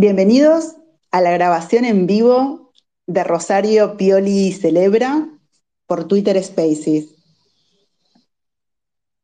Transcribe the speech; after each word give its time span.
Bienvenidos 0.00 0.76
a 1.10 1.20
la 1.20 1.32
grabación 1.32 1.84
en 1.84 2.06
vivo 2.06 2.70
de 3.08 3.24
Rosario 3.24 3.96
Pioli 3.96 4.52
Celebra 4.52 5.28
por 5.88 6.06
Twitter 6.06 6.40
Spaces. 6.40 7.16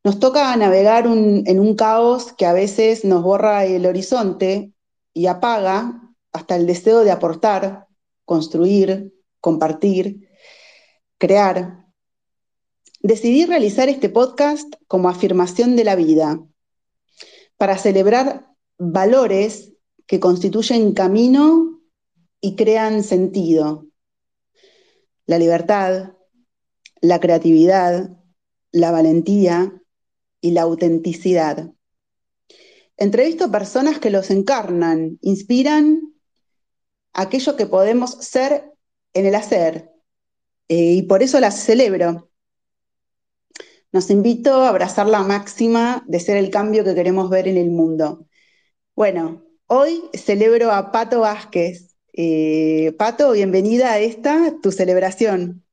Nos 0.02 0.18
toca 0.18 0.56
navegar 0.56 1.06
en 1.06 1.60
un 1.60 1.76
caos 1.76 2.32
que 2.32 2.44
a 2.44 2.52
veces 2.52 3.04
nos 3.04 3.22
borra 3.22 3.64
el 3.66 3.86
horizonte 3.86 4.72
y 5.12 5.26
apaga 5.26 6.12
hasta 6.32 6.56
el 6.56 6.66
deseo 6.66 7.04
de 7.04 7.12
aportar, 7.12 7.86
construir, 8.24 9.14
compartir, 9.40 10.28
crear. 11.18 11.84
Decidí 12.98 13.46
realizar 13.46 13.88
este 13.88 14.08
podcast 14.08 14.74
como 14.88 15.08
afirmación 15.08 15.76
de 15.76 15.84
la 15.84 15.94
vida, 15.94 16.40
para 17.58 17.78
celebrar 17.78 18.48
valores 18.76 19.73
que 20.06 20.20
constituyen 20.20 20.92
camino 20.92 21.80
y 22.40 22.56
crean 22.56 23.02
sentido. 23.02 23.86
La 25.26 25.38
libertad, 25.38 26.12
la 27.00 27.20
creatividad, 27.20 28.10
la 28.72 28.90
valentía 28.90 29.80
y 30.40 30.50
la 30.50 30.62
autenticidad. 30.62 31.70
Entrevisto 32.96 33.50
personas 33.50 33.98
que 33.98 34.10
los 34.10 34.30
encarnan, 34.30 35.18
inspiran 35.22 36.14
aquello 37.12 37.56
que 37.56 37.66
podemos 37.66 38.10
ser 38.12 38.72
en 39.14 39.26
el 39.26 39.34
hacer. 39.34 39.90
Eh, 40.68 40.92
y 40.92 41.02
por 41.02 41.22
eso 41.22 41.40
las 41.40 41.64
celebro. 41.64 42.30
Nos 43.92 44.10
invito 44.10 44.62
a 44.62 44.68
abrazar 44.68 45.06
la 45.06 45.22
máxima 45.22 46.04
de 46.08 46.20
ser 46.20 46.36
el 46.36 46.50
cambio 46.50 46.84
que 46.84 46.94
queremos 46.94 47.30
ver 47.30 47.48
en 47.48 47.56
el 47.56 47.70
mundo. 47.70 48.26
Bueno, 48.96 49.43
Hoy 49.66 50.10
celebro 50.12 50.70
a 50.70 50.92
Pato 50.92 51.20
Vázquez. 51.20 51.96
Eh, 52.12 52.94
Pato, 52.98 53.32
bienvenida 53.32 53.92
a 53.92 53.98
esta, 53.98 54.52
tu 54.62 54.70
celebración. 54.70 55.64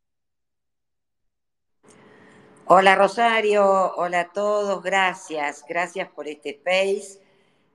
Hola 2.67 2.95
Rosario, 2.95 3.93
hola 3.97 4.21
a 4.21 4.31
todos, 4.31 4.81
gracias, 4.81 5.65
gracias 5.67 6.07
por 6.07 6.29
este 6.29 6.51
space, 6.51 7.19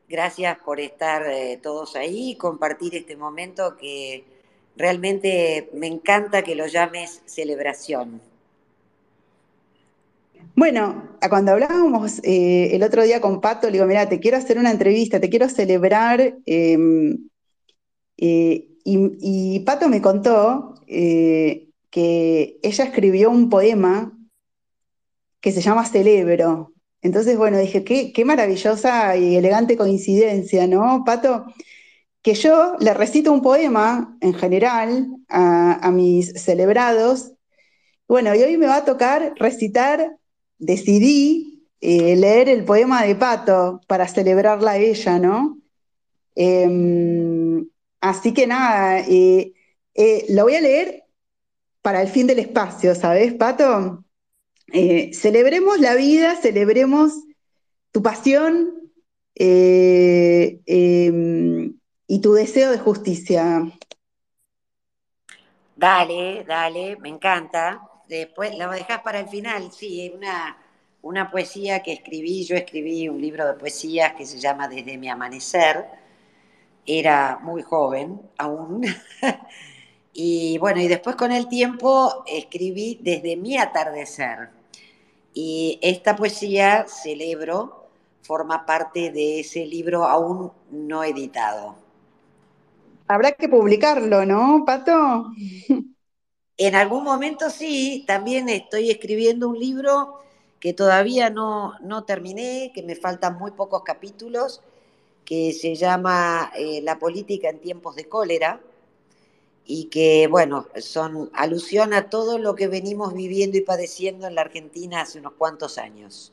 gracias 0.09 0.56
por 0.64 0.81
estar 0.81 1.27
eh, 1.27 1.61
todos 1.62 1.97
ahí 1.97 2.31
y 2.31 2.37
compartir 2.37 2.94
este 2.94 3.14
momento 3.14 3.77
que 3.77 4.25
realmente 4.75 5.69
me 5.75 5.87
encanta 5.87 6.42
que 6.42 6.55
lo 6.55 6.67
llames 6.67 7.20
celebración. 7.27 8.22
Bueno, 10.57 11.19
cuando 11.29 11.53
hablábamos 11.53 12.19
eh, 12.25 12.75
el 12.75 12.83
otro 12.83 13.03
día 13.03 13.21
con 13.21 13.43
Pato, 13.43 13.67
le 13.67 13.75
digo, 13.75 13.85
mira, 13.85 14.09
te 14.09 14.21
quiero 14.21 14.39
hacer 14.39 14.59
una 14.59 14.71
entrevista, 14.71 15.21
te 15.21 15.29
quiero 15.29 15.51
celebrar. 15.51 16.39
Em, 16.47 17.29
eh, 18.17 18.69
y, 18.84 19.61
Pato 19.61 19.89
me 19.89 20.01
contó 20.01 20.75
eh, 20.87 21.69
que 21.91 22.59
ella 22.62 22.84
escribió 22.84 23.31
un 23.31 23.51
poema 23.51 24.19
que 25.41 25.53
se 25.53 25.61
llama 25.61 25.84
Celebro. 25.84 26.73
Entonces, 27.03 27.37
bueno, 27.37 27.59
dije, 27.59 27.84
qué, 27.84 28.25
maravillosa 28.25 29.17
y 29.17 29.37
elegante 29.37 29.77
coincidencia, 29.77 30.67
¿no, 30.67 31.03
Pato? 31.05 31.47
Que 32.23 32.34
yo 32.34 32.77
le 32.81 32.95
recito 32.95 33.33
un 33.33 33.43
poema 33.43 34.17
en 34.21 34.34
general 34.34 35.09
a, 35.29 35.87
a 35.87 35.91
mis 35.93 36.33
celebrados. 36.43 37.33
Bueno, 38.09 38.34
y 38.34 38.43
hoy 38.43 38.57
me 38.57 38.67
va 38.67 38.77
a 38.79 38.84
tocar 38.84 39.34
recitar 39.37 40.17
decidí 40.59 41.57
eh, 41.81 42.17
leer 42.17 42.49
el 42.49 42.65
poema 42.65 43.05
de 43.05 43.15
Pato 43.15 43.81
para 43.87 44.09
celebrarla 44.09 44.73
a 44.73 44.79
ella, 44.79 45.19
¿no? 45.19 45.59
Em, 46.35 47.69
así 48.01 48.33
que 48.35 48.47
nada, 48.47 49.01
eh, 49.01 49.53
eh, 49.95 50.27
lo 50.31 50.45
voy 50.45 50.55
a 50.57 50.61
leer 50.61 51.05
para 51.83 52.03
el 52.03 52.09
fin 52.09 52.27
del 52.27 52.39
espacio, 52.41 52.95
¿sabes, 52.95 53.34
Pato? 53.34 54.03
celebremos 55.12 55.78
la 55.78 55.95
vida, 55.95 56.34
celebremos 56.34 57.12
tu 57.93 58.03
pasión 58.03 58.91
em, 59.34 60.61
y 62.09 62.21
tu 62.21 62.33
deseo 62.33 62.72
de 62.72 62.78
justicia. 62.78 63.62
Dale, 65.77 66.43
dale, 66.45 66.97
me 66.97 67.11
encanta 67.11 67.81
después 68.09 68.56
la 68.56 68.69
dejas 68.69 69.00
para 69.03 69.21
el 69.21 69.28
final, 69.28 69.71
sí, 69.72 70.12
una, 70.15 70.56
una 71.03 71.31
poesía 71.31 71.83
que 71.83 71.93
escribí, 71.93 72.44
yo 72.44 72.56
escribí 72.56 73.09
un 73.09 73.21
libro 73.21 73.47
de 73.47 73.55
poesías 73.55 74.15
que 74.15 74.27
se 74.27 74.39
llama 74.39 74.69
Desde 74.69 74.99
mi 74.99 75.09
amanecer, 75.09 75.87
era 76.87 77.39
muy 77.43 77.62
joven 77.62 78.21
aún, 78.39 78.84
y 80.12 80.59
bueno, 80.59 80.81
y 80.81 80.89
después 80.89 81.16
con 81.16 81.33
el 81.33 81.49
tiempo 81.49 82.25
escribí 82.27 82.99
Desde 83.03 83.37
mi 83.37 83.59
atardecer, 83.59 84.50
y 85.34 85.78
esta 85.83 86.16
poesía, 86.16 86.87
celebro, 86.89 87.89
forma 88.22 88.66
parte 88.66 89.11
de 89.11 89.41
ese 89.41 89.66
libro 89.66 90.05
aún 90.05 90.50
no 90.71 91.05
editado. 91.05 91.77
Habrá 93.09 93.33
que 93.33 93.49
publicarlo, 93.49 94.25
¿no, 94.25 94.65
Pato? 94.66 95.31
En 96.59 96.75
algún 96.75 97.05
momento 97.05 97.50
sí, 97.50 98.05
también 98.06 98.49
estoy 98.49 98.91
escribiendo 98.91 99.49
un 99.49 99.59
libro 99.59 100.21
que 100.59 100.72
todavía 100.72 101.28
no, 101.28 102.05
terminé, 102.06 102.72
que 102.75 102.83
me 102.83 102.97
faltan 102.97 103.39
muy 103.39 103.50
pocos 103.50 103.83
capítulos, 103.83 104.62
que 105.25 105.53
se 105.53 105.75
llama 105.75 106.50
eh, 106.56 106.81
La 106.83 106.99
política 106.99 107.50
en 107.50 107.61
tiempos 107.61 107.95
de 107.97 108.09
cólera 108.09 108.61
y 109.66 109.87
que, 109.87 110.28
bueno, 110.28 110.69
son 110.81 111.28
alusión 111.34 111.93
a 111.93 112.09
todo 112.09 112.39
lo 112.39 112.55
que 112.55 112.69
venimos 112.69 113.12
viviendo 113.12 113.59
y 113.59 113.62
padeciendo 113.62 114.27
en 114.27 114.37
la 114.37 114.43
Argentina 114.43 115.03
hace 115.03 115.19
unos 115.19 115.33
cuantos 115.34 115.77
años. 115.77 116.33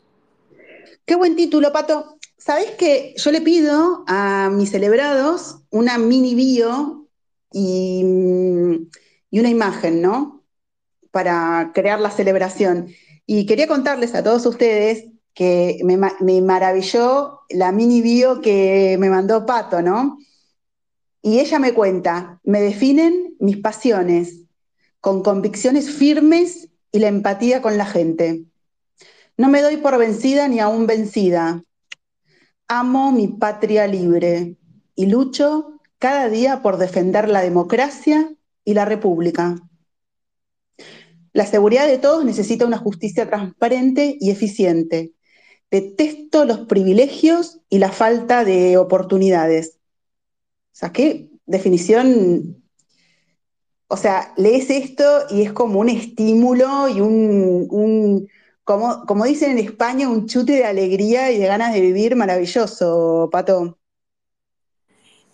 Qué 1.06 1.16
buen 1.16 1.36
título, 1.36 1.74
Pato. 1.74 2.18
Sabés 2.38 2.72
que 2.72 3.14
yo 3.18 3.32
le 3.32 3.42
pido 3.42 4.04
a 4.08 4.50
mis 4.52 4.72
celebrados 4.72 5.58
una 5.70 5.98
mini 5.98 6.36
bio 6.36 7.08
y 7.52 8.04
y 9.34 9.40
una 9.40 9.50
imagen, 9.50 10.00
¿no? 10.00 10.44
Para 11.10 11.72
crear 11.74 12.00
la 12.00 12.12
celebración. 12.12 12.90
Y 13.26 13.48
quería 13.48 13.68
contarles 13.68 14.14
a 14.14 14.24
todos 14.24 14.46
ustedes 14.46 15.06
que 15.34 15.80
me, 15.84 15.98
maravilló 16.40 17.40
la 17.50 17.72
mini 17.72 18.04
bio 18.04 18.42
que 18.42 18.96
me 19.00 19.10
mandó 19.10 19.48
Pato, 19.48 19.82
¿no? 19.82 20.20
Y 21.24 21.40
ella 21.40 21.58
me 21.58 21.74
cuenta, 21.74 22.42
me 22.44 22.62
definen 22.62 23.36
mis 23.40 23.58
pasiones, 23.58 24.42
con 25.02 25.24
convicciones 25.24 25.90
firmes 25.90 26.70
y 26.92 27.00
la 27.00 27.08
empatía 27.08 27.64
con 27.64 27.76
la 27.76 27.88
gente. 27.88 28.44
No 29.36 29.50
me 29.50 29.64
doy 29.64 29.78
por 29.78 29.98
vencida 29.98 30.48
ni 30.48 30.60
aún 30.60 30.86
vencida. 30.86 31.64
Amo 32.68 33.12
mi 33.12 33.30
patria 33.30 33.88
libre 33.88 34.58
y 34.94 35.08
lucho 35.08 35.80
cada 35.98 36.30
día 36.30 36.62
por 36.62 36.78
defender 36.78 37.30
la 37.30 37.42
democracia 37.42 38.30
y 38.66 38.74
la 38.74 38.86
República. 38.86 39.56
La 41.34 41.46
seguridad 41.46 41.88
de 41.88 41.98
todos 41.98 42.24
necesita 42.24 42.66
una 42.66 42.78
justicia 42.78 43.28
transparente 43.28 44.18
y 44.20 44.30
eficiente. 44.30 45.14
Detesto 45.72 46.46
los 46.46 46.60
privilegios 46.60 47.60
y 47.70 47.80
la 47.80 47.92
falta 47.92 48.44
de 48.44 48.78
oportunidades. 48.78 49.80
O 50.74 50.76
sea, 50.76 50.92
qué 50.92 51.30
definición. 51.46 52.64
O 53.88 53.98
sea, 53.98 54.34
lees 54.38 54.70
esto 54.70 55.04
y 55.32 55.42
es 55.42 55.52
como 55.52 55.80
un 55.80 55.90
estímulo 55.90 56.88
y 56.90 57.02
un, 57.02 58.28
como, 58.64 59.06
como 59.06 59.26
dicen 59.26 59.52
en 59.52 59.60
España, 59.60 60.10
un 60.10 60.28
chute 60.28 60.54
de 60.54 60.66
alegría 60.66 61.32
y 61.32 61.40
de 61.40 61.48
ganas 61.48 61.74
de 61.74 61.82
vivir 61.82 62.16
maravilloso, 62.16 63.30
Pato 63.32 63.80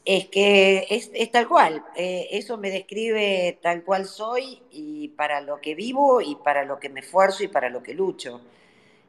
es 0.09 0.27
que 0.27 0.87
es, 0.89 1.31
tal 1.31 1.47
cual, 1.47 1.85
eh, 1.95 2.29
eso 2.31 2.57
me 2.57 2.71
describe 2.71 3.59
tal 3.61 3.83
cual 3.83 4.07
soy 4.07 4.59
y 4.71 5.09
para 5.09 5.39
lo 5.39 5.61
que 5.61 5.75
vivo 5.75 6.19
y 6.19 6.33
para 6.33 6.65
lo 6.65 6.79
que 6.79 6.89
me 6.89 7.01
esfuerzo 7.01 7.43
y 7.43 7.47
para 7.47 7.69
lo 7.69 7.83
que 7.83 7.93
lucho. 7.93 8.41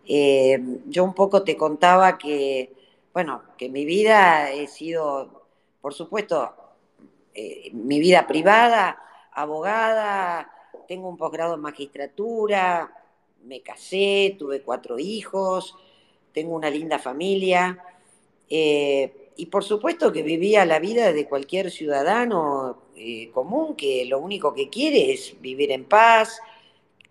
Eh, 0.06 0.60
yo 0.88 1.02
un 1.04 1.14
poco 1.14 1.42
te 1.42 1.56
contaba 1.56 2.18
que, 2.18 2.74
bueno, 3.14 3.44
que 3.56 3.70
mi 3.70 3.86
vida 3.86 4.52
he 4.52 4.66
sido, 4.66 5.46
por 5.80 5.94
supuesto, 5.94 6.54
eh, 7.32 7.70
mi 7.72 7.98
vida 7.98 8.26
privada, 8.26 9.02
abogada, 9.32 10.52
tengo 10.86 11.08
un 11.08 11.16
posgrado 11.16 11.54
en 11.54 11.60
magistratura, 11.62 12.92
me 13.44 13.62
casé, 13.62 14.36
tuve 14.38 14.60
cuatro 14.60 14.98
hijos, 14.98 15.74
tengo 16.34 16.54
una 16.54 16.68
linda 16.68 16.98
familia 16.98 17.82
y 19.36 19.46
por 19.46 19.64
supuesto 19.64 20.12
que 20.12 20.22
vivía 20.22 20.64
la 20.64 20.78
vida 20.78 21.12
de 21.12 21.26
cualquier 21.26 21.70
ciudadano 21.70 22.82
eh, 22.96 23.30
común 23.32 23.76
que 23.76 24.04
lo 24.04 24.18
único 24.18 24.52
que 24.52 24.68
quiere 24.68 25.12
es 25.12 25.40
vivir 25.40 25.72
en 25.72 25.84
paz, 25.84 26.40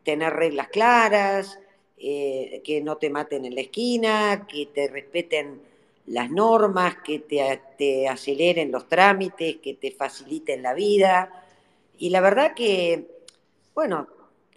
tener 0.04 0.34
reglas 0.34 0.70
claras, 0.70 1.60
eh, 1.98 2.62
que 2.64 2.82
no 2.82 2.98
te 2.98 3.10
maten 3.10 3.46
en 3.46 3.56
la 3.56 3.62
esquina, 3.62 4.48
que 4.48 4.68
te 4.68 4.88
respeten 4.88 5.62
las 6.08 6.30
normas, 6.30 6.98
que 7.04 7.20
te, 7.20 7.62
te, 7.78 8.08
aceleren 8.08 8.72
los 8.72 8.88
trámites, 8.88 9.58
que 9.58 9.74
te 9.76 9.92
faciliten 9.92 10.64
la 10.64 10.74
vida. 10.74 11.46
Y 11.98 12.10
la 12.10 12.22
verdad 12.22 12.54
que, 12.56 13.24
bueno, 13.76 14.08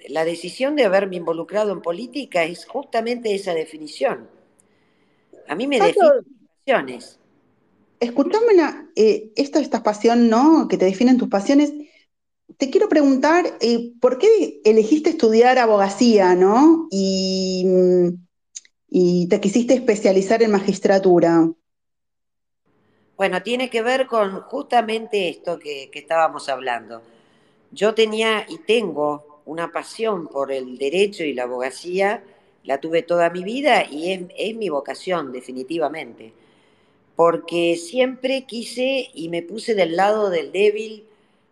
la 0.08 0.24
decisión 0.24 0.76
de 0.76 0.84
haberme 0.84 1.16
involucrado 1.16 1.72
en 1.72 1.82
política 1.82 2.44
es 2.44 2.66
justamente 2.66 3.34
esa 3.34 3.54
definición. 3.54 4.28
A 5.48 5.54
mí 5.54 5.66
me 5.66 5.80
definen 5.80 7.00
Escuchame, 8.02 8.90
eh, 8.96 9.32
esto, 9.36 9.60
esta 9.60 9.84
pasión, 9.84 10.28
¿no? 10.28 10.66
Que 10.66 10.76
te 10.76 10.86
definen 10.86 11.18
tus 11.18 11.28
pasiones. 11.28 11.72
Te 12.56 12.68
quiero 12.68 12.88
preguntar, 12.88 13.46
eh, 13.60 13.92
¿por 14.00 14.18
qué 14.18 14.60
elegiste 14.64 15.10
estudiar 15.10 15.56
abogacía, 15.60 16.34
¿no? 16.34 16.88
Y, 16.90 17.64
y 18.88 19.28
te 19.28 19.40
quisiste 19.40 19.74
especializar 19.74 20.42
en 20.42 20.50
magistratura. 20.50 21.48
Bueno, 23.16 23.40
tiene 23.44 23.70
que 23.70 23.82
ver 23.82 24.08
con 24.08 24.40
justamente 24.42 25.28
esto 25.28 25.60
que, 25.60 25.88
que 25.92 26.00
estábamos 26.00 26.48
hablando. 26.48 27.02
Yo 27.70 27.94
tenía 27.94 28.44
y 28.48 28.58
tengo 28.58 29.42
una 29.44 29.70
pasión 29.70 30.26
por 30.26 30.50
el 30.50 30.76
derecho 30.76 31.22
y 31.22 31.34
la 31.34 31.44
abogacía, 31.44 32.24
la 32.64 32.78
tuve 32.78 33.02
toda 33.02 33.30
mi 33.30 33.44
vida 33.44 33.86
y 33.88 34.10
es, 34.10 34.22
es, 34.36 34.56
mi 34.56 34.70
vocación, 34.70 35.30
definitivamente. 35.30 36.32
Porque 37.16 37.76
siempre 37.76 38.44
quise 38.44 39.10
y 39.14 39.28
me 39.28 39.42
puse 39.42 39.74
del 39.74 39.96
lado 39.96 40.30
del 40.30 40.52
débil, 40.52 41.04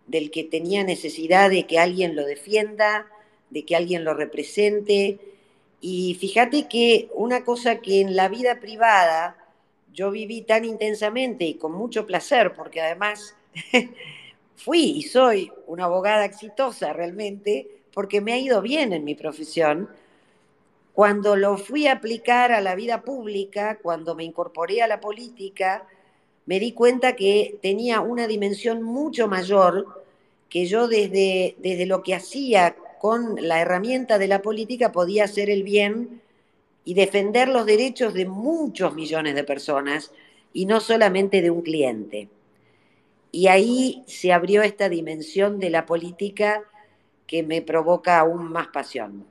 del 0.07 0.31
que 0.31 0.45
tenía 0.45 0.83
necesidad 0.83 1.51
de 1.51 1.67
que 1.67 1.79
alguien 1.79 2.17
lo 2.17 2.25
defienda, 2.25 3.07
de 3.51 3.65
que 3.65 3.77
alguien 3.77 4.05
lo 4.05 4.15
represente. 4.15 5.19
Y 5.81 6.17
fíjate 6.19 6.69
que 6.69 7.09
una 7.15 7.45
cosa 7.45 7.81
que 7.81 8.01
en 8.01 8.17
la 8.17 8.29
vida 8.29 8.61
privada 8.61 9.37
yo 9.93 10.11
viví 10.11 10.43
tan 10.43 10.65
intensamente 10.65 11.45
y 11.45 11.55
con 11.55 11.73
mucho 11.73 12.07
placer, 12.07 12.55
porque 12.55 12.81
además 12.81 13.35
fui 14.57 14.83
y 14.83 15.03
soy 15.03 15.53
una 15.67 15.85
abogada 15.85 16.25
exitosa 16.25 16.93
realmente, 16.93 17.69
porque 17.93 18.21
me 18.21 18.33
ha 18.33 18.39
ido 18.39 18.63
bien 18.63 18.93
en 18.93 19.05
mi 19.05 19.15
profesión. 19.15 19.89
Cuando 20.95 21.37
lo 21.37 21.57
fui 21.57 21.87
a 21.87 21.93
aplicar 21.93 22.53
a 22.53 22.61
la 22.61 22.75
vida 22.75 23.03
pública, 23.03 23.79
cuando 23.81 24.15
me 24.15 24.25
incorporé 24.25 24.83
a 24.83 24.87
la 24.87 25.01
política, 25.01 25.87
me 26.47 26.59
di 26.59 26.73
cuenta 26.73 27.15
que 27.15 27.59
tenía 27.63 28.01
una 28.01 28.27
dimensión 28.27 28.83
mucho 28.83 29.29
mayor 29.29 29.87
que 30.49 30.67
yo 30.67 30.89
desde, 30.89 31.55
desde 31.59 31.87
lo 31.87 32.03
que 32.03 32.15
hacía 32.15 32.75
con 32.99 33.37
la 33.41 33.61
herramienta 33.61 34.19
de 34.19 34.27
la 34.27 34.43
política 34.43 34.93
podía 34.93 35.25
hacer 35.25 35.49
el 35.49 35.63
bien 35.63 36.21
y 36.85 36.95
defender 36.95 37.49
los 37.49 37.67
derechos 37.67 38.15
de 38.15 38.27
muchos 38.27 38.95
millones 38.95 39.35
de 39.35 39.45
personas 39.45 40.13
y 40.53 40.67
no 40.67 40.81
solamente 40.81 41.41
de 41.41 41.51
un 41.51 41.63
cliente. 41.63 42.29
Y 43.33 43.47
ahí 43.47 44.03
se 44.07 44.33
abrió 44.33 44.63
esta 44.63 44.89
dimensión 44.89 45.61
de 45.61 45.71
la 45.71 45.87
política 45.87 46.65
que 47.27 47.45
me 47.45 47.63
provoca 47.63 48.19
aún 48.19 48.51
más 48.51 48.67
pasión. 48.69 49.25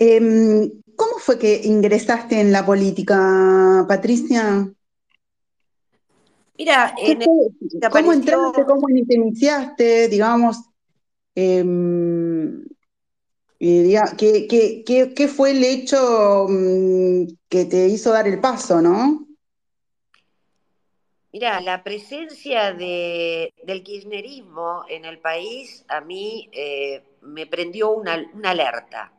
Eh, 0.00 0.72
¿Cómo 0.96 1.18
fue 1.18 1.38
que 1.38 1.60
ingresaste 1.64 2.40
en 2.40 2.52
la 2.52 2.64
política, 2.64 3.84
Patricia? 3.88 4.68
Mira, 6.56 6.94
en 6.98 7.22
el, 7.22 7.28
¿cómo 7.90 8.12
entraste, 8.12 8.64
cómo 8.64 8.86
te 8.86 9.14
iniciaste, 9.14 10.08
digamos? 10.08 10.58
Eh, 11.34 11.64
¿qué, 13.58 14.46
qué, 14.48 14.82
qué, 14.84 15.14
¿Qué 15.14 15.28
fue 15.28 15.52
el 15.52 15.64
hecho 15.64 16.46
mm, 16.48 17.24
que 17.48 17.64
te 17.64 17.86
hizo 17.86 18.12
dar 18.12 18.26
el 18.26 18.40
paso, 18.40 18.80
no? 18.80 19.26
Mira, 21.32 21.60
la 21.60 21.84
presencia 21.84 22.72
de, 22.72 23.52
del 23.62 23.82
kirchnerismo 23.82 24.84
en 24.88 25.04
el 25.04 25.18
país 25.18 25.84
a 25.88 26.00
mí 26.00 26.48
eh, 26.52 27.02
me 27.20 27.46
prendió 27.46 27.90
una, 27.90 28.16
una, 28.32 28.50
alerta. 28.50 29.12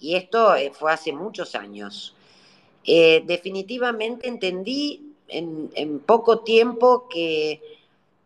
Y 0.00 0.16
esto 0.16 0.54
eh, 0.56 0.72
fue 0.72 0.92
hace 0.92 1.12
muchos 1.12 1.54
años. 1.54 2.14
Eh, 2.84 3.22
definitivamente 3.26 4.26
entendí 4.26 5.14
en, 5.28 6.00
poco 6.00 6.40
tiempo 6.40 7.08
que 7.08 7.60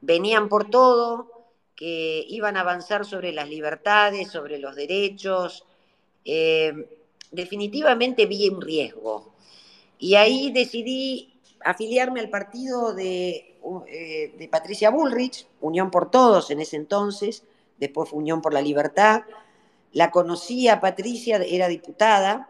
venían 0.01 0.49
por 0.49 0.71
todo, 0.71 1.31
que 1.77 2.25
iban 2.29 2.57
a 2.57 2.61
avanzar 2.61 3.05
sobre 3.05 3.33
las 3.33 3.49
libertades, 3.49 4.31
sobre 4.31 4.59
los 4.59 4.77
derechos. 4.77 5.65
definitivamente 7.31 8.27
vi 8.27 8.49
un 8.49 8.63
riesgo. 8.63 9.35
Y 9.99 10.15
ahí 10.15 10.51
decidí 10.53 11.35
afiliarme 11.65 12.21
al 12.21 12.31
partido 12.31 12.95
de, 12.95 13.55
eh, 13.89 14.35
de, 14.37 14.49
Patricia 14.49 14.91
Bullrich, 14.91 15.47
Unión 15.61 15.91
por 15.91 16.11
Todos 16.11 16.51
en 16.51 16.61
ese 16.61 16.77
entonces, 16.77 17.45
después 17.79 18.11
fue 18.11 18.19
Unión 18.19 18.43
por 18.43 18.53
la 18.53 18.61
Libertad. 18.61 19.23
La 19.95 20.11
conocí 20.11 20.69
a 20.69 20.81
Patricia, 20.81 21.39
era 21.39 21.69
diputada. 21.69 22.49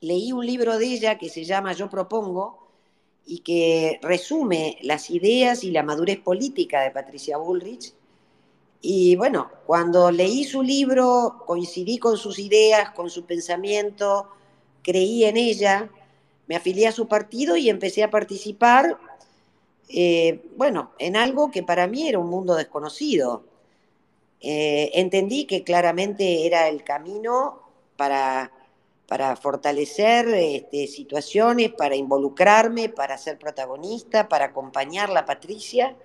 Leí 0.00 0.32
un 0.32 0.46
libro 0.46 0.78
de 0.78 0.86
ella 0.86 1.18
que 1.18 1.28
se 1.28 1.44
llama 1.44 1.74
Yo 1.74 1.90
Propongo 1.90 2.66
y 3.26 3.40
que 3.40 3.98
resume 4.00 4.78
las 4.80 5.10
ideas 5.10 5.64
y 5.64 5.70
la 5.70 5.82
madurez 5.82 6.20
política 6.20 6.80
de 6.80 6.90
Patricia 6.90 7.36
Bullrich. 7.36 7.92
Y 8.80 9.16
bueno, 9.16 9.50
cuando 9.66 10.10
leí 10.10 10.44
su 10.44 10.62
libro, 10.62 11.42
coincidí 11.46 11.98
con 11.98 12.16
sus 12.16 12.38
ideas, 12.38 12.90
con 12.92 13.10
su 13.10 13.26
pensamiento, 13.26 14.28
creí 14.82 15.24
en 15.24 15.36
ella 15.36 15.90
me 16.46 16.56
afilié 16.56 16.86
a 16.86 16.92
su 16.92 17.08
partido 17.08 17.56
y 17.56 17.70
empecé 17.70 18.02
a 18.02 18.10
participar, 18.10 18.98
eh, 19.88 20.44
bueno, 20.56 20.92
en 20.98 21.16
algo 21.16 21.50
que 21.50 21.62
para 21.62 21.86
mí 21.86 22.08
era 22.08 22.18
un 22.18 22.28
mundo 22.28 22.54
desconocido. 22.54 23.44
Eh, 24.40 24.90
entendí 24.94 25.46
que 25.46 25.64
claramente 25.64 26.46
era 26.46 26.68
el 26.68 26.84
camino 26.84 27.60
para, 27.96 28.52
para 29.06 29.36
fortalecer 29.36 30.28
este, 30.28 30.86
situaciones, 30.86 31.72
para 31.72 31.96
involucrarme, 31.96 32.88
para 32.88 33.16
ser 33.16 33.38
protagonista, 33.38 34.28
para 34.28 34.46
acompañar 34.46 35.16
a 35.16 35.24
Patricia. 35.24 35.96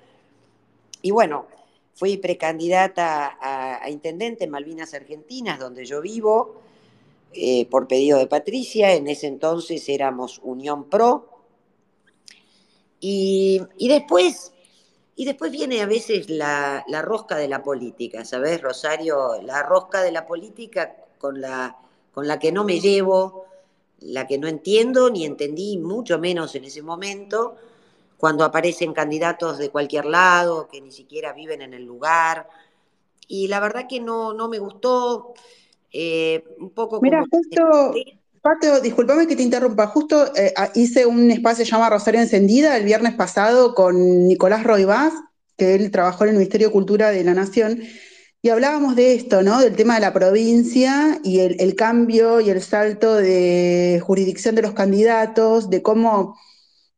Y 1.01 1.11
bueno, 1.11 1.47
fui 1.95 2.17
precandidata 2.17 3.37
a, 3.41 3.83
a 3.83 3.89
intendente 3.89 4.45
en 4.45 4.51
Malvinas 4.51 4.93
Argentinas, 4.93 5.59
donde 5.59 5.85
yo 5.85 6.01
vivo, 6.01 6.61
eh, 7.33 7.65
por 7.67 7.87
pedido 7.87 8.17
de 8.17 8.27
Patricia, 8.27 8.93
en 8.93 9.07
ese 9.07 9.27
entonces 9.27 9.87
éramos 9.89 10.39
Unión 10.43 10.85
Pro. 10.85 11.27
Y, 12.99 13.61
y 13.77 13.87
después, 13.87 14.51
y 15.19 15.25
después 15.25 15.51
viene 15.51 15.81
a 15.81 15.85
veces 15.85 16.29
la, 16.29 16.85
la, 16.87 17.01
rosca 17.01 17.35
de 17.35 17.49
la 17.49 17.61
política, 17.61 18.23
¿sabes, 18.23 18.61
Rosario? 18.61 19.41
La 19.41 19.63
rosca 19.63 20.01
de 20.01 20.13
la 20.13 20.25
política 20.25 20.95
con 21.17 21.41
la, 21.41 21.75
con 22.13 22.25
la 22.25 22.39
que 22.39 22.53
no 22.53 22.63
me 22.63 22.79
llevo, 22.79 23.45
la 23.99 24.25
que 24.25 24.37
no 24.37 24.47
entiendo 24.47 25.09
ni 25.09 25.25
entendí, 25.25 25.77
mucho 25.77 26.19
menos 26.19 26.55
en 26.55 26.63
ese 26.63 26.81
momento, 26.81 27.57
cuando 28.15 28.45
aparecen 28.45 28.93
candidatos 28.93 29.57
de 29.57 29.69
cualquier 29.69 30.05
lado, 30.05 30.69
que 30.69 30.79
ni 30.79 30.93
siquiera 30.93 31.33
viven 31.33 31.63
en 31.63 31.73
el 31.73 31.83
lugar. 31.83 32.47
Y 33.27 33.49
la 33.49 33.59
verdad 33.59 33.87
que 33.89 33.99
no, 33.99 34.31
no 34.31 34.47
me 34.47 34.59
gustó. 34.59 35.33
Eh, 35.91 36.45
un 36.59 36.69
poco 36.69 37.01
Mira, 37.01 37.25
justo, 37.29 37.93
Pato, 38.41 38.79
discúlpame 38.79 39.27
que 39.27 39.35
te 39.35 39.43
interrumpa, 39.43 39.87
justo 39.87 40.33
eh, 40.35 40.53
hice 40.75 41.05
un 41.05 41.29
espacio 41.29 41.65
llamado 41.65 41.91
Rosario 41.91 42.21
Encendida 42.21 42.77
el 42.77 42.85
viernes 42.85 43.13
pasado 43.15 43.75
con 43.75 44.27
Nicolás 44.27 44.63
Roibás, 44.63 45.13
que 45.57 45.75
él 45.75 45.91
trabajó 45.91 46.23
en 46.23 46.31
el 46.31 46.35
Ministerio 46.37 46.67
de 46.67 46.73
Cultura 46.73 47.09
de 47.09 47.23
la 47.23 47.33
Nación, 47.33 47.81
y 48.41 48.49
hablábamos 48.49 48.95
de 48.95 49.15
esto, 49.15 49.43
¿no? 49.43 49.59
Del 49.59 49.75
tema 49.75 49.95
de 49.95 50.01
la 50.01 50.13
provincia 50.13 51.19
y 51.23 51.39
el, 51.39 51.75
cambio 51.75 52.39
y 52.39 52.49
el 52.49 52.61
salto 52.61 53.15
de 53.15 54.01
jurisdicción 54.05 54.55
de 54.55 54.61
los 54.61 54.71
candidatos, 54.71 55.69
de 55.69 55.81
cómo 55.81 56.37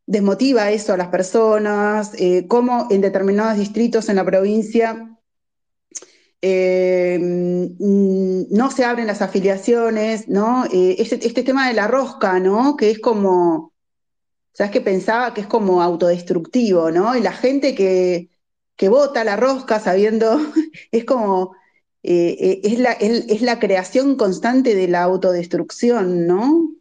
desmotiva 0.06 0.70
eso 0.70 0.94
a 0.94 0.98
las 0.98 1.08
personas, 1.08 2.12
eh, 2.20 2.46
cómo 2.48 2.88
en 2.92 3.02
determinados 3.02 3.58
distritos 3.58 4.10
en 4.10 4.18
la 4.18 4.26
provincia 4.26 5.11
eh, 6.42 7.20
mm, 7.20 8.44
no 8.50 8.72
se 8.72 8.84
abren 8.84 9.08
las 9.08 9.22
afiliaciones, 9.22 10.28
¿no? 10.28 10.66
Eh, 10.66 10.96
este, 11.00 11.26
este, 11.28 11.44
tema 11.44 11.68
de 11.68 11.76
la 11.76 11.88
rosca, 11.88 12.40
¿no? 12.40 12.76
Que 12.76 12.90
es 12.90 13.00
como, 13.00 13.74
¿sabes 14.54 14.72
que 14.72 14.82
pensaba 14.82 15.34
que 15.34 15.42
es 15.42 15.48
como 15.48 15.82
autodestructivo, 15.82 16.90
¿no? 16.92 17.16
Y 17.16 17.22
la 17.22 17.34
gente 17.34 17.76
que, 17.76 18.30
que 18.76 18.90
vota 18.90 19.24
la 19.24 19.36
rosca 19.36 19.80
sabiendo, 19.80 20.40
es 20.92 21.06
como, 21.06 21.56
eh, 22.02 22.62
es, 22.64 22.80
la, 22.80 22.94
es, 22.94 23.42
la 23.44 23.60
creación 23.60 24.16
constante 24.16 24.74
de 24.74 24.88
la 24.88 25.04
autodestrucción, 25.04 26.26
¿no? 26.26 26.72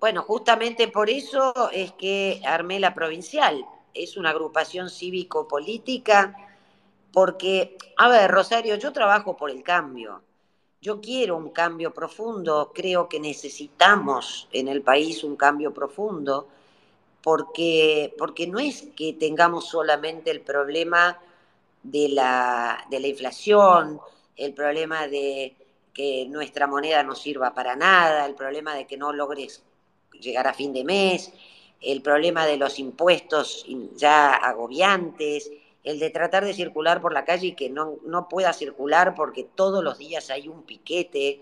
Bueno, 0.00 0.22
justamente 0.22 0.88
por 0.88 1.10
eso 1.10 1.52
es 1.72 1.92
que 1.92 2.40
armé 2.46 2.80
la 2.80 2.94
provincial. 2.94 3.66
Es 3.92 4.16
una 4.16 4.30
agrupación 4.30 4.88
cívico-política 4.88 6.47
porque, 7.12 7.76
a 7.96 8.08
ver, 8.08 8.30
Rosario, 8.30 8.76
yo 8.76 8.92
trabajo 8.92 9.36
por 9.36 9.50
el 9.50 9.62
cambio. 9.62 10.22
yo 10.80 11.00
quiero 11.00 11.36
un 11.36 11.50
cambio 11.50 11.92
profundo, 11.92 12.70
creo 12.72 13.08
que 13.08 13.18
necesitamos 13.18 14.48
en 14.52 14.68
el 14.68 14.82
país 14.82 15.24
un 15.24 15.36
cambio 15.36 15.74
profundo, 15.74 16.48
porque, 17.22 18.14
porque 18.16 18.46
no 18.46 18.58
es 18.60 18.88
que 18.96 19.14
tengamos 19.14 19.68
solamente 19.68 20.30
el 20.30 20.40
problema 20.42 21.18
de 21.82 22.08
la, 22.10 22.86
de 22.90 23.00
la 23.00 23.08
inflación, 23.08 24.00
el 24.36 24.54
problema 24.54 25.08
de 25.08 25.56
que 25.92 26.26
nuestra 26.28 26.68
moneda 26.68 27.02
no 27.02 27.16
sirva 27.16 27.54
para 27.54 27.74
nada, 27.74 28.24
el 28.26 28.34
problema 28.34 28.74
de 28.74 28.86
que 28.86 28.96
no 28.96 29.12
logres 29.12 29.64
llegar 30.12 30.46
a 30.46 30.54
fin 30.54 30.72
de 30.72 30.84
mes, 30.84 31.32
el 31.80 32.02
problema 32.02 32.46
de 32.46 32.56
los 32.56 32.78
impuestos 32.78 33.66
ya 33.96 34.32
agobiantes, 34.32 35.50
el 35.88 35.98
de 35.98 36.10
tratar 36.10 36.44
de 36.44 36.52
circular 36.52 37.00
por 37.00 37.14
la 37.14 37.24
calle 37.24 37.48
y 37.48 37.52
que 37.54 37.70
no, 37.70 37.96
no 38.04 38.28
pueda 38.28 38.52
circular 38.52 39.14
porque 39.14 39.48
todos 39.54 39.82
los 39.82 39.96
días 39.96 40.28
hay 40.28 40.46
un 40.46 40.62
piquete, 40.62 41.40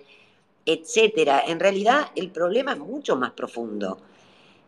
etcétera. 0.64 1.42
En 1.44 1.58
realidad 1.58 2.12
el 2.14 2.30
problema 2.30 2.74
es 2.74 2.78
mucho 2.78 3.16
más 3.16 3.32
profundo. 3.32 3.98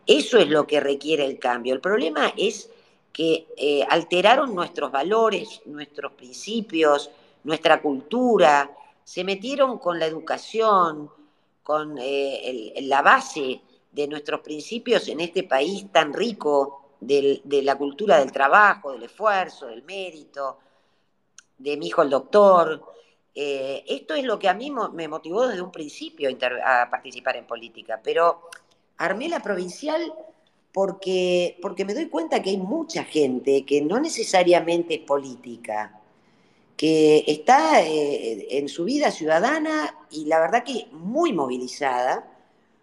Eso 0.05 0.37
es 0.37 0.49
lo 0.49 0.67
que 0.67 0.81
requiere 0.81 1.23
el 1.23 1.39
cambio. 1.39 1.73
El 1.73 1.79
problema 1.79 2.33
es 2.35 2.69
que 3.13 3.47
eh, 3.55 3.85
alteraron 3.89 4.53
nuestros 4.53 4.91
valores, 4.91 5.61
nuestros 5.65 6.11
principios, 6.11 7.09
nuestra 7.45 7.81
cultura, 7.81 8.69
se 9.05 9.23
metieron 9.23 9.77
con 9.77 9.97
la 9.97 10.07
educación, 10.07 11.09
con 11.63 11.95
eh, 12.01 12.73
la 12.81 13.01
base 13.01 13.61
de 13.93 14.07
nuestros 14.09 14.41
principios 14.41 15.07
en 15.07 15.21
este 15.21 15.43
país 15.43 15.89
tan 15.89 16.13
rico 16.13 16.78
de 16.99 17.61
la 17.63 17.77
cultura 17.77 18.19
del 18.19 18.31
trabajo, 18.31 18.91
del 18.91 19.03
esfuerzo, 19.03 19.67
del 19.67 19.83
mérito, 19.83 20.59
de 21.59 21.77
mi 21.77 21.87
hijo 21.87 22.01
el 22.01 22.09
doctor. 22.09 22.81
Eh, 23.35 23.83
esto 23.87 24.15
es 24.15 24.23
lo 24.23 24.39
que 24.39 24.49
a 24.49 24.53
mí 24.53 24.71
me 24.93 25.07
motivó 25.07 25.47
desde 25.47 25.61
un 25.61 25.71
principio 25.71 26.29
a, 26.65 26.89
participar 26.89 27.35
en 27.35 27.45
política, 27.45 27.99
pero 28.03 28.49
armé 28.97 29.29
la 29.29 29.41
provincial 29.41 30.11
porque, 30.73 31.57
porque 31.61 31.85
me 31.85 31.93
doy 31.93 32.07
cuenta 32.09 32.41
que 32.41 32.51
hay 32.51 32.57
mucha 32.57 33.03
gente 33.03 33.65
que 33.65 33.81
no 33.81 33.99
necesariamente 33.99 34.95
es 34.95 35.01
política, 35.01 35.99
que 36.75 37.23
está 37.27 37.81
eh, 37.81 38.47
en 38.57 38.69
su 38.69 38.85
vida 38.85 39.11
ciudadana 39.11 39.95
y 40.11 40.25
la 40.25 40.39
verdad 40.39 40.63
que 40.63 40.87
muy 40.91 41.33
movilizada, 41.33 42.25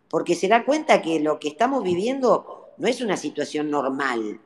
porque 0.09 0.35
se 0.35 0.49
da 0.49 0.65
cuenta 0.65 1.03
que 1.03 1.21
lo 1.21 1.39
que 1.39 1.49
estamos 1.49 1.83
viviendo 1.83 2.56
no 2.79 2.89
es 2.89 3.01
una 3.01 3.17
situación 3.17 3.71
normal. 3.71 4.41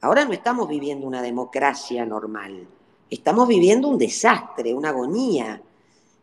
Ahora 0.00 0.24
no 0.24 0.32
estamos 0.32 0.68
viviendo 0.68 1.06
una 1.06 1.22
democracia 1.22 2.04
normal, 2.04 2.66
estamos 3.10 3.48
viviendo 3.48 3.88
un 3.88 3.98
desastre, 3.98 4.74
una 4.74 4.90
agonía. 4.90 5.62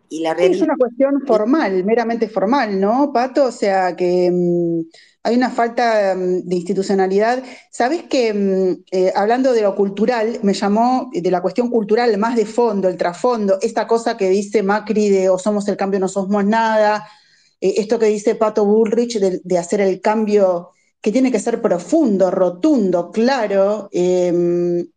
Y 0.10 0.22
la 0.22 0.34
es 0.34 0.62
una 0.62 0.76
cuestión 0.76 1.22
formal, 1.26 1.86
meramente 1.86 2.28
formal, 2.28 2.80
¿no, 2.80 3.12
Pato? 3.14 3.46
O 3.46 3.52
sea, 3.52 3.96
que 3.96 4.30
mm, 4.30 4.82
hay 5.24 5.36
una 5.36 5.50
falta 5.50 6.14
mm, 6.16 6.42
de 6.42 6.56
institucionalidad. 6.56 7.42
Sabes 7.72 8.04
que, 8.04 8.34
mm, 8.34 8.84
eh, 8.92 9.14
hablando 9.16 9.54
de 9.54 9.62
lo 9.62 9.74
cultural, 9.74 10.40
me 10.44 10.54
llamó 10.54 11.10
de 11.14 11.32
la 11.32 11.42
cuestión 11.42 11.70
cultural 11.70 12.18
más 12.18 12.36
de 12.36 12.46
fondo, 12.46 12.90
el 12.90 12.98
trasfondo, 12.98 13.58
esta 13.62 13.88
cosa 13.88 14.18
que 14.18 14.30
dice 14.30 14.64
Macri 14.64 15.10
de 15.10 15.30
o 15.30 15.40
somos 15.40 15.68
el 15.70 15.78
cambio, 15.78 16.00
no 16.00 16.10
somos 16.10 16.44
nada, 16.44 17.08
eh, 17.62 17.76
esto 17.78 18.00
que 18.00 18.08
dice 18.08 18.36
Pato 18.36 18.66
Bullrich 18.66 19.20
de, 19.20 19.58
hacer 19.58 19.82
el 19.82 20.02
cambio 20.02 20.72
que 21.02 21.12
tiene 21.12 21.32
que 21.32 21.40
ser 21.40 21.62
profundo, 21.62 22.32
rotundo, 22.32 23.12
claro. 23.12 23.90
Em, 23.92 24.88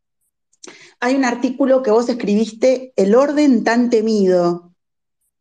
hay 1.00 1.14
un 1.16 1.24
artículo 1.24 1.82
que 1.82 1.90
vos 1.90 2.08
escribiste, 2.08 2.92
El 2.96 3.14
orden 3.14 3.64
tan 3.64 3.90
temido, 3.90 4.74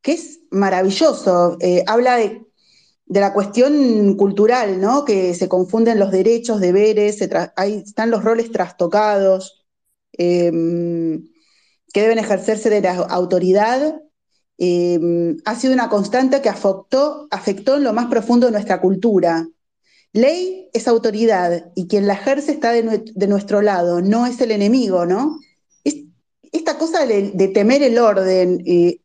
que 0.01 0.13
es 0.13 0.41
maravilloso. 0.51 1.57
Eh, 1.61 1.83
habla 1.87 2.17
de, 2.17 2.41
la 3.07 3.33
cuestión 3.33 4.15
cultural, 4.15 4.81
¿no? 4.81 5.05
Que 5.05 5.33
se 5.35 5.47
confunden 5.49 5.99
los 5.99 6.11
derechos, 6.11 6.59
deberes, 6.59 7.19
ahí 7.55 7.83
están 7.85 8.09
los 8.11 8.23
roles 8.23 8.51
trastocados, 8.51 9.65
em, 10.13 11.23
que 11.93 12.01
deben 12.01 12.19
ejercerse 12.19 12.69
de 12.69 12.81
la 12.81 12.95
autoridad 12.95 14.03
Em, 14.57 15.37
ha 15.45 15.55
sido 15.55 15.73
una 15.73 15.89
constante 15.89 16.41
que 16.41 16.49
afectó, 16.49 17.27
afectó 17.31 17.75
en 17.77 17.83
lo 17.83 17.93
más 17.93 18.07
profundo 18.07 18.45
de 18.45 18.51
nuestra 18.53 18.79
cultura. 18.79 19.47
Ley 20.13 20.69
es 20.73 20.87
autoridad 20.87 21.71
y 21.75 21.87
quien 21.87 22.07
la 22.07 22.13
ejerce 22.13 22.51
está 22.51 22.71
de, 22.71 23.27
nuestro 23.27 23.61
lado, 23.61 24.01
no 24.01 24.25
es 24.25 24.39
el 24.41 24.51
enemigo, 24.51 25.05
¿no? 25.05 25.39
esta 25.83 26.77
cosa 26.77 27.07
de, 27.07 27.47
temer 27.47 27.81
el 27.81 27.97
orden, 27.97 28.63
eh, 28.67 28.99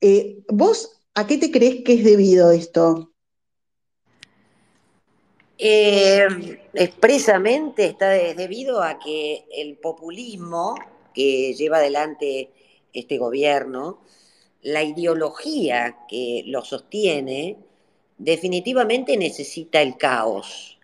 eh, 0.00 0.38
¿vos 0.48 1.02
a 1.14 1.26
qué 1.26 1.36
te 1.36 1.50
crees 1.50 1.84
que 1.84 1.92
es 1.92 2.04
debido 2.04 2.50
esto? 2.52 3.12
Eh, 5.58 6.26
expresamente 6.72 7.84
está 7.84 8.08
debido 8.08 8.82
a 8.82 8.98
que 8.98 9.44
el 9.54 9.76
populismo 9.76 10.74
que 11.12 11.52
lleva 11.52 11.76
adelante 11.76 12.50
este 12.94 13.18
gobierno 13.18 14.00
la 14.64 14.82
ideología 14.82 15.98
que 16.08 16.42
lo 16.46 16.64
sostiene 16.64 17.58
definitivamente 18.18 19.16
necesita 19.16 19.82
el 19.82 19.96
caos, 19.96 20.78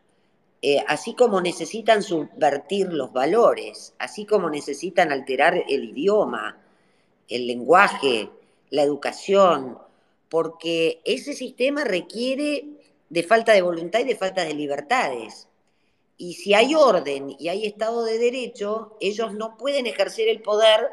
eh, 0.63 0.85
así 0.87 1.15
como 1.15 1.41
necesitan 1.41 2.03
subvertir 2.03 2.93
los 2.93 3.13
valores, 3.13 3.95
así 3.99 4.27
como 4.27 4.51
necesitan 4.51 5.11
alterar 5.11 5.65
el 5.69 5.85
idioma, 5.85 6.59
el 7.29 7.47
lenguaje, 7.47 8.29
la 8.69 8.83
educación, 8.83 9.79
porque 10.29 11.01
ese 11.05 11.33
sistema 11.33 11.85
requiere 11.85 12.65
de 13.09 13.23
falta 13.23 13.53
de 13.53 13.63
voluntad 13.63 14.01
y 14.01 14.05
de 14.05 14.17
falta 14.17 14.45
de 14.45 14.55
libertades. 14.55 15.49
Y 16.19 16.35
si 16.35 16.53
hay 16.53 16.75
orden 16.75 17.35
y 17.39 17.49
hay 17.49 17.65
Estado 17.65 18.05
de 18.05 18.19
Derecho, 18.19 18.97
ellos 19.01 19.33
no 19.33 19.57
pueden 19.57 19.87
ejercer 19.87 20.29
el 20.29 20.43
poder 20.43 20.89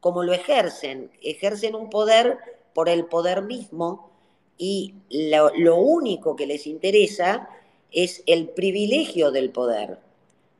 como 0.00 0.24
lo 0.24 0.32
ejercen. 0.32 1.12
Ejercen 1.22 1.76
un 1.76 1.88
poder 1.88 2.38
por 2.74 2.88
el 2.88 3.06
poder 3.06 3.42
mismo 3.42 4.10
y 4.58 4.94
lo, 5.10 5.76
único 5.76 6.36
que 6.36 6.46
les 6.46 6.66
interesa 6.66 7.48
es 7.90 8.22
el 8.26 8.48
privilegio 8.48 9.30
del 9.30 9.50
poder 9.50 9.98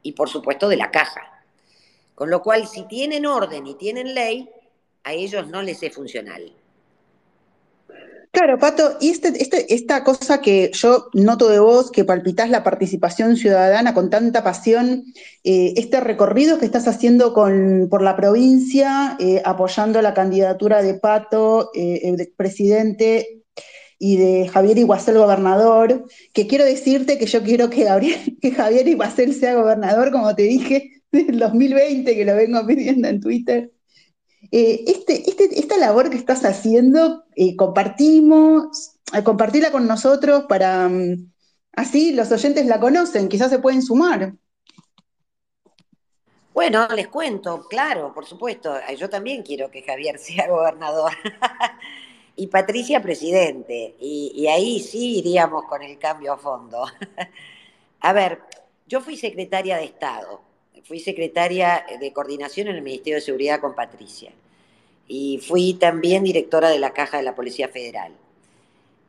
y 0.03 0.13
por 0.13 0.29
supuesto 0.29 0.69
de 0.69 0.77
la 0.77 0.91
caja. 0.91 1.45
Con 2.15 2.31
lo 2.31 2.43
cual, 2.43 2.69
si 2.69 2.83
tienen 2.83 3.27
orden 3.27 3.67
y 3.67 3.75
tienen 3.75 4.15
ley, 4.15 4.49
a 5.03 5.13
ellos 5.13 5.49
no 5.49 5.63
les 5.63 5.83
es 5.83 5.95
funcional. 5.95 6.53
Claro, 8.31 8.59
Pato, 8.59 8.97
y 9.01 9.11
este, 9.11 9.29
este, 9.41 9.73
esta 9.73 10.03
cosa 10.03 10.41
que 10.41 10.73
yo 10.75 11.09
noto 11.13 11.49
de 11.49 11.61
vos, 11.61 11.93
que 11.93 12.05
palpitas 12.05 12.51
la 12.51 12.65
participación 12.65 13.37
ciudadana 13.37 13.95
con 13.95 14.11
tanta 14.11 14.43
pasión, 14.43 15.05
eh, 15.45 15.75
este 15.77 16.01
recorrido 16.01 16.59
que 16.59 16.65
estás 16.65 16.89
haciendo 16.89 17.33
por 17.33 18.03
la 18.03 18.17
provincia, 18.17 19.17
eh, 19.21 19.41
apoyando 19.45 20.03
la 20.03 20.15
candidatura 20.15 20.83
de 20.83 20.95
Pato, 20.95 21.71
eh, 21.75 22.33
presidente, 22.37 23.45
y 24.07 24.19
de 24.19 24.49
Javier 24.49 24.77
Iguacel 24.77 25.17
gobernador, 25.17 26.05
que 26.35 26.47
quiero 26.47 26.67
decirte 26.67 27.17
que 27.17 27.25
yo 27.25 27.43
quiero 27.43 27.71
que, 27.71 27.87
que 28.43 28.51
Javier 28.51 28.87
Iguacel 28.87 29.35
sea 29.35 29.55
gobernador, 29.55 30.13
como 30.13 30.35
te 30.35 30.43
dije, 30.43 31.03
del 31.11 31.39
2020, 31.39 32.15
que 32.15 32.25
lo 32.27 32.37
vengo 32.37 32.67
pidiendo 32.67 33.09
en 33.09 33.19
Twitter. 33.19 33.73
Eh, 34.51 34.85
este, 34.89 35.31
este, 35.31 35.59
esta 35.59 35.79
labor 35.79 36.11
que 36.11 36.19
estás 36.19 36.45
haciendo, 36.45 37.25
eh, 37.35 37.57
compartimos, 37.57 38.93
eh, 39.15 39.23
compartirla 39.23 39.73
con 39.73 39.87
nosotros 39.87 40.45
para, 40.51 40.87
mm, 40.87 41.33
así 41.73 42.13
los 42.13 42.31
oyentes 42.31 42.67
la 42.67 42.81
conocen, 42.81 43.31
quizás 43.31 43.51
se 43.51 43.59
pueden 43.59 43.81
sumar. 43.81 44.35
Bueno, 46.53 46.87
les 46.89 47.09
cuento, 47.09 47.67
claro, 47.71 48.13
por 48.13 48.27
supuesto, 48.27 48.75
yo 48.99 49.09
también 49.09 49.43
quiero 49.43 49.71
que 49.71 49.83
Javier 49.83 50.19
sea 50.19 50.47
gobernador 50.47 51.13
y 52.37 52.49
Patricia 52.49 53.01
presidente, 53.01 53.95
y, 54.01 54.47
ahí 54.49 54.81
sí 54.81 55.19
iríamos 55.19 55.65
con 55.65 55.83
el 55.83 55.99
cambio 55.99 56.33
a 56.33 56.37
fondo. 56.37 56.85
a 58.01 58.13
ver, 58.13 58.41
yo 58.87 59.01
fui 59.01 59.17
secretaria 59.17 59.77
de 59.77 59.85
Estado, 59.85 60.41
fui 60.85 61.01
secretaria 61.01 61.85
de 62.01 62.13
coordinación 62.13 62.69
en 62.69 62.77
el 62.77 62.83
Ministerio 62.83 63.17
de 63.17 63.21
Seguridad 63.21 63.61
con 63.61 63.75
Patricia 63.75 64.33
y 65.07 65.39
fui 65.39 65.75
también 65.75 66.25
directora 66.25 66.71
de 66.71 66.79
la 66.79 66.93
Caja 66.93 67.19
de 67.19 67.23
la 67.23 67.35
Policía 67.35 67.69
Federal. 67.69 68.13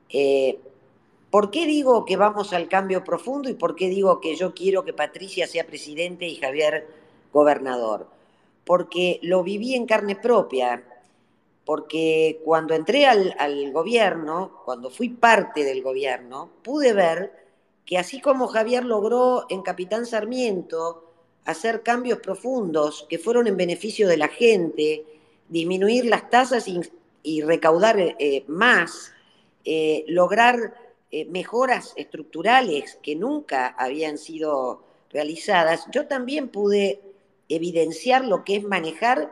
Eh, 0.10 0.60
¿Por 1.32 1.52
qué 1.52 1.66
digo 1.66 2.06
que 2.06 2.16
vamos 2.16 2.54
al 2.54 2.70
cambio 2.70 3.04
profundo 3.04 3.50
y 3.50 3.56
por 3.56 3.76
qué 3.76 3.90
digo 3.90 4.22
que 4.22 4.36
yo 4.36 4.54
quiero 4.54 4.86
que 4.86 4.94
Patricia 4.94 5.48
sea 5.48 5.66
presidente 5.66 6.28
y 6.28 6.36
Javier 6.36 6.88
gobernador? 7.34 8.08
Porque 8.64 9.20
lo 9.22 9.44
viví 9.44 9.76
en 9.76 9.86
carne 9.86 10.16
propia, 10.16 10.84
porque 11.66 12.42
cuando 12.46 12.76
entré 12.76 13.08
al, 13.08 13.72
gobierno, 13.72 14.62
cuando 14.66 14.90
fui 14.90 15.10
parte 15.10 15.64
del 15.64 15.82
gobierno, 15.82 16.52
pude 16.64 16.94
ver 16.94 17.32
que 17.86 17.98
así 17.98 18.22
como 18.22 18.48
Javier 18.48 18.86
logró 18.86 19.46
en 19.50 19.64
Capitán 19.64 20.06
Sarmiento 20.06 21.12
hacer 21.46 21.84
cambios 21.84 22.20
profundos 22.20 23.06
que 23.10 23.20
fueron 23.20 23.48
en 23.48 23.58
beneficio 23.58 24.08
de 24.08 24.18
la 24.18 24.28
gente, 24.28 25.06
disminuir 25.50 26.06
las 26.06 26.30
tasas 26.30 26.66
y 27.24 27.42
recaudar 27.42 28.00
eh, 28.00 28.44
más, 28.48 29.12
eh, 29.64 30.06
lograr 30.08 30.76
eh, 31.12 31.26
mejoras 31.26 31.94
estructurales 31.96 33.00
que 33.02 33.16
nunca 33.16 33.68
habían 33.68 34.18
sido 34.18 34.84
realizadas, 35.12 35.88
yo 35.92 36.08
también 36.08 36.50
pude 36.50 37.02
evidenciar 37.48 38.26
lo 38.26 38.44
que 38.44 38.58
es 38.58 38.64
manejar 38.64 39.32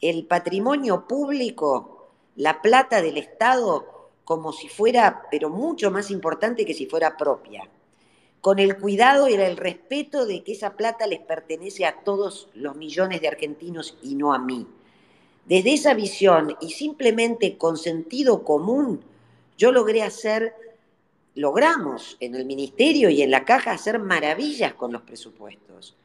el 0.00 0.26
patrimonio 0.26 1.06
público, 1.08 2.10
la 2.36 2.62
plata 2.62 3.02
del 3.02 3.18
Estado, 3.18 4.10
como 4.24 4.52
si 4.52 4.68
fuera, 4.68 5.22
pero 5.30 5.50
mucho 5.50 5.90
más 5.90 6.10
importante 6.10 6.64
que 6.64 6.74
si 6.74 6.86
fuera 6.86 7.16
propia, 7.16 7.68
con 8.40 8.58
el 8.58 8.78
cuidado 8.78 9.28
y 9.28 9.34
el 9.34 9.56
respeto 9.56 10.26
de 10.26 10.44
que 10.44 10.52
esa 10.52 10.76
plata 10.76 11.06
les 11.06 11.20
pertenece 11.20 11.84
a 11.84 12.00
todos 12.04 12.48
los 12.54 12.76
millones 12.76 13.20
de 13.20 13.28
argentinos 13.28 13.98
y 14.02 14.14
no 14.14 14.32
a 14.32 14.38
mí. 14.38 14.66
Desde 15.46 15.72
esa 15.72 15.94
visión 15.94 16.56
y 16.60 16.70
simplemente 16.70 17.56
con 17.56 17.78
sentido 17.78 18.44
común, 18.44 19.00
yo 19.56 19.72
logré 19.72 20.02
hacer, 20.02 20.54
logramos 21.34 22.16
en 22.20 22.34
el 22.34 22.44
ministerio 22.44 23.08
y 23.10 23.22
en 23.22 23.30
la 23.30 23.44
caja 23.44 23.72
hacer 23.72 23.98
maravillas 23.98 24.74
con 24.74 24.92
los 24.92 25.02
presupuestos. 25.02 25.96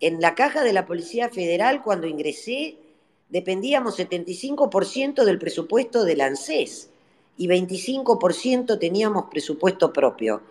En 0.00 0.20
la 0.20 0.34
caja 0.34 0.64
de 0.64 0.72
la 0.72 0.86
Policía 0.86 1.28
Federal, 1.28 1.82
cuando 1.82 2.06
ingresé, 2.06 2.78
dependíamos 3.30 3.98
75% 3.98 5.24
del 5.24 5.38
presupuesto 5.38 6.04
del 6.04 6.20
ANSES 6.20 6.90
y 7.36 7.48
25% 7.48 8.78
teníamos 8.78 9.26
presupuesto 9.30 9.92
propio. 9.92 10.42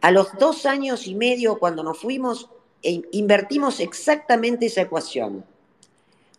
A 0.00 0.10
los 0.10 0.28
dos 0.38 0.66
años 0.66 1.06
y 1.06 1.14
medio, 1.14 1.58
cuando 1.58 1.82
nos 1.82 1.98
fuimos, 1.98 2.48
e 2.82 3.02
invertimos 3.12 3.80
exactamente 3.80 4.66
esa 4.66 4.82
ecuación. 4.82 5.44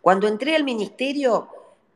Cuando 0.02 0.28
entré 0.28 0.56
al 0.56 0.64
ministerio 0.64 1.48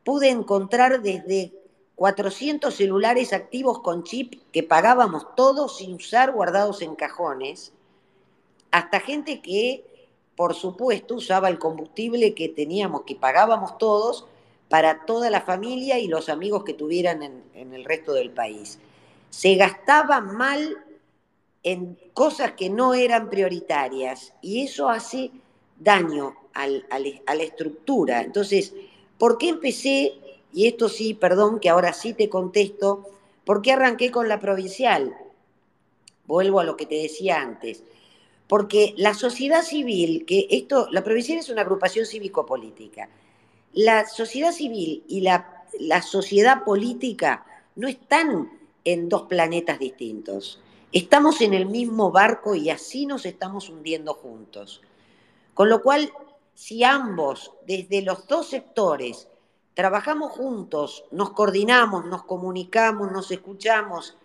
pude 0.02 0.30
encontrar 0.30 1.02
desde 1.02 1.52
400 1.94 2.74
celulares 2.74 3.32
activos 3.32 3.80
con 3.80 4.02
chip 4.02 4.42
que 4.50 4.62
pagábamos 4.62 5.36
todos 5.36 5.76
sin 5.76 5.94
usar 5.94 6.32
guardados 6.32 6.82
en 6.82 6.96
cajones, 6.96 7.72
hasta 8.70 9.00
gente 9.00 9.40
que, 9.40 9.84
por 10.40 10.54
supuesto, 10.54 11.16
usaba 11.16 11.50
el 11.50 11.58
combustible 11.58 12.32
que 12.32 12.48
teníamos, 12.48 13.02
que 13.02 13.14
pagábamos 13.14 13.76
todos 13.76 14.24
para 14.70 15.04
toda 15.04 15.28
la 15.28 15.42
familia 15.42 15.98
y 15.98 16.08
los 16.08 16.30
amigos 16.30 16.64
que 16.64 16.72
tuvieran 16.72 17.22
en, 17.22 17.74
el 17.74 17.84
resto 17.84 18.14
del 18.14 18.30
país. 18.30 18.78
Se 19.28 19.56
gastaba 19.56 20.22
mal 20.22 20.78
en 21.62 21.98
cosas 22.14 22.52
que 22.52 22.70
no 22.70 22.94
eran 22.94 23.28
prioritarias 23.28 24.32
y 24.40 24.64
eso 24.64 24.88
hace 24.88 25.30
daño 25.78 26.34
a 26.54 26.66
la 26.66 27.42
estructura. 27.42 28.22
Entonces, 28.22 28.72
¿por 29.18 29.36
qué 29.36 29.50
empecé? 29.50 30.14
Y 30.54 30.68
esto 30.68 30.88
sí, 30.88 31.12
perdón, 31.12 31.60
que 31.60 31.68
ahora 31.68 31.92
sí 31.92 32.14
te 32.14 32.30
contesto, 32.30 33.04
¿por 33.44 33.60
qué 33.60 33.72
arranqué 33.72 34.10
con 34.10 34.26
la 34.26 34.40
provincial? 34.40 35.14
Vuelvo 36.24 36.60
a 36.60 36.64
lo 36.64 36.78
que 36.78 36.86
te 36.86 36.94
decía 36.94 37.42
antes. 37.42 37.82
Porque 38.50 38.94
la 38.96 39.14
sociedad 39.14 39.62
civil, 39.62 40.24
que 40.26 40.48
esto, 40.50 40.88
la 40.90 41.04
provincial 41.04 41.38
es 41.38 41.50
una 41.50 41.62
agrupación 41.62 42.04
cívico-política, 42.04 43.08
la 43.72 44.08
sociedad 44.08 44.50
civil 44.50 45.04
y 45.06 45.20
la 45.20 46.02
sociedad 46.02 46.64
política 46.64 47.46
no 47.76 47.86
están 47.86 48.50
en 48.84 49.08
dos 49.08 49.22
planetas 49.28 49.78
distintos. 49.78 50.60
Estamos 50.90 51.40
en 51.42 51.54
el 51.54 51.66
mismo 51.66 52.10
barco 52.10 52.56
y 52.56 52.70
así 52.70 53.06
nos 53.06 53.24
estamos 53.24 53.68
hundiendo 53.68 54.14
juntos. 54.14 54.82
Con 55.54 55.68
lo 55.68 55.80
cual, 55.80 56.12
si 56.52 56.82
ambos, 56.82 57.52
desde 57.68 58.02
los 58.02 58.26
dos 58.26 58.48
sectores, 58.48 59.28
trabajamos 59.74 60.32
juntos, 60.32 61.04
nos 61.12 61.30
coordinamos, 61.30 62.04
nos 62.06 62.24
comunicamos, 62.24 63.12
nos 63.12 63.30
escuchamos 63.30 64.16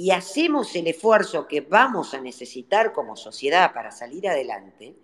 y 0.00 0.12
hacemos 0.12 0.76
el 0.76 0.86
esfuerzo 0.86 1.48
que 1.48 1.60
vamos 1.60 2.14
a 2.14 2.20
necesitar 2.20 2.92
como 2.92 3.16
sociedad 3.16 3.74
para 3.74 3.90
salir 3.90 4.28
adelante, 4.28 4.94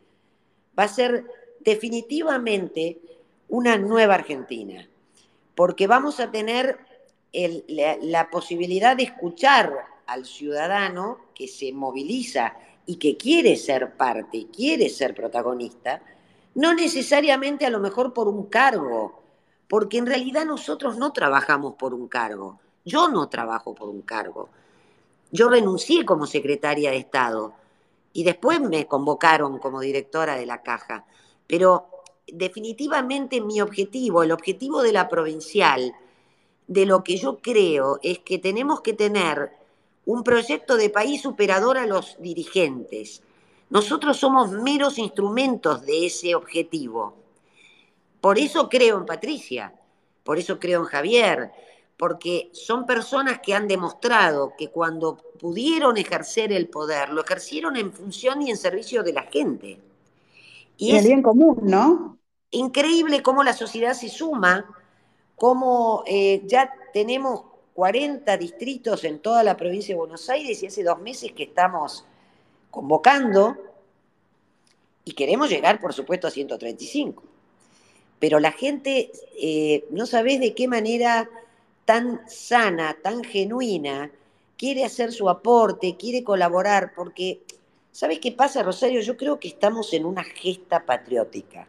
va 0.79 0.85
a 0.85 0.89
ser 0.89 1.25
definitivamente 1.59 3.01
una 3.49 3.77
nueva 3.77 4.15
Argentina, 4.15 4.89
porque 5.57 5.89
vamos 5.89 6.21
a 6.21 6.31
tener 6.31 6.79
la, 7.67 8.31
posibilidad 8.31 8.97
de 8.97 9.03
escuchar 9.03 9.75
al 10.07 10.25
ciudadano 10.27 11.19
que 11.35 11.49
se 11.49 11.73
moviliza 11.73 12.55
y 12.87 12.95
que 12.95 13.17
quiere 13.17 13.57
ser 13.57 13.97
parte, 13.97 14.47
quiere 14.55 14.89
ser 14.89 15.13
protagonista, 15.13 16.03
no 16.55 16.73
necesariamente 16.73 17.67
a 17.67 17.71
lo 17.71 17.81
mejor 17.81 18.13
por 18.13 18.29
un 18.29 18.47
cargo, 18.47 19.21
porque 19.67 19.99
en 19.99 20.07
realidad 20.07 20.45
nosotros 20.45 20.97
no 20.99 21.13
trabajamos 21.13 21.75
por 21.75 21.95
un 21.95 22.07
cargo. 22.07 22.61
Yo 22.85 23.09
no 23.09 23.29
trabajo 23.29 23.75
por 23.75 23.89
un 23.89 24.03
cargo. 24.03 24.51
Yo 25.35 25.49
renuncié 25.49 26.05
como 26.05 26.29
secretaria 26.29 26.93
de 26.93 26.99
Estado 26.99 27.55
y 28.13 28.23
después 28.23 28.61
me 28.61 28.87
convocaron 28.87 29.59
como 29.59 29.81
directora 29.81 30.37
de 30.37 30.47
la 30.47 30.63
caja. 30.63 31.07
Pero 31.49 31.89
definitivamente 32.29 33.41
mi 33.41 33.61
objetivo, 33.61 34.23
el 34.23 34.31
objetivo 34.31 34.81
de 34.81 34.93
la 34.93 35.09
provincial, 35.09 35.93
de 36.69 36.87
lo 36.87 37.03
que 37.03 37.17
yo 37.17 37.39
creo 37.39 37.99
es 38.01 38.21
que 38.21 38.39
tenemos 38.39 38.81
que 38.81 38.93
tener 38.93 39.51
un 40.07 40.23
proyecto 40.23 40.77
de 40.77 40.89
país 40.89 41.23
superador 41.23 41.79
a 41.79 41.89
los 41.89 42.17
dirigentes. 42.21 43.21
Nosotros 43.71 44.17
somos 44.17 44.53
meros 44.53 44.99
instrumentos 44.99 45.85
de 45.85 46.07
ese 46.07 46.37
objetivo. 46.37 47.17
Por 48.21 48.39
eso 48.39 48.69
creo 48.69 48.99
en 48.99 49.05
Patricia, 49.05 49.75
por 50.23 50.39
eso 50.39 50.61
creo 50.61 50.83
en 50.83 50.87
Javier, 50.87 51.51
porque 51.97 52.51
son 52.53 52.87
personas 52.87 53.41
que 53.41 53.55
han 53.55 53.69
demostrado 53.69 54.55
que 54.59 54.69
cuando 54.69 55.17
pudieron 55.39 55.97
ejercer 55.97 56.53
el 56.53 56.69
poder, 56.69 57.11
lo 57.11 57.23
ejercieron 57.23 57.77
en 57.77 57.93
función 57.93 58.43
y 58.43 58.51
en 58.51 58.57
servicio 58.57 59.03
de 59.03 59.13
la 59.13 59.23
gente. 59.23 59.79
Y 60.77 60.97
es 60.97 61.07
bien 61.07 61.23
común, 61.23 61.59
¿no? 61.63 62.19
Increíble 62.51 63.23
cómo 63.23 63.45
la 63.45 63.53
sociedad 63.53 63.95
se 63.95 64.09
suma, 64.09 64.67
cómo 65.37 66.03
eh, 66.07 66.43
ya 66.47 66.73
tenemos 66.93 67.43
40 67.75 68.37
distritos 68.37 69.05
en 69.05 69.19
toda 69.21 69.45
la 69.45 69.57
provincia 69.57 69.95
de 69.95 69.99
Buenos 69.99 70.29
Aires 70.31 70.63
y 70.63 70.67
hace 70.67 70.83
dos 70.83 71.01
meses 71.01 71.33
que 71.33 71.45
estamos 71.45 72.05
convocando 72.71 73.57
y 75.05 75.13
queremos 75.13 75.51
llegar, 75.51 75.81
por 75.81 75.93
supuesto, 75.93 76.27
a 76.27 76.31
135. 76.31 77.23
Pero 78.19 78.41
la 78.41 78.53
gente, 78.53 79.13
eh, 79.39 79.85
no 79.91 80.07
sabes 80.07 80.41
de 80.41 80.55
qué 80.55 80.67
manera 80.67 81.29
tan 81.85 82.21
sana, 82.29 82.97
tan 83.03 83.25
genuina, 83.25 84.11
quiere 84.57 84.85
hacer 84.85 85.13
su 85.13 85.29
aporte, 85.29 85.97
quiere 85.97 86.25
colaborar, 86.25 86.93
porque, 86.95 87.43
¿sabes 87.93 88.19
qué 88.21 88.33
pasa, 88.33 88.63
Rosario? 88.63 89.01
Yo 89.01 89.17
creo 89.17 89.39
que 89.39 89.49
estamos 89.49 89.93
en 89.93 90.05
una 90.05 90.25
gesta 90.25 90.85
patriótica. 90.85 91.69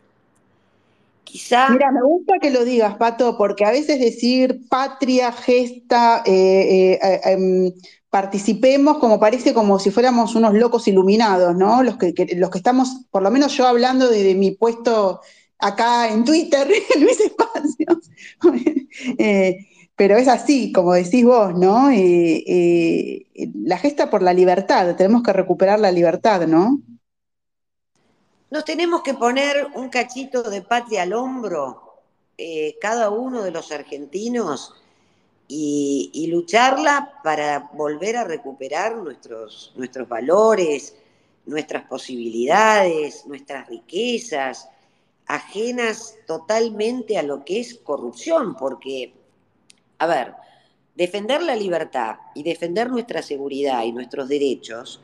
Mira, 1.72 1.92
me 1.92 2.02
gusta 2.02 2.40
que 2.40 2.50
lo 2.50 2.64
digas, 2.64 2.96
Pato, 2.96 3.38
porque 3.38 3.66
a 3.66 3.72
veces 3.72 4.00
decir 4.00 4.68
patria, 4.70 5.32
gesta, 5.32 6.24
eh, 6.26 6.32
eh, 6.32 7.00
eh, 7.02 7.22
em, 7.26 7.74
participemos 8.10 9.00
como 9.00 9.20
parece 9.20 9.54
como 9.54 9.78
si 9.80 9.92
fuéramos 9.92 10.36
unos 10.36 10.54
locos 10.54 10.88
iluminados, 10.88 11.56
¿no? 11.56 11.84
Los 11.84 11.98
que, 11.98 12.14
los 12.38 12.50
que 12.50 12.58
estamos, 12.58 13.06
por 13.12 13.22
lo 13.22 13.32
menos 13.32 13.56
yo 13.58 13.68
hablando 13.68 14.10
de, 14.10 14.34
mi 14.36 14.52
puesto 14.52 15.20
acá 15.60 16.10
en 16.10 16.24
Twitter, 16.24 16.68
Luis 17.00 17.20
Espacios. 17.20 18.10
pero 19.96 20.18
es 20.18 20.28
así, 20.28 20.72
como 20.72 20.94
decís 20.94 21.24
vos, 21.24 21.54
¿no? 21.56 21.90
la 21.90 23.78
gesta 23.78 24.10
por 24.10 24.22
la 24.22 24.34
libertad, 24.34 24.96
tenemos 24.96 25.24
que 25.24 25.34
recuperar 25.34 25.80
la 25.80 25.92
libertad, 25.92 26.48
¿no? 26.48 26.82
Nos 28.52 28.64
tenemos 28.64 29.02
que 29.02 29.14
poner 29.14 29.68
un 29.76 29.90
cachito 29.90 30.44
de 30.44 30.62
patria 30.62 31.04
al 31.04 31.14
hombro, 31.14 32.02
eh, 32.38 32.78
cada 32.80 33.10
uno 33.10 33.42
de 33.42 33.52
los 33.52 33.72
argentinos, 33.72 34.74
y, 35.48 36.28
lucharla 36.32 37.20
para 37.24 37.70
volver 37.74 38.18
a 38.18 38.24
recuperar 38.24 38.96
nuestros, 38.98 39.74
nuestros 39.76 40.08
valores, 40.08 40.96
nuestras 41.46 41.86
posibilidades, 41.86 43.26
nuestras 43.28 43.68
riquezas, 43.68 44.68
ajenas 45.28 46.16
totalmente 46.26 47.18
a 47.18 47.24
lo 47.24 47.44
que 47.46 47.60
es 47.60 47.76
corrupción, 47.76 48.56
porque, 48.56 49.14
a 50.06 50.08
ver, 50.08 50.34
defender 50.96 51.42
la 51.44 51.56
libertad 51.56 52.16
y 52.34 52.44
defender 52.44 52.90
nuestra 52.90 53.22
seguridad 53.22 53.84
y 53.84 53.92
nuestros 53.92 54.30
derechos 54.30 55.02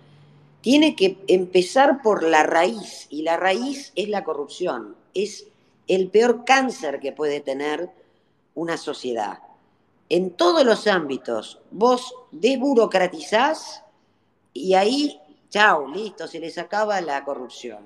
tiene 0.61 0.95
que 0.95 1.17
empezar 1.27 2.01
por 2.01 2.23
la 2.23 2.43
raíz, 2.43 3.07
y 3.09 3.23
la 3.23 3.35
raíz 3.35 3.91
es 3.95 4.09
la 4.09 4.23
corrupción, 4.23 4.95
es 5.13 5.47
el 5.87 6.09
peor 6.09 6.45
cáncer 6.45 6.99
que 6.99 7.11
puede 7.11 7.41
tener 7.41 7.89
una 8.53 8.77
sociedad. 8.77 9.39
En 10.09 10.31
todos 10.31 10.63
los 10.63 10.87
ámbitos, 10.87 11.59
vos 11.71 12.13
desburocratizás 12.31 13.83
y 14.53 14.75
ahí, 14.75 15.19
chao, 15.49 15.87
listo, 15.87 16.27
se 16.27 16.39
les 16.39 16.57
acaba 16.57 17.01
la 17.01 17.23
corrupción. 17.23 17.79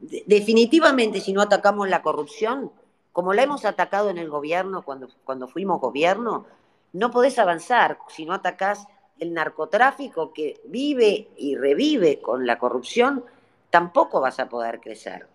Definitivamente, 0.00 1.20
si 1.20 1.32
no 1.32 1.40
atacamos 1.40 1.88
la 1.88 2.02
corrupción, 2.02 2.70
como 3.16 3.32
la 3.32 3.44
hemos 3.44 3.64
atacado 3.64 4.10
en 4.10 4.18
el 4.18 4.28
gobierno 4.28 4.82
cuando, 4.82 5.08
cuando 5.24 5.48
fuimos 5.48 5.80
gobierno, 5.80 6.44
no 6.92 7.10
podés 7.10 7.38
avanzar 7.38 7.98
si 8.08 8.26
no 8.26 8.34
atacás 8.34 8.86
el 9.18 9.32
narcotráfico 9.32 10.34
que 10.34 10.60
vive 10.66 11.30
y 11.38 11.56
revive 11.56 12.20
con 12.20 12.46
la 12.46 12.58
corrupción, 12.58 13.24
tampoco 13.70 14.20
vas 14.20 14.38
a 14.38 14.50
poder 14.50 14.80
crecer. 14.82 15.26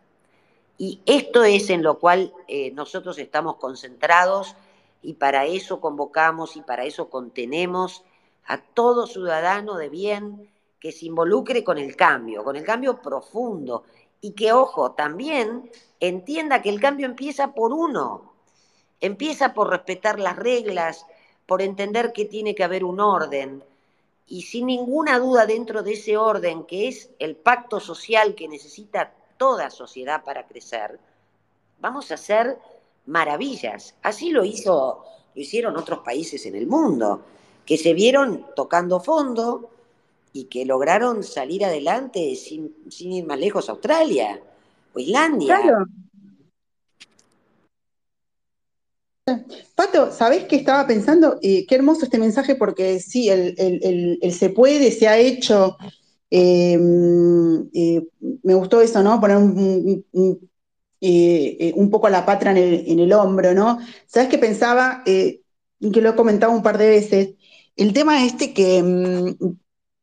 Y 0.77 1.01
esto 1.07 1.43
es 1.43 1.71
en 1.71 1.81
lo 1.81 1.97
cual 1.97 2.31
eh, 2.47 2.69
nosotros 2.69 3.17
estamos 3.17 3.55
concentrados 3.55 4.55
y 5.01 5.13
para 5.13 5.47
eso 5.47 5.81
convocamos 5.81 6.57
y 6.57 6.61
para 6.61 6.85
eso 6.85 7.09
contenemos 7.09 8.03
a 8.45 8.59
todo 8.59 9.07
ciudadano 9.07 9.75
de 9.77 9.89
bien 9.89 10.51
que 10.79 10.91
se 10.91 11.07
involucre 11.07 11.63
con 11.63 11.79
el 11.79 11.95
cambio, 11.95 12.43
con 12.43 12.55
el 12.55 12.63
cambio 12.63 13.01
profundo 13.01 13.85
y 14.21 14.33
que, 14.33 14.53
ojo, 14.53 14.91
también 14.91 15.71
entienda 16.01 16.61
que 16.61 16.69
el 16.69 16.81
cambio 16.81 17.05
empieza 17.05 17.53
por 17.53 17.71
uno, 17.71 18.33
empieza 18.99 19.53
por 19.53 19.69
respetar 19.69 20.19
las 20.19 20.35
reglas, 20.35 21.05
por 21.45 21.61
entender 21.61 22.11
que 22.11 22.25
tiene 22.25 22.55
que 22.55 22.63
haber 22.63 22.83
un 22.83 22.99
orden. 22.99 23.63
Y 24.27 24.41
sin 24.43 24.65
ninguna 24.65 25.19
duda 25.19 25.45
dentro 25.45 25.83
de 25.83 25.93
ese 25.93 26.17
orden 26.17 26.63
que 26.63 26.87
es 26.87 27.09
el 27.19 27.35
pacto 27.35 27.79
social 27.79 28.35
que 28.35 28.47
necesita 28.47 29.13
toda 29.37 29.69
sociedad 29.69 30.23
para 30.23 30.47
crecer, 30.47 30.99
vamos 31.79 32.11
a 32.11 32.15
hacer 32.15 32.57
maravillas. 33.05 33.95
Así 34.01 34.31
lo 34.31 34.43
hizo, 34.43 35.03
lo 35.35 35.41
hicieron 35.41 35.77
otros 35.77 35.99
países 35.99 36.45
en 36.45 36.55
el 36.55 36.67
mundo, 36.67 37.21
que 37.65 37.77
se 37.77 37.93
vieron 37.93 38.47
tocando 38.55 38.99
fondo 38.99 39.69
y 40.33 40.45
que 40.45 40.65
lograron 40.65 41.23
salir 41.23 41.65
adelante 41.65 42.35
sin, 42.35 42.73
ir 42.99 43.25
más 43.25 43.39
lejos 43.39 43.69
Australia 43.69 44.41
Islandia. 44.95 45.85
Pato, 49.75 50.11
¿sabés 50.11 50.45
qué 50.45 50.57
estaba 50.57 50.85
pensando? 50.87 51.37
Eh, 51.41 51.65
qué 51.67 51.75
hermoso 51.75 52.05
este 52.05 52.19
mensaje 52.19 52.55
porque 52.55 52.99
sí, 52.99 53.29
el, 53.29 54.19
se 54.33 54.49
puede, 54.49 54.91
se 54.91 55.07
ha 55.07 55.17
hecho. 55.17 55.77
Em, 56.29 57.69
eh, 57.73 58.07
me 58.43 58.53
gustó 58.53 58.81
eso, 58.81 59.03
¿no? 59.03 59.19
Poner 59.19 59.37
un, 59.37 60.05
eh, 61.01 61.73
un, 61.75 61.89
poco 61.89 62.09
la 62.09 62.25
patra 62.25 62.51
en 62.51 62.99
el, 62.99 63.13
hombro, 63.13 63.53
¿no? 63.53 63.79
¿Sabés 64.07 64.29
qué 64.29 64.37
pensaba? 64.37 65.03
que 65.05 65.41
lo 66.01 66.09
he 66.11 66.15
comentado 66.15 66.51
un 66.51 66.63
par 66.63 66.77
de 66.77 66.89
veces. 66.89 67.29
El 67.75 67.93
tema 67.93 68.25
este 68.25 68.53
que, 68.53 68.77
em, 68.77 69.35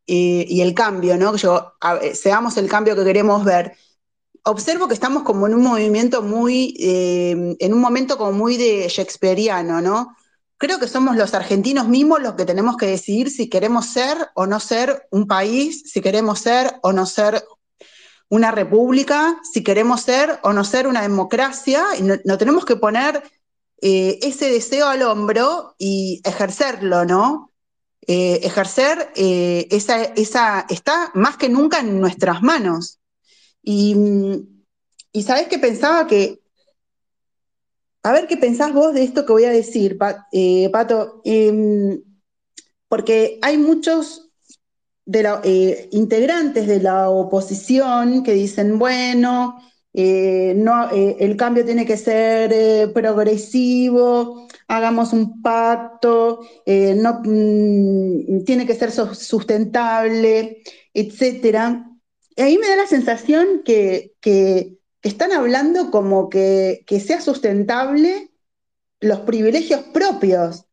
y 0.06 0.60
el 0.60 0.74
cambio, 0.74 1.16
¿no? 1.16 1.32
Que 1.32 1.38
yo, 1.38 1.74
seamos 2.14 2.56
el 2.56 2.68
cambio 2.68 2.96
que 2.96 3.04
queremos 3.04 3.44
ver 3.44 3.72
observo 4.48 4.88
que 4.88 4.94
estamos 4.94 5.22
como 5.24 5.46
en 5.46 5.54
un 5.54 5.62
movimiento 5.62 6.22
muy, 6.22 6.74
eh, 6.78 7.56
en 7.58 7.74
un 7.74 7.80
momento 7.80 8.16
como 8.16 8.32
muy 8.32 8.56
de 8.56 8.88
Shakespeareano, 8.88 9.80
¿no? 9.80 10.16
Creo 10.56 10.78
que 10.78 10.88
somos 10.88 11.16
los 11.16 11.34
argentinos 11.34 11.86
mismos 11.88 12.20
los 12.20 12.34
que 12.34 12.44
tenemos 12.44 12.76
que 12.76 12.86
decidir 12.86 13.30
si 13.30 13.48
queremos 13.48 13.86
ser 13.86 14.16
o 14.34 14.46
no 14.46 14.58
ser 14.58 15.06
un 15.10 15.26
país, 15.26 15.84
si 15.86 16.00
queremos 16.00 16.40
ser 16.40 16.80
o 16.82 16.92
no 16.92 17.06
ser 17.06 17.44
una 18.28 18.50
república, 18.50 19.38
si 19.52 19.62
queremos 19.62 20.00
ser 20.00 20.40
o 20.42 20.52
no 20.52 20.64
ser 20.64 20.86
una 20.86 21.02
democracia, 21.02 21.84
y 21.98 22.02
no, 22.02 22.38
tenemos 22.38 22.64
que 22.64 22.76
poner 22.76 23.22
eh, 23.80 24.18
ese 24.22 24.50
deseo 24.50 24.88
al 24.88 25.02
hombro 25.02 25.74
y 25.78 26.20
ejercerlo, 26.24 27.04
¿no? 27.04 27.52
Eh, 28.06 28.40
ejercer 28.42 29.12
esa, 29.14 30.02
esa, 30.02 30.66
está 30.70 31.10
más 31.14 31.36
que 31.36 31.50
nunca 31.50 31.80
en 31.80 32.00
nuestras 32.00 32.42
manos. 32.42 32.97
Y, 33.70 33.94
y 35.12 35.22
sabes 35.24 35.48
que 35.48 35.58
pensaba 35.58 36.06
que, 36.06 36.40
a 38.02 38.12
ver 38.12 38.26
qué 38.26 38.38
pensás 38.38 38.72
vos 38.72 38.94
de 38.94 39.02
esto 39.02 39.26
que 39.26 39.32
voy 39.32 39.44
a 39.44 39.50
decir, 39.50 39.98
eh, 40.32 40.70
Pato, 40.72 41.20
em, 41.22 42.02
porque 42.88 43.38
hay 43.42 43.58
muchos 43.58 44.30
eh, 45.12 45.88
integrantes 45.92 46.66
de 46.66 46.80
la 46.80 47.10
oposición 47.10 48.22
que 48.22 48.32
dicen, 48.32 48.78
bueno, 48.78 49.60
eh, 49.92 50.54
no, 50.56 50.88
el 50.90 51.36
cambio 51.36 51.66
tiene 51.66 51.84
que 51.84 51.98
ser 51.98 52.90
progresivo, 52.94 54.48
hagamos 54.66 55.12
un 55.12 55.42
pacto, 55.42 56.40
no, 56.66 57.20
mm, 57.22 58.44
tiene 58.46 58.66
que 58.66 58.74
ser 58.74 58.92
sustentable, 58.92 60.62
etcétera 60.94 61.84
ahí 62.42 62.58
me 62.58 62.68
da 62.68 62.76
la 62.76 62.86
sensación 62.86 63.62
que, 63.64 64.14
están 65.02 65.32
hablando 65.32 65.90
como 65.90 66.28
que, 66.28 66.84
sea 67.04 67.20
sustentable 67.20 68.30
los 69.00 69.20
privilegios 69.20 69.82
propios 69.92 70.64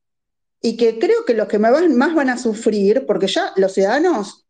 y 0.62 0.78
que 0.78 0.98
creo 1.00 1.26
que 1.26 1.36
los 1.36 1.48
que 1.48 1.60
más 1.60 2.16
van 2.16 2.30
a 2.30 2.38
sufrir, 2.38 3.06
porque 3.06 3.28
ya 3.28 3.54
los 3.56 3.74
ciudadanos 3.74 4.46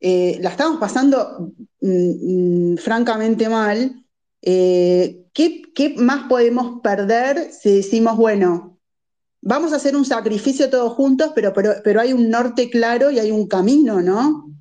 eh, 0.00 0.38
la 0.40 0.50
estamos 0.50 0.78
pasando 0.78 1.52
mm, 1.80 2.72
mm, 2.72 2.76
francamente 2.76 3.48
mal, 3.48 4.04
eh, 4.42 5.24
¿qué, 5.32 5.94
más 5.96 6.28
podemos 6.28 6.80
perder 6.82 7.50
si 7.52 7.76
decimos, 7.76 8.16
bueno, 8.16 8.78
vamos 9.40 9.72
a 9.72 9.76
hacer 9.76 9.96
un 9.96 10.04
sacrificio 10.04 10.70
todos 10.70 10.92
juntos, 10.92 11.32
pero, 11.34 11.52
pero 11.54 12.00
hay 12.00 12.12
un 12.12 12.30
norte 12.30 12.68
claro 12.68 13.10
y 13.10 13.18
hay 13.18 13.30
un 13.30 13.48
camino, 13.48 14.02
¿no? 14.02 14.55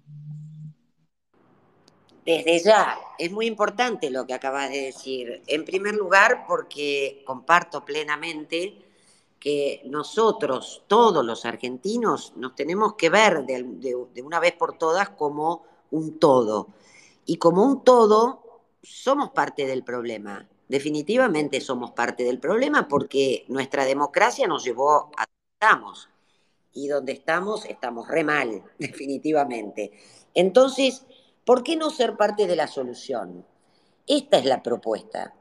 Desde 2.26 2.60
ya, 2.60 2.98
es 3.20 3.32
muy 3.32 3.46
importante 3.46 4.10
lo 4.10 4.26
que 4.26 4.34
acabas 4.34 4.72
de 4.72 4.82
decir. 4.82 5.44
En 5.46 5.64
primer 5.64 5.94
lugar, 5.94 6.46
porque 6.48 7.24
comparto 7.24 7.86
plenamente 7.86 8.84
que 9.40 9.84
nosotros, 9.86 10.82
todos 10.88 11.24
los 11.24 11.46
argentinos, 11.46 12.34
nos 12.36 12.56
tenemos 12.56 12.96
que 12.96 13.12
ver 13.12 13.46
de, 13.46 14.24
una 14.24 14.40
vez 14.40 14.54
por 14.54 14.76
todas 14.76 15.10
como 15.10 15.66
un 15.92 16.18
todo. 16.18 16.70
Y 17.28 17.38
como 17.38 17.64
un 17.64 17.84
todo, 17.84 18.64
somos 18.82 19.30
parte 19.30 19.68
del 19.68 19.84
problema. 19.84 20.50
Definitivamente 20.68 21.62
somos 21.62 21.92
parte 21.92 22.24
del 22.24 22.40
problema 22.40 22.88
porque 22.88 23.46
nuestra 23.50 23.86
democracia 23.86 24.48
nos 24.48 24.64
llevó 24.64 25.12
a 25.16 25.28
donde 25.28 25.54
estamos. 25.60 26.10
Y 26.74 26.88
donde 26.88 27.12
estamos, 27.12 27.66
estamos 27.66 28.08
re 28.08 28.24
mal, 28.24 28.64
definitivamente. 28.80 29.92
Entonces, 30.34 31.06
¿Por 31.46 31.62
qué 31.62 31.76
no 31.76 31.92
ser 31.92 32.18
parte 32.18 32.48
de 32.48 32.56
la 32.56 32.68
solución? 32.68 33.46
Esta 34.08 34.38
es 34.38 34.46
la 34.46 34.64
propuesta. 34.64 35.36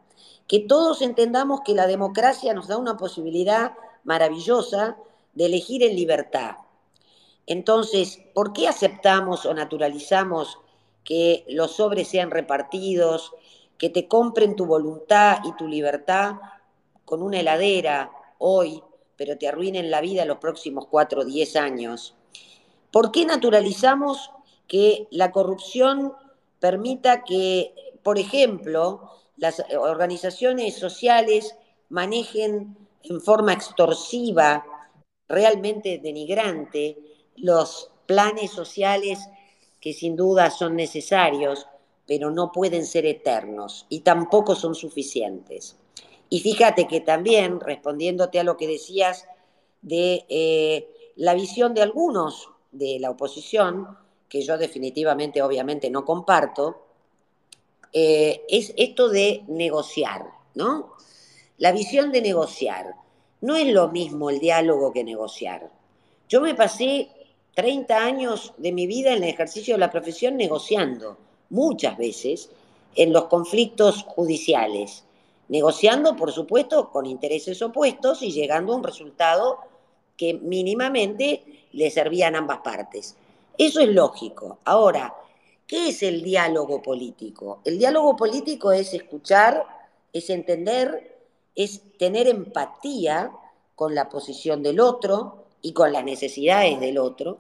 Que 0.46 0.60
todos 0.60 1.00
entendamos 1.00 1.62
que 1.64 1.72
la 1.72 1.86
democracia 1.86 2.52
nos 2.52 2.68
da 2.68 2.76
una 2.76 2.98
posibilidad 2.98 3.72
maravillosa 4.04 4.98
de 5.32 5.46
elegir 5.46 5.82
en 5.82 5.96
libertad. 5.96 6.56
Entonces, 7.46 8.20
¿por 8.34 8.52
qué 8.52 8.68
aceptamos 8.68 9.46
o 9.46 9.54
naturalizamos 9.54 10.58
que 11.04 11.46
los 11.48 11.76
sobres 11.76 12.08
sean 12.08 12.30
repartidos, 12.30 13.32
que 13.78 13.88
te 13.88 14.06
compren 14.06 14.56
tu 14.56 14.66
voluntad 14.66 15.38
y 15.44 15.52
tu 15.56 15.66
libertad 15.66 16.34
con 17.06 17.22
una 17.22 17.40
heladera 17.40 18.10
hoy, 18.38 18.82
pero 19.16 19.38
te 19.38 19.48
arruinen 19.48 19.90
la 19.90 20.02
vida 20.02 20.26
los 20.26 20.38
próximos 20.38 20.86
cuatro 20.86 21.22
o 21.22 21.24
diez 21.24 21.56
años? 21.56 22.14
¿Por 22.90 23.10
qué 23.10 23.24
naturalizamos 23.24 24.30
que 24.74 25.06
la 25.12 25.30
corrupción 25.30 26.14
permita 26.58 27.22
que, 27.22 27.72
por 28.02 28.18
ejemplo, 28.18 29.08
las 29.37 29.62
organizaciones 29.78 30.74
sociales 30.74 31.56
manejen 31.90 32.76
en 33.04 33.20
forma 33.20 33.52
extorsiva, 33.52 34.66
realmente 35.28 36.00
denigrante, 36.02 36.98
los 37.37 37.92
planes 38.06 38.50
sociales 38.50 39.20
que 39.80 39.92
sin 39.92 40.16
duda 40.16 40.50
son 40.50 40.74
necesarios, 40.74 41.68
pero 42.04 42.32
no 42.32 42.50
pueden 42.50 42.84
ser 42.84 43.06
eternos 43.06 43.87
y 43.88 44.00
tampoco 44.00 44.56
son 44.56 44.74
suficientes. 44.74 45.76
Y 46.30 46.40
fíjate 46.40 46.88
que 46.88 47.00
también, 47.00 47.60
respondiéndote 47.60 48.40
a 48.40 48.44
lo 48.44 48.56
que 48.56 48.66
decías 48.66 49.24
de 49.82 50.24
eh, 50.28 50.88
la 51.14 51.34
visión 51.34 51.74
de 51.74 51.82
algunos 51.82 52.48
de 52.72 52.98
la 52.98 53.10
oposición, 53.10 54.02
que 54.28 54.42
yo 54.42 54.58
definitivamente, 54.58 55.42
obviamente, 55.42 55.90
no 55.90 56.04
comparto, 56.04 56.84
eh, 57.92 58.44
es 58.48 58.74
esto 58.76 59.08
de 59.08 59.44
negociar, 59.46 60.26
¿no? 60.54 60.94
La 61.58 61.72
visión 61.72 62.10
de 62.10 62.22
negociar. 62.22 62.94
No 63.40 63.56
es 63.56 63.68
lo 63.68 63.88
mismo 63.88 64.30
el 64.30 64.40
diálogo 64.40 64.92
que 64.92 65.04
negociar. 65.04 65.70
Yo 66.28 66.40
me 66.40 66.54
pasé 66.54 67.08
30 67.54 67.96
años 67.96 68.52
de 68.56 68.72
mi 68.72 68.87
vida 68.87 69.12
en 69.12 69.22
el 69.22 69.30
ejercicio 69.30 69.74
de 69.74 69.80
la 69.80 69.92
profesión 69.92 70.37
negociando, 70.37 71.16
muchas 71.50 71.96
veces, 71.96 72.50
en 72.96 73.12
los 73.12 73.26
conflictos 73.26 74.02
judiciales. 74.02 75.04
Negociando, 75.48 76.16
por 76.16 76.32
supuesto, 76.32 76.90
con 76.90 77.06
intereses 77.06 77.60
opuestos 77.62 78.22
y 78.22 78.32
llegando 78.32 78.72
a 78.72 78.76
un 78.76 78.82
resultado 78.82 79.58
que 80.16 80.34
mínimamente 80.34 81.44
le 81.72 81.90
servían 81.90 82.34
a 82.34 82.38
ambas 82.38 82.58
partes. 82.58 83.16
Eso 83.58 83.80
es 83.80 83.88
lógico. 83.88 84.58
Ahora, 84.64 85.14
¿qué 85.66 85.88
es 85.88 86.02
el 86.02 86.22
diálogo 86.22 86.82
político? 86.82 87.60
El 87.64 87.78
diálogo 87.78 88.16
político 88.16 88.72
es 88.72 88.94
escuchar, 88.94 89.64
es 90.12 90.30
entender 90.30 91.14
es 91.54 91.82
tener 91.98 92.26
empatía 92.28 93.32
con 93.74 93.94
la 93.94 94.08
posición 94.08 94.62
del 94.62 94.80
otro 94.80 95.46
y 95.62 95.72
con 95.72 95.92
las 95.92 96.04
necesidades 96.04 96.80
del 96.80 96.98
otro, 96.98 97.38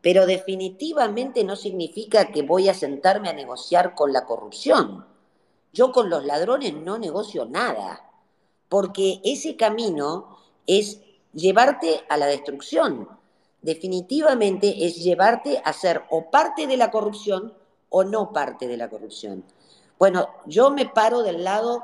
pero 0.00 0.26
definitivamente 0.26 1.44
no 1.44 1.56
significa 1.56 2.30
que 2.30 2.42
voy 2.42 2.68
a 2.68 2.74
sentarme 2.74 3.28
a 3.28 3.32
negociar 3.34 3.94
con 3.94 4.12
la 4.12 4.24
corrupción. 4.24 5.04
Yo 5.72 5.92
con 5.92 6.08
los 6.10 6.24
ladrones 6.24 6.74
no 6.74 6.98
negocio 6.98 7.44
nada, 7.44 8.08
porque 8.68 9.20
ese 9.24 9.56
camino 9.56 10.38
es 10.66 11.00
llevarte 11.32 12.02
a 12.08 12.16
la 12.16 12.26
destrucción. 12.26 13.08
Definitivamente 13.66 14.86
es 14.86 15.02
llevarte 15.02 15.60
a 15.64 15.72
ser 15.72 16.04
o 16.10 16.30
parte 16.30 16.68
de 16.68 16.76
la 16.76 16.92
corrupción 16.92 17.52
o 17.88 18.04
no 18.04 18.32
parte 18.32 18.68
de 18.68 18.76
la 18.76 18.88
corrupción. 18.88 19.42
Bueno, 19.98 20.28
yo 20.46 20.70
me 20.70 20.86
paro 20.86 21.24
del 21.24 21.42
lado 21.42 21.82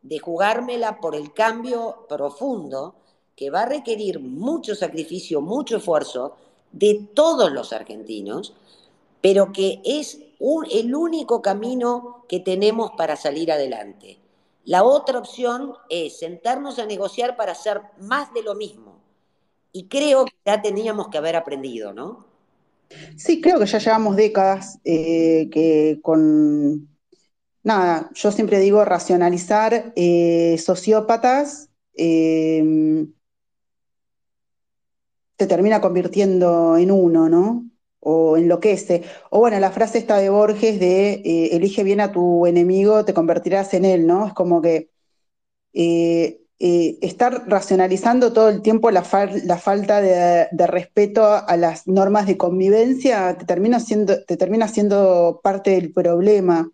de 0.00 0.20
jugármela 0.20 1.00
por 1.00 1.16
el 1.16 1.32
cambio 1.32 2.06
profundo 2.08 2.94
que 3.34 3.50
va 3.50 3.62
a 3.62 3.66
requerir 3.66 4.20
mucho 4.20 4.76
sacrificio, 4.76 5.40
mucho 5.40 5.78
esfuerzo 5.78 6.36
de 6.70 7.08
todos 7.14 7.50
los 7.50 7.72
argentinos, 7.72 8.54
pero 9.20 9.52
que 9.52 9.80
es 9.84 10.20
el 10.70 10.94
único 10.94 11.42
camino 11.42 12.24
que 12.28 12.38
tenemos 12.38 12.92
para 12.92 13.16
salir 13.16 13.50
adelante. 13.50 14.20
La 14.64 14.84
otra 14.84 15.18
opción 15.18 15.74
es 15.88 16.16
sentarnos 16.16 16.78
a 16.78 16.86
negociar 16.86 17.36
para 17.36 17.50
hacer 17.50 17.82
más 17.98 18.32
de 18.32 18.44
lo 18.44 18.54
mismo. 18.54 18.93
Y 19.76 19.88
creo 19.88 20.24
que 20.24 20.36
ya 20.46 20.62
teníamos 20.62 21.08
que 21.08 21.18
haber 21.18 21.34
aprendido, 21.34 21.92
¿no? 21.92 22.24
Sí, 23.16 23.40
creo 23.40 23.58
que 23.58 23.66
ya 23.66 23.78
llevamos 23.78 24.14
décadas 24.14 24.78
eh, 24.84 25.48
que 25.50 25.98
con, 26.00 26.88
nada, 27.64 28.08
yo 28.14 28.30
siempre 28.30 28.60
digo 28.60 28.84
racionalizar 28.84 29.92
eh, 29.96 30.56
sociópatas 30.58 31.70
eh, 31.96 33.04
te 35.34 35.46
termina 35.48 35.80
convirtiendo 35.80 36.76
en 36.76 36.92
uno, 36.92 37.28
¿no? 37.28 37.68
O 37.98 38.36
enloquece. 38.36 39.02
O 39.30 39.40
bueno, 39.40 39.58
la 39.58 39.72
frase 39.72 39.98
esta 39.98 40.18
de 40.18 40.30
Borges 40.30 40.78
de 40.78 41.50
elige 41.50 41.82
bien 41.82 41.98
a 41.98 42.12
tu 42.12 42.46
enemigo, 42.46 43.04
te 43.04 43.12
convertirás 43.12 43.74
en 43.74 43.86
él, 43.86 44.06
¿no? 44.06 44.28
Es 44.28 44.34
como 44.34 44.62
que 44.62 44.90
eh, 46.66 46.96
estar 47.02 47.44
racionalizando 47.46 48.32
todo 48.32 48.48
el 48.48 48.62
tiempo 48.62 48.90
la, 48.90 49.04
falta 49.04 50.00
de, 50.00 50.66
respeto 50.66 51.26
a 51.26 51.56
las 51.58 51.86
normas 51.86 52.26
de 52.26 52.38
convivencia 52.38 53.36
te 53.36 53.44
termina 53.44 53.80
siendo, 53.80 54.24
te 54.24 54.38
termina 54.38 54.66
parte 55.42 55.72
del 55.72 55.92
problema. 55.92 56.70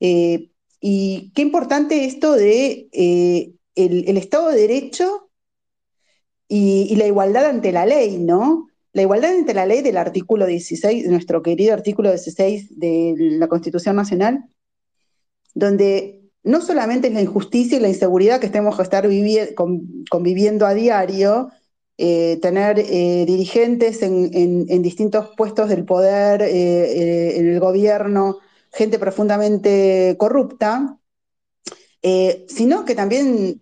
Eh, 0.00 0.50
y 0.80 1.30
qué 1.36 1.42
importante 1.42 2.04
esto 2.04 2.32
de 2.32 2.88
eh, 2.90 3.52
el, 3.76 4.16
Estado 4.16 4.48
de 4.48 4.62
Derecho 4.62 5.30
y, 6.48 6.96
la 6.96 7.06
igualdad 7.06 7.44
ante 7.44 7.70
la 7.70 7.86
ley, 7.86 8.18
¿no? 8.18 8.66
La 8.92 9.02
igualdad 9.02 9.36
ante 9.36 9.54
la 9.54 9.66
ley 9.66 9.82
del 9.82 9.98
artículo 9.98 10.46
16, 10.46 11.06
nuestro 11.06 11.42
querido 11.42 11.74
artículo 11.74 12.08
16 12.08 12.76
de 12.76 13.14
la 13.38 13.46
Constitución 13.46 13.94
Nacional, 13.94 14.46
donde 15.54 16.21
no 16.44 16.60
solamente 16.60 17.08
es 17.08 17.14
la 17.14 17.20
injusticia 17.20 17.78
y 17.78 17.80
la 17.80 17.88
inseguridad 17.88 18.40
que 18.40 18.48
tenemos 18.48 18.76
que 18.76 18.82
estar 18.82 19.08
conviviendo 20.10 20.66
a 20.66 20.74
diario, 20.74 21.50
eh, 21.98 22.38
tener 22.42 22.78
eh, 22.80 23.24
dirigentes 23.26 24.02
en, 24.02 24.82
distintos 24.82 25.28
puestos 25.36 25.68
del 25.68 25.84
poder, 25.84 26.42
eh, 26.42 27.38
en 27.38 27.48
el 27.48 27.60
gobierno, 27.60 28.38
gente 28.72 28.98
profundamente 28.98 30.16
corrupta, 30.18 30.98
sino 32.48 32.84
que 32.84 32.94
también 32.96 33.60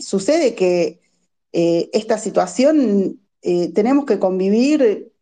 sucede 0.00 0.54
que 0.56 1.00
esta 1.52 2.18
situación 2.18 3.20
tenemos 3.40 4.04
que 4.04 4.18
convivir 4.18 5.12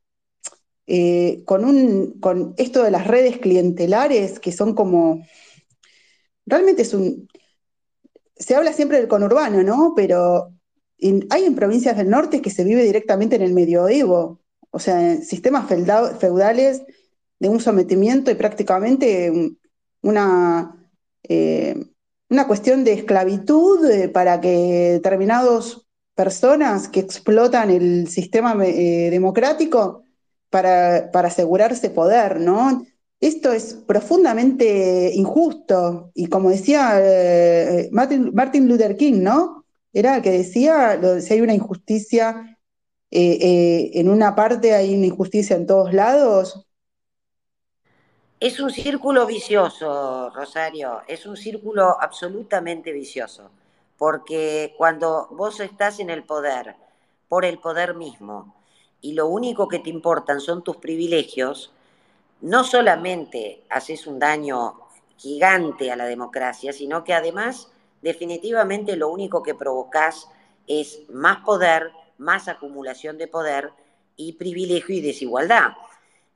con, 1.44 2.12
con 2.20 2.54
esto 2.56 2.82
de 2.82 2.90
las 2.90 3.06
redes 3.06 3.38
clientelares 3.38 4.38
que 4.38 4.52
son 4.52 4.74
como 4.74 5.26
realmente 6.46 6.82
es 6.82 6.94
un... 6.94 7.28
Se 8.36 8.54
habla 8.54 8.72
siempre 8.72 8.98
del 8.98 9.08
conurbano, 9.08 9.62
¿no? 9.62 9.92
Pero 9.94 10.52
hay 11.30 11.44
en 11.44 11.54
provincias 11.54 11.96
del 11.96 12.10
norte 12.10 12.40
que 12.42 12.50
se 12.50 12.64
vive 12.64 12.82
directamente 12.82 13.36
en 13.36 13.42
el 13.42 13.52
medioevo, 13.52 14.40
o 14.70 14.78
sea, 14.78 15.12
en 15.12 15.24
sistemas 15.24 15.66
feudales 15.68 16.82
de 17.38 17.48
un 17.48 17.60
sometimiento 17.60 18.30
y 18.30 18.34
prácticamente 18.34 19.56
una, 20.02 20.76
eh, 21.22 21.76
una 22.28 22.46
cuestión 22.46 22.84
de 22.84 22.94
esclavitud 22.94 23.88
eh, 23.90 24.08
para 24.08 24.40
que 24.40 24.92
determinadas 24.92 25.82
personas 26.14 26.88
que 26.88 27.00
explotan 27.00 27.70
el 27.70 28.08
sistema 28.08 28.56
eh, 28.64 29.10
democrático 29.10 30.04
para, 30.48 31.10
para 31.12 31.28
asegurarse 31.28 31.90
poder, 31.90 32.40
¿no? 32.40 32.84
Esto 33.24 33.52
es 33.52 33.72
profundamente 33.72 35.10
injusto 35.14 36.10
y 36.12 36.26
como 36.26 36.50
decía 36.50 37.00
eh, 37.00 37.88
Martin, 37.90 38.68
Luther 38.68 38.98
King, 38.98 39.22
¿no? 39.22 39.64
Era 39.94 40.16
el 40.16 40.22
que 40.22 40.30
decía, 40.30 41.00
si 41.22 41.32
hay 41.32 41.40
una 41.40 41.54
injusticia 41.54 42.58
eh, 43.10 43.38
eh, 43.40 43.90
en 43.94 44.10
una 44.10 44.34
parte, 44.34 44.74
hay 44.74 44.94
una 44.94 45.06
injusticia 45.06 45.56
en 45.56 45.66
todos 45.66 45.94
lados. 45.94 46.66
Es 48.40 48.60
un 48.60 48.70
círculo 48.70 49.24
vicioso, 49.24 50.28
Rosario, 50.28 51.00
es 51.08 51.24
un 51.24 51.38
círculo 51.38 51.96
absolutamente 51.98 52.92
vicioso, 52.92 53.50
porque 53.96 54.74
cuando 54.76 55.28
vos 55.30 55.60
estás 55.60 55.98
en 55.98 56.10
el 56.10 56.24
poder, 56.24 56.76
por 57.30 57.46
el 57.46 57.58
poder 57.58 57.94
mismo, 57.94 58.54
y 59.00 59.14
lo 59.14 59.28
único 59.28 59.66
que 59.66 59.78
te 59.78 59.88
importan 59.88 60.42
son 60.42 60.62
tus 60.62 60.76
privilegios, 60.76 61.73
no 62.44 62.62
solamente 62.62 63.64
haces 63.70 64.06
un 64.06 64.18
daño 64.18 64.78
gigante 65.16 65.90
a 65.90 65.96
la 65.96 66.04
democracia, 66.04 66.74
sino 66.74 67.02
que 67.02 67.14
además 67.14 67.72
definitivamente 68.02 68.96
lo 68.96 69.08
único 69.08 69.42
que 69.42 69.54
provocas 69.54 70.28
es 70.66 71.08
más 71.08 71.38
poder, 71.38 71.90
más 72.18 72.48
acumulación 72.48 73.16
de 73.16 73.28
poder 73.28 73.70
y 74.16 74.34
privilegio 74.34 74.94
y 74.94 75.00
desigualdad. 75.00 75.70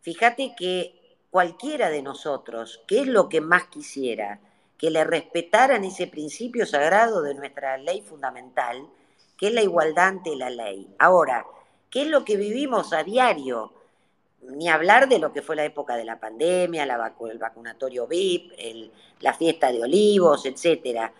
Fíjate 0.00 0.54
que 0.56 1.18
cualquiera 1.30 1.90
de 1.90 2.00
nosotros, 2.00 2.80
¿qué 2.88 3.02
es 3.02 3.06
lo 3.06 3.28
que 3.28 3.42
más 3.42 3.64
quisiera? 3.66 4.40
Que 4.78 4.90
le 4.90 5.04
respetaran 5.04 5.84
ese 5.84 6.06
principio 6.06 6.64
sagrado 6.64 7.20
de 7.20 7.34
nuestra 7.34 7.76
ley 7.76 8.00
fundamental, 8.00 8.88
que 9.36 9.48
es 9.48 9.52
la 9.52 9.62
igualdad 9.62 10.08
ante 10.08 10.34
la 10.36 10.48
ley. 10.48 10.88
Ahora, 10.98 11.44
¿qué 11.90 12.02
es 12.02 12.08
lo 12.08 12.24
que 12.24 12.38
vivimos 12.38 12.94
a 12.94 13.04
diario? 13.04 13.74
Ni 14.42 14.68
hablar 14.68 15.08
de 15.08 15.18
lo 15.18 15.32
que 15.32 15.42
fue 15.42 15.56
la 15.56 15.64
época 15.64 15.96
de 15.96 16.04
la 16.04 16.18
pandemia, 16.18 16.84
el 16.84 17.38
vacunatorio 17.38 18.06
VIP, 18.06 18.52
la 19.20 19.34
fiesta 19.34 19.72
de 19.72 19.82
olivos, 19.82 20.46
etc. 20.46 21.10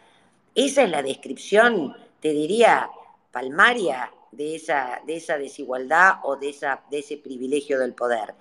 Esa 0.54 0.82
es 0.82 0.90
la 0.90 1.02
descripción, 1.02 1.96
te 2.20 2.30
diría, 2.30 2.90
palmaria 3.30 4.12
de 4.32 4.56
esa, 4.56 5.00
de 5.06 5.16
esa 5.16 5.38
desigualdad 5.38 6.16
o 6.22 6.36
de, 6.36 6.50
esa, 6.50 6.82
de 6.90 7.00
ese 7.00 7.16
privilegio 7.16 7.78
del 7.78 7.94
poder. 7.94 8.34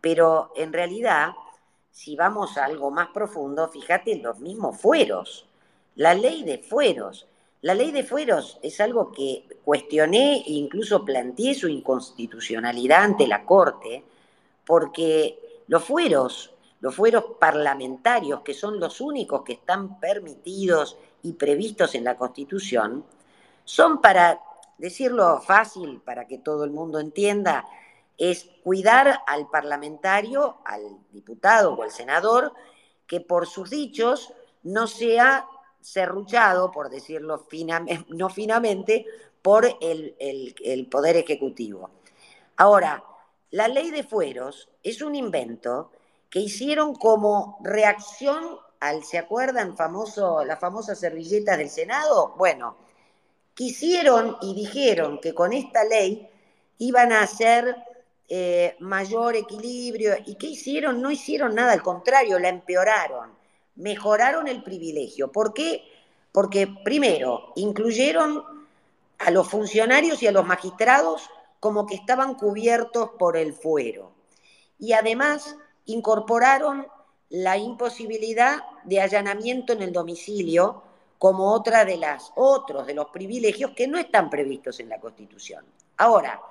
Pero 0.00 0.52
en 0.56 0.72
realidad, 0.72 1.32
si 1.90 2.16
vamos 2.16 2.56
a 2.56 2.64
algo 2.64 2.90
más 2.90 3.08
profundo, 3.08 3.68
fíjate 3.68 4.12
en 4.12 4.22
los 4.22 4.40
mismos 4.40 4.80
fueros. 4.80 5.46
La 5.94 6.14
ley 6.14 6.42
de 6.42 6.58
fueros. 6.58 7.26
La 7.60 7.74
ley 7.74 7.92
de 7.92 8.02
fueros 8.02 8.58
es 8.62 8.80
algo 8.80 9.12
que 9.12 9.46
cuestioné 9.64 10.38
e 10.38 10.52
incluso 10.52 11.04
planteé 11.04 11.54
su 11.54 11.68
inconstitucionalidad 11.68 13.04
ante 13.04 13.28
la 13.28 13.44
Corte, 13.44 14.04
porque 14.66 15.62
los 15.66 15.84
fueros, 15.84 16.54
los 16.80 16.94
fueros 16.94 17.24
parlamentarios, 17.38 18.40
que 18.42 18.54
son 18.54 18.80
los 18.80 19.00
únicos 19.00 19.42
que 19.42 19.54
están 19.54 20.00
permitidos 20.00 20.96
y 21.22 21.34
previstos 21.34 21.94
en 21.94 22.04
la 22.04 22.16
Constitución, 22.16 23.04
son 23.64 24.00
para, 24.00 24.40
decirlo 24.78 25.40
fácil, 25.40 26.00
para 26.04 26.26
que 26.26 26.38
todo 26.38 26.64
el 26.64 26.70
mundo 26.70 26.98
entienda, 26.98 27.64
es 28.18 28.50
cuidar 28.62 29.20
al 29.26 29.48
parlamentario, 29.48 30.58
al 30.64 30.98
diputado 31.12 31.74
o 31.74 31.82
al 31.82 31.90
senador, 31.90 32.52
que 33.06 33.20
por 33.20 33.46
sus 33.46 33.70
dichos 33.70 34.32
no 34.62 34.86
sea 34.86 35.46
serruchado, 35.80 36.70
por 36.70 36.90
decirlo 36.90 37.46
no 38.08 38.28
finamente, 38.28 39.06
por 39.40 39.66
el 39.80 40.88
Poder 40.90 41.16
Ejecutivo. 41.16 41.90
Ahora, 42.56 43.02
la 43.52 43.68
ley 43.68 43.90
de 43.90 44.02
fueros 44.02 44.68
es 44.82 45.02
un 45.02 45.14
invento 45.14 45.92
que 46.28 46.40
hicieron 46.40 46.94
como 46.94 47.58
reacción 47.62 48.58
al, 48.80 49.04
¿se 49.04 49.18
acuerdan 49.18 49.76
famoso, 49.76 50.44
las 50.44 50.58
famosas 50.58 50.98
servilletas 50.98 51.58
del 51.58 51.68
Senado? 51.68 52.34
Bueno, 52.36 52.76
quisieron 53.54 54.38
y 54.40 54.54
dijeron 54.54 55.20
que 55.20 55.34
con 55.34 55.52
esta 55.52 55.84
ley 55.84 56.28
iban 56.78 57.12
a 57.12 57.22
hacer 57.22 57.76
eh, 58.28 58.74
mayor 58.80 59.36
equilibrio. 59.36 60.14
¿Y 60.24 60.36
qué 60.36 60.46
hicieron? 60.46 61.02
No 61.02 61.10
hicieron 61.10 61.54
nada, 61.54 61.72
al 61.72 61.82
contrario, 61.82 62.38
la 62.38 62.48
empeoraron, 62.48 63.30
mejoraron 63.76 64.48
el 64.48 64.62
privilegio. 64.62 65.30
¿Por 65.30 65.52
qué? 65.52 65.84
Porque 66.32 66.66
primero, 66.82 67.52
incluyeron 67.56 68.42
a 69.18 69.30
los 69.30 69.46
funcionarios 69.46 70.22
y 70.22 70.26
a 70.26 70.32
los 70.32 70.46
magistrados 70.46 71.28
como 71.62 71.86
que 71.86 71.94
estaban 71.94 72.34
cubiertos 72.34 73.10
por 73.20 73.36
el 73.36 73.52
fuero. 73.52 74.10
Y 74.80 74.94
además 74.94 75.56
incorporaron 75.84 76.88
la 77.28 77.56
imposibilidad 77.56 78.64
de 78.82 79.00
allanamiento 79.00 79.72
en 79.72 79.82
el 79.82 79.92
domicilio 79.92 80.82
como 81.18 81.52
otra 81.52 81.84
de 81.84 81.98
las 81.98 82.32
otros 82.34 82.84
de 82.84 82.94
los 82.94 83.10
privilegios 83.10 83.70
que 83.76 83.86
no 83.86 83.96
están 83.96 84.28
previstos 84.28 84.80
en 84.80 84.88
la 84.88 84.98
Constitución. 84.98 85.64
Ahora, 85.98 86.42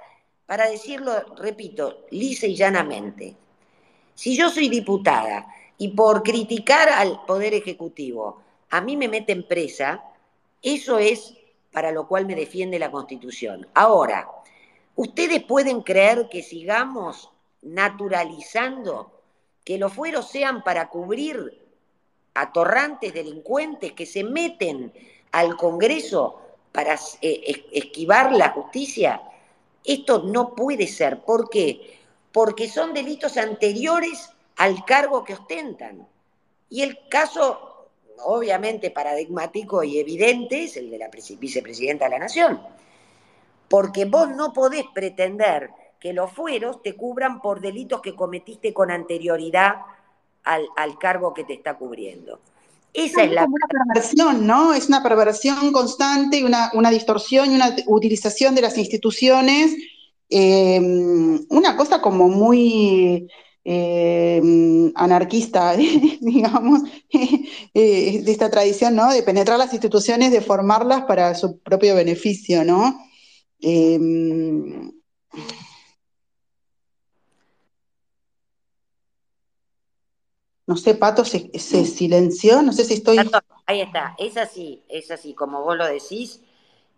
para 0.46 0.70
decirlo, 0.70 1.12
repito, 1.36 2.06
lisa 2.12 2.48
y 2.48 2.56
llanamente, 2.56 3.36
si 4.16 4.38
yo 4.38 4.50
soy 4.50 4.70
diputada 4.70 5.46
y 5.78 5.90
por 5.90 6.24
criticar 6.24 6.88
al 6.88 7.26
Poder 7.26 7.54
Ejecutivo 7.54 8.44
a 8.70 8.80
mí 8.80 8.96
me 8.96 9.10
meten 9.10 9.46
presa, 9.46 10.06
eso 10.62 11.00
es 11.00 11.34
para 11.70 11.92
lo 11.92 12.08
cual 12.08 12.26
me 12.26 12.36
defiende 12.36 12.80
la 12.80 12.92
Constitución. 12.92 13.68
Ahora, 13.74 14.30
¿ustedes 15.02 15.44
pueden 15.44 15.82
creer 15.82 16.30
que 16.30 16.44
sigamos 16.44 17.32
naturalizando 17.62 19.12
que 19.64 19.78
los 19.78 19.94
fueros 19.94 20.30
sean 20.30 20.64
para 20.64 20.90
cubrir 20.90 21.62
atorrantes 22.34 23.14
delincuentes 23.14 23.94
que 23.94 24.06
se 24.06 24.24
meten 24.24 24.94
al 25.32 25.56
Congreso 25.58 26.42
para 26.72 26.98
eh, 27.22 27.66
esquivar 27.72 28.32
la 28.32 28.50
justicia, 28.50 29.22
esto 29.84 30.24
no 30.24 30.56
puede 30.56 30.88
ser. 30.88 31.22
¿Por 31.22 31.50
qué? 31.50 32.00
Porque 32.32 32.70
son 32.70 32.94
delitos 32.94 33.38
anteriores 33.38 34.30
al 34.58 34.86
cargo 34.86 35.24
que 35.24 35.34
ostentan. 35.34 36.08
Y 36.70 36.84
el 36.84 36.98
caso, 37.10 37.90
obviamente, 38.24 38.92
paradigmático 38.92 39.84
y 39.84 40.00
evidente 40.00 40.64
es 40.64 40.78
el 40.78 40.90
de 40.90 40.98
la 40.98 41.10
vicepresidenta 41.10 42.06
de 42.06 42.12
la 42.12 42.20
Nación. 42.20 42.62
Porque 43.72 44.06
vos 44.06 44.30
no 44.30 44.54
podés 44.54 44.86
pretender 44.94 45.72
que 46.02 46.14
los 46.14 46.32
fueros 46.32 46.82
te 46.84 46.96
cubran 46.96 47.42
por 47.42 47.62
delitos 47.62 48.02
que 48.02 48.16
cometiste 48.16 48.74
con 48.74 48.92
anterioridad 48.92 49.76
al, 50.44 50.98
cargo 51.00 51.34
que 51.34 51.44
te 51.44 51.54
está 51.54 51.78
cubriendo. 51.78 52.40
Esa 52.94 53.24
es, 53.24 53.32
la 53.32 53.46
una 53.46 53.68
perversión, 53.68 54.46
¿no? 54.46 54.74
Es 54.74 54.90
una 54.90 55.02
perversión 55.02 55.72
constante, 55.72 56.44
una, 56.44 56.72
una 56.74 56.90
distorsión 56.90 57.52
y 57.52 57.56
una 57.56 57.74
utilización 57.86 58.54
de 58.56 58.62
las 58.62 58.78
instituciones. 58.78 59.76
Em, 60.30 61.46
una 61.50 61.78
cosa 61.78 62.02
como 62.02 62.28
muy 62.28 63.30
em, 63.64 64.92
anarquista, 64.96 65.76
digamos, 66.22 66.82
eh, 67.74 68.22
de 68.24 68.32
esta 68.32 68.50
tradición, 68.50 68.96
¿no? 68.96 69.12
De 69.12 69.24
penetrar 69.24 69.60
las 69.60 69.72
instituciones, 69.72 70.32
de 70.32 70.42
formarlas 70.42 71.04
para 71.04 71.36
su 71.36 71.60
propio 71.60 71.96
beneficio, 71.96 72.66
¿no? 72.66 73.11
Em, 73.62 74.92
No 80.72 80.78
sé, 80.78 80.96
Pato 80.96 81.26
se, 81.26 81.50
silenció, 81.60 82.62
no 82.62 82.72
sé 82.72 82.86
si 82.86 82.94
estoy... 82.94 83.18
ahí 83.66 83.82
está, 83.82 84.16
es 84.18 84.38
así, 84.38 84.82
es 84.88 85.12
así, 85.12 85.34
como 85.34 85.64
vos 85.64 85.76
lo 85.76 85.86
decís, 85.86 86.40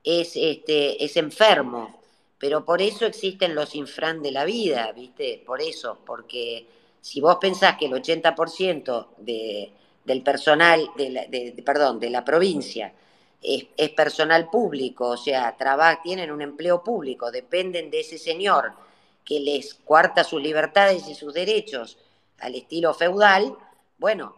es, 0.03 0.33
este, 0.35 1.03
es 1.03 1.17
enfermo, 1.17 1.99
pero 2.37 2.65
por 2.65 2.83
eso 2.83 3.07
existen 3.07 3.55
los 3.55 3.73
infran 3.73 4.21
de 4.21 4.31
la 4.31 4.45
vida, 4.45 4.91
¿viste? 4.91 5.41
Por 5.43 5.59
eso, 5.59 5.97
porque 6.05 6.67
si 7.01 7.19
vos 7.19 7.37
pensás 7.41 7.75
que 7.77 7.85
el 7.85 7.93
80% 7.93 9.07
de, 9.17 9.71
del 10.05 10.21
personal, 10.21 10.91
de, 10.95 11.63
perdón, 11.65 11.99
de 11.99 12.11
la 12.11 12.23
provincia 12.23 12.93
es, 13.43 13.89
personal 13.91 14.49
público, 14.49 15.09
o 15.09 15.17
sea, 15.17 15.55
tienen 16.01 16.31
un 16.31 16.41
empleo 16.41 16.83
público, 16.83 17.29
dependen 17.29 17.91
de 17.91 17.99
ese 17.99 18.17
señor 18.17 18.73
que 19.25 19.39
les 19.39 19.73
cuarta 19.73 20.23
sus 20.23 20.41
libertades 20.41 21.07
y 21.07 21.15
sus 21.15 21.33
derechos, 21.33 21.97
al 22.39 22.55
estilo 22.55 22.93
feudal, 22.93 23.55
bueno, 23.97 24.35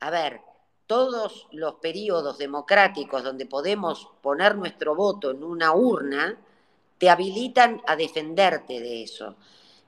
a 0.00 0.10
ver, 0.10 0.40
todos 0.86 1.48
los 1.52 1.74
periodos 1.76 2.38
democráticos 2.38 3.22
donde 3.22 3.46
podemos 3.46 4.08
poner 4.22 4.56
nuestro 4.56 4.94
voto 4.94 5.30
en 5.30 5.42
una 5.42 5.74
urna, 5.74 6.38
te 6.98 7.10
habilitan 7.10 7.82
a 7.86 7.96
defenderte 7.96 8.80
de 8.80 9.02
eso. 9.02 9.36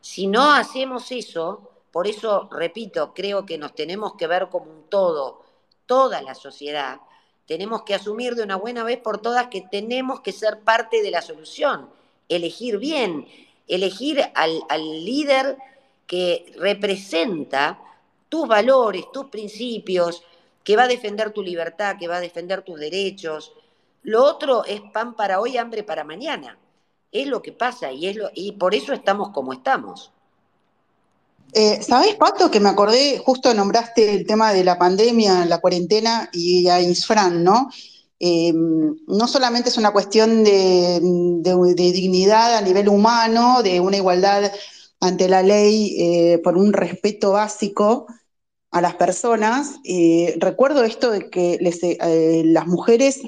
Si 0.00 0.26
no 0.26 0.52
hacemos 0.52 1.11
eso, 1.12 1.70
por 1.90 2.07
eso, 2.07 2.48
repito, 2.50 3.12
creo 3.14 3.46
que 3.46 3.59
nos 3.59 3.74
tenemos 3.74 4.14
que 4.14 4.26
ver 4.26 4.48
como 4.48 4.70
un 4.70 4.85
todo, 4.88 5.42
toda 5.87 6.20
la 6.22 6.35
sociedad, 6.35 7.00
tenemos 7.48 7.82
que 7.82 7.94
asumir 7.94 8.34
de 8.34 8.42
una 8.42 8.56
buena 8.56 8.84
vez 8.84 8.98
por 8.98 9.22
todas 9.22 9.46
que 9.48 9.62
tenemos 9.62 10.20
que 10.20 10.32
ser 10.32 10.61
parte 10.61 11.02
de 11.02 11.11
la 11.11 11.22
solución, 11.22 11.88
elegir 12.28 12.76
bien, 12.76 13.26
elegir 13.66 14.20
al, 14.34 14.61
líder 15.02 15.56
que 16.06 16.52
representa 16.58 17.80
tus 18.28 18.46
valores, 18.46 19.11
tus 19.12 19.28
principios, 19.30 20.22
que 20.62 20.76
va 20.76 20.82
a 20.82 20.88
defender 20.88 21.32
tu 21.32 21.42
libertad, 21.42 21.96
que 21.98 22.06
va 22.06 22.16
a 22.16 22.20
defender 22.20 22.61
tus 22.61 22.78
derechos. 22.78 23.54
Lo 24.02 24.24
otro 24.24 24.66
es 24.66 24.82
pan 24.92 25.16
para 25.16 25.40
hoy, 25.40 25.56
hambre 25.56 25.82
para 25.82 26.04
mañana. 26.04 26.58
Es 27.11 27.26
lo 27.26 27.40
que 27.40 27.52
pasa 27.52 27.90
y, 27.90 28.08
es 28.08 28.16
lo, 28.16 28.30
y 28.34 28.52
por 28.52 28.74
eso 28.74 28.92
estamos 28.92 29.30
como 29.30 29.54
estamos. 29.54 30.12
Eh, 31.52 31.80
¿Sabés, 31.82 32.14
Pato, 32.16 32.50
que 32.50 32.61
me 32.61 32.68
acordé, 32.68 33.18
justo 33.18 33.52
nombraste 33.54 34.14
el 34.14 34.26
tema 34.26 34.52
de 34.52 34.64
la 34.64 34.78
pandemia, 34.78 35.46
la 35.46 35.58
cuarentena 35.58 36.28
y 36.32 36.68
a 36.68 36.80
Insfran, 36.80 37.42
¿no? 37.42 37.70
Eh, 38.20 38.52
no 38.52 39.28
solamente 39.28 39.68
es 39.68 39.78
una 39.78 39.92
cuestión 39.92 40.42
de, 40.42 41.00
dignidad 41.76 42.56
a 42.56 42.61
nivel 42.61 42.88
humano, 42.88 43.62
de 43.62 43.80
una 43.80 43.96
igualdad 43.96 44.52
ante 45.00 45.28
la 45.28 45.42
ley 45.42 45.94
eh, 45.98 46.38
por 46.42 46.56
un 46.56 46.72
respeto 46.72 47.32
básico 47.32 48.06
a 48.70 48.80
las 48.80 48.96
personas. 48.96 49.76
Eh, 49.84 50.37
recuerdo 50.40 50.84
esto 50.84 51.11
de 51.11 51.30
que 51.30 51.58
las 52.44 52.66
mujeres, 52.66 53.20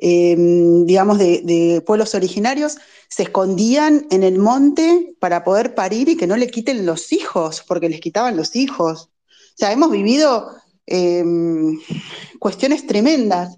digamos, 0.00 1.18
de, 1.18 1.82
pueblos 1.86 2.14
originarios, 2.14 2.78
se 3.08 3.24
escondían 3.24 4.06
en 4.10 4.22
el 4.22 4.38
monte 4.38 5.14
para 5.20 5.44
poder 5.44 5.74
parir 5.74 6.08
y 6.08 6.16
que 6.16 6.26
no 6.26 6.36
le 6.36 6.50
quiten 6.50 6.86
los 6.86 7.12
hijos, 7.12 7.62
porque 7.66 7.88
les 7.88 8.00
quitaban 8.00 8.36
los 8.36 8.56
hijos. 8.56 9.10
O 9.28 9.56
sea, 9.56 9.72
hemos 9.72 9.90
vivido 9.90 10.50
cuestiones 12.38 12.86
tremendas. 12.86 13.56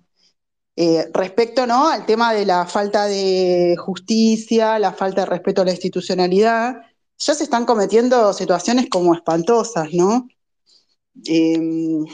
Eh, 0.74 1.10
respecto 1.12 1.66
¿no? 1.66 1.88
al 1.88 2.06
tema 2.06 2.32
de 2.32 2.46
la 2.46 2.66
falta 2.66 3.04
de 3.04 3.76
justicia, 3.78 4.78
la 4.78 4.92
falta 4.92 5.22
de 5.22 5.26
respeto 5.26 5.60
a 5.60 5.64
la 5.66 5.72
institucionalidad, 5.72 6.76
ya 7.18 7.34
se 7.34 7.44
están 7.44 7.66
cometiendo 7.66 8.32
situaciones 8.32 8.88
como 8.88 9.14
espantosas, 9.14 9.92
¿no? 9.92 10.28
Em, 11.26 12.04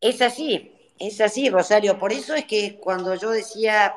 es 0.00 0.20
así, 0.22 0.71
es 1.06 1.20
así, 1.20 1.50
Rosario. 1.50 1.98
Por 1.98 2.12
eso 2.12 2.34
es 2.34 2.44
que 2.44 2.76
cuando 2.76 3.14
yo 3.14 3.30
decía 3.30 3.94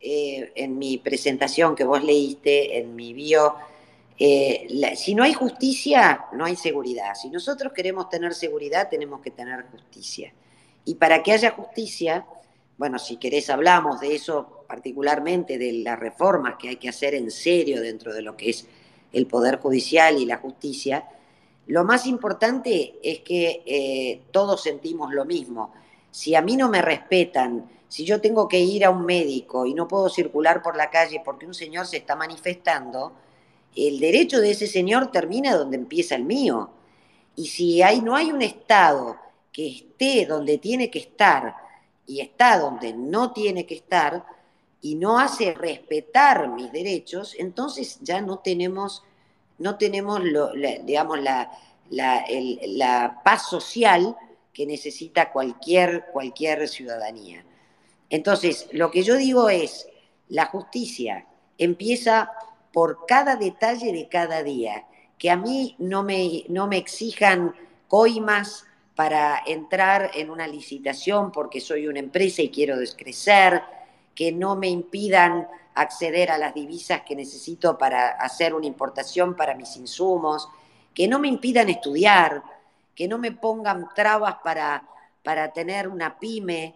eh, 0.00 0.52
en 0.54 0.78
mi 0.78 0.98
presentación 0.98 1.74
que 1.74 1.84
vos 1.84 2.02
leíste, 2.02 2.78
en 2.78 2.96
mi 2.96 3.12
bio, 3.12 3.54
eh, 4.18 4.66
si 4.96 5.14
no 5.14 5.22
hay 5.22 5.32
justicia, 5.32 6.26
no 6.32 6.44
hay 6.44 6.56
seguridad. 6.56 7.14
Si 7.14 7.28
nosotros 7.28 7.72
queremos 7.72 8.08
tener 8.08 8.34
seguridad, 8.34 8.88
tenemos 8.88 9.20
que 9.20 9.30
tener 9.30 9.66
justicia. 9.70 10.32
Y 10.84 10.94
para 10.94 11.22
que 11.22 11.32
haya 11.32 11.50
justicia, 11.50 12.26
bueno, 12.78 12.98
si 12.98 13.16
querés 13.16 13.50
hablamos 13.50 14.00
de 14.00 14.14
eso 14.14 14.64
particularmente, 14.66 15.58
de 15.58 15.72
las 15.72 15.98
reformas 15.98 16.56
que 16.58 16.70
hay 16.70 16.76
que 16.76 16.88
hacer 16.88 17.14
en 17.14 17.30
serio 17.30 17.80
dentro 17.80 18.12
de 18.12 18.22
lo 18.22 18.36
que 18.36 18.50
es 18.50 18.66
el 19.12 19.26
Poder 19.26 19.58
Judicial 19.58 20.18
y 20.18 20.26
la 20.26 20.38
justicia, 20.38 21.04
lo 21.66 21.84
más 21.84 22.06
importante 22.06 22.94
es 23.02 23.20
que 23.20 23.62
eh, 23.66 24.22
todos 24.30 24.62
sentimos 24.62 25.12
lo 25.12 25.24
mismo. 25.26 25.72
Si 26.10 26.34
a 26.34 26.42
mí 26.42 26.56
no 26.56 26.68
me 26.68 26.82
respetan, 26.82 27.68
si 27.88 28.04
yo 28.04 28.20
tengo 28.20 28.48
que 28.48 28.60
ir 28.60 28.84
a 28.84 28.90
un 28.90 29.04
médico 29.04 29.66
y 29.66 29.74
no 29.74 29.88
puedo 29.88 30.08
circular 30.08 30.62
por 30.62 30.76
la 30.76 30.90
calle 30.90 31.22
porque 31.24 31.46
un 31.46 31.54
señor 31.54 31.86
se 31.86 31.98
está 31.98 32.16
manifestando, 32.16 33.12
el 33.76 34.00
derecho 34.00 34.40
de 34.40 34.50
ese 34.50 34.66
señor 34.66 35.10
termina 35.10 35.56
donde 35.56 35.76
empieza 35.76 36.14
el 36.14 36.24
mío. 36.24 36.70
Y 37.36 37.46
si 37.46 37.82
hay, 37.82 38.00
no 38.00 38.16
hay 38.16 38.32
un 38.32 38.42
Estado 38.42 39.16
que 39.52 39.68
esté 39.68 40.26
donde 40.26 40.58
tiene 40.58 40.90
que 40.90 40.98
estar, 40.98 41.54
y 42.08 42.20
está 42.20 42.58
donde 42.58 42.94
no 42.94 43.32
tiene 43.32 43.66
que 43.66 43.74
estar 43.74 44.24
y 44.80 44.94
no 44.94 45.18
hace 45.18 45.52
respetar 45.52 46.48
mis 46.48 46.72
derechos, 46.72 47.36
entonces 47.38 47.98
ya 48.00 48.22
no 48.22 48.38
tenemos, 48.38 49.04
no 49.58 49.76
tenemos 49.76 50.24
lo, 50.24 50.52
digamos, 50.84 51.20
la, 51.20 51.50
la, 51.90 53.20
paz 53.22 53.48
social 53.48 54.16
que 54.58 54.66
necesita 54.66 55.30
cualquier, 55.30 56.06
cualquier 56.12 56.66
ciudadanía. 56.66 57.44
Entonces, 58.10 58.68
lo 58.72 58.90
que 58.90 59.04
yo 59.04 59.14
digo 59.16 59.48
es, 59.48 59.88
la 60.26 60.46
justicia 60.46 61.26
empieza 61.58 62.32
por 62.72 63.06
cada 63.06 63.36
detalle 63.36 63.92
de 63.92 64.08
cada 64.08 64.42
día, 64.42 64.88
que 65.16 65.30
a 65.30 65.36
mí 65.36 65.76
no 65.78 66.02
me, 66.02 66.42
no 66.48 66.66
me 66.66 66.76
exijan 66.76 67.54
coimas 67.86 68.64
para 68.96 69.40
entrar 69.46 70.10
en 70.14 70.28
una 70.28 70.48
licitación 70.48 71.30
porque 71.30 71.60
soy 71.60 71.86
una 71.86 72.00
empresa 72.00 72.42
y 72.42 72.48
quiero 72.48 72.76
descrecer, 72.78 73.62
que 74.12 74.32
no 74.32 74.56
me 74.56 74.66
impidan 74.66 75.46
acceder 75.76 76.32
a 76.32 76.38
las 76.38 76.52
divisas 76.52 77.02
que 77.02 77.14
necesito 77.14 77.78
para 77.78 78.08
hacer 78.08 78.54
una 78.54 78.66
importación 78.66 79.36
para 79.36 79.54
mis 79.54 79.76
insumos, 79.76 80.48
que 80.92 81.06
no 81.06 81.20
me 81.20 81.28
impidan 81.28 81.68
estudiar, 81.68 82.42
que 82.98 83.06
no 83.06 83.16
me 83.16 83.30
pongan 83.30 83.90
trabas 83.94 84.38
para, 84.42 84.82
para 85.22 85.52
tener 85.52 85.86
una 85.86 86.18
pyme, 86.18 86.74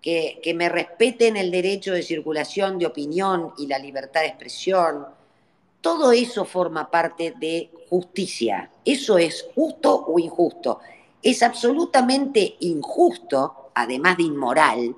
que, 0.00 0.38
que 0.40 0.54
me 0.54 0.68
respeten 0.68 1.36
el 1.36 1.50
derecho 1.50 1.94
de 1.94 2.04
circulación 2.04 2.78
de 2.78 2.86
opinión 2.86 3.52
y 3.58 3.66
la 3.66 3.80
libertad 3.80 4.20
de 4.20 4.28
expresión. 4.28 5.04
Todo 5.80 6.12
eso 6.12 6.44
forma 6.44 6.88
parte 6.88 7.34
de 7.40 7.72
justicia. 7.90 8.70
¿Eso 8.84 9.18
es 9.18 9.48
justo 9.52 10.04
o 10.06 10.16
injusto? 10.20 10.78
Es 11.20 11.42
absolutamente 11.42 12.54
injusto, 12.60 13.72
además 13.74 14.16
de 14.18 14.22
inmoral, 14.22 14.94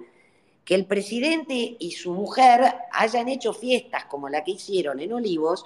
que 0.63 0.75
el 0.75 0.85
presidente 0.85 1.77
y 1.79 1.93
su 1.93 2.13
mujer 2.13 2.75
hayan 2.93 3.31
hecho 3.31 3.55
fiestas 3.55 4.05
como 4.05 4.29
la 4.29 4.45
que 4.45 4.51
hicieron 4.51 5.01
en 5.01 5.15
Olivos, 5.15 5.65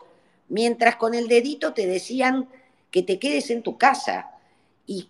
mientras 0.50 0.94
con 0.94 1.14
el 1.14 1.26
dedito 1.26 1.72
te 1.72 1.88
decían 1.88 2.48
que 2.92 3.02
te 3.02 3.18
quedes 3.18 3.50
en 3.50 3.64
tu 3.64 3.76
casa. 3.76 4.36
Y 4.90 5.08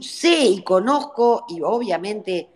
sé 0.00 0.44
y 0.44 0.62
conozco, 0.62 1.46
y 1.48 1.60
obviamente 1.62 2.48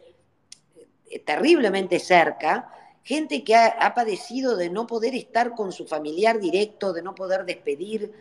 eh, 1.08 1.20
terriblemente 1.20 2.00
cerca, 2.00 2.74
gente 3.04 3.44
que 3.44 3.54
ha, 3.54 3.94
padecido 3.94 4.56
de 4.56 4.68
no 4.68 4.84
poder 4.84 5.14
estar 5.14 5.54
con 5.54 5.70
su 5.70 5.86
familiar 5.86 6.40
directo, 6.40 6.92
de 6.92 7.02
no 7.02 7.14
poder 7.14 7.44
despedir 7.44 8.12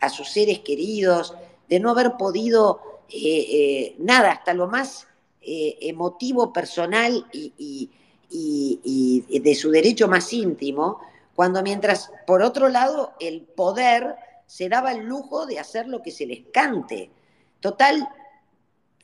a 0.00 0.10
sus 0.10 0.28
seres 0.28 0.58
queridos, 0.58 1.34
de 1.70 1.80
no 1.80 1.90
haber 1.90 2.18
podido 2.18 2.80
eh, 3.08 3.16
eh, 3.18 3.96
nada, 3.98 4.32
hasta 4.32 4.52
lo 4.52 4.68
más 4.68 5.08
emotivo, 5.48 6.52
personal 6.52 7.24
y, 7.32 7.90
de 8.28 9.54
su 9.54 9.70
derecho 9.70 10.06
más 10.06 10.32
íntimo, 10.32 11.00
cuando 11.34 11.62
mientras, 11.62 12.10
por 12.26 12.42
otro 12.42 12.68
lado, 12.68 13.14
el 13.20 13.42
poder 13.42 14.16
se 14.46 14.68
daba 14.68 14.92
el 14.92 15.06
lujo 15.06 15.46
de 15.46 15.60
hacer 15.60 15.86
lo 15.88 16.02
que 16.02 16.10
se 16.10 16.26
les 16.26 16.46
cante. 16.52 17.10
Total, 17.60 18.08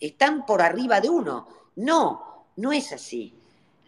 están 0.01 0.45
por 0.47 0.63
arriba 0.63 1.01
de 1.01 1.11
uno. 1.11 1.47
No, 1.77 2.47
no 2.57 2.73
es 2.73 2.93
así. 2.93 3.35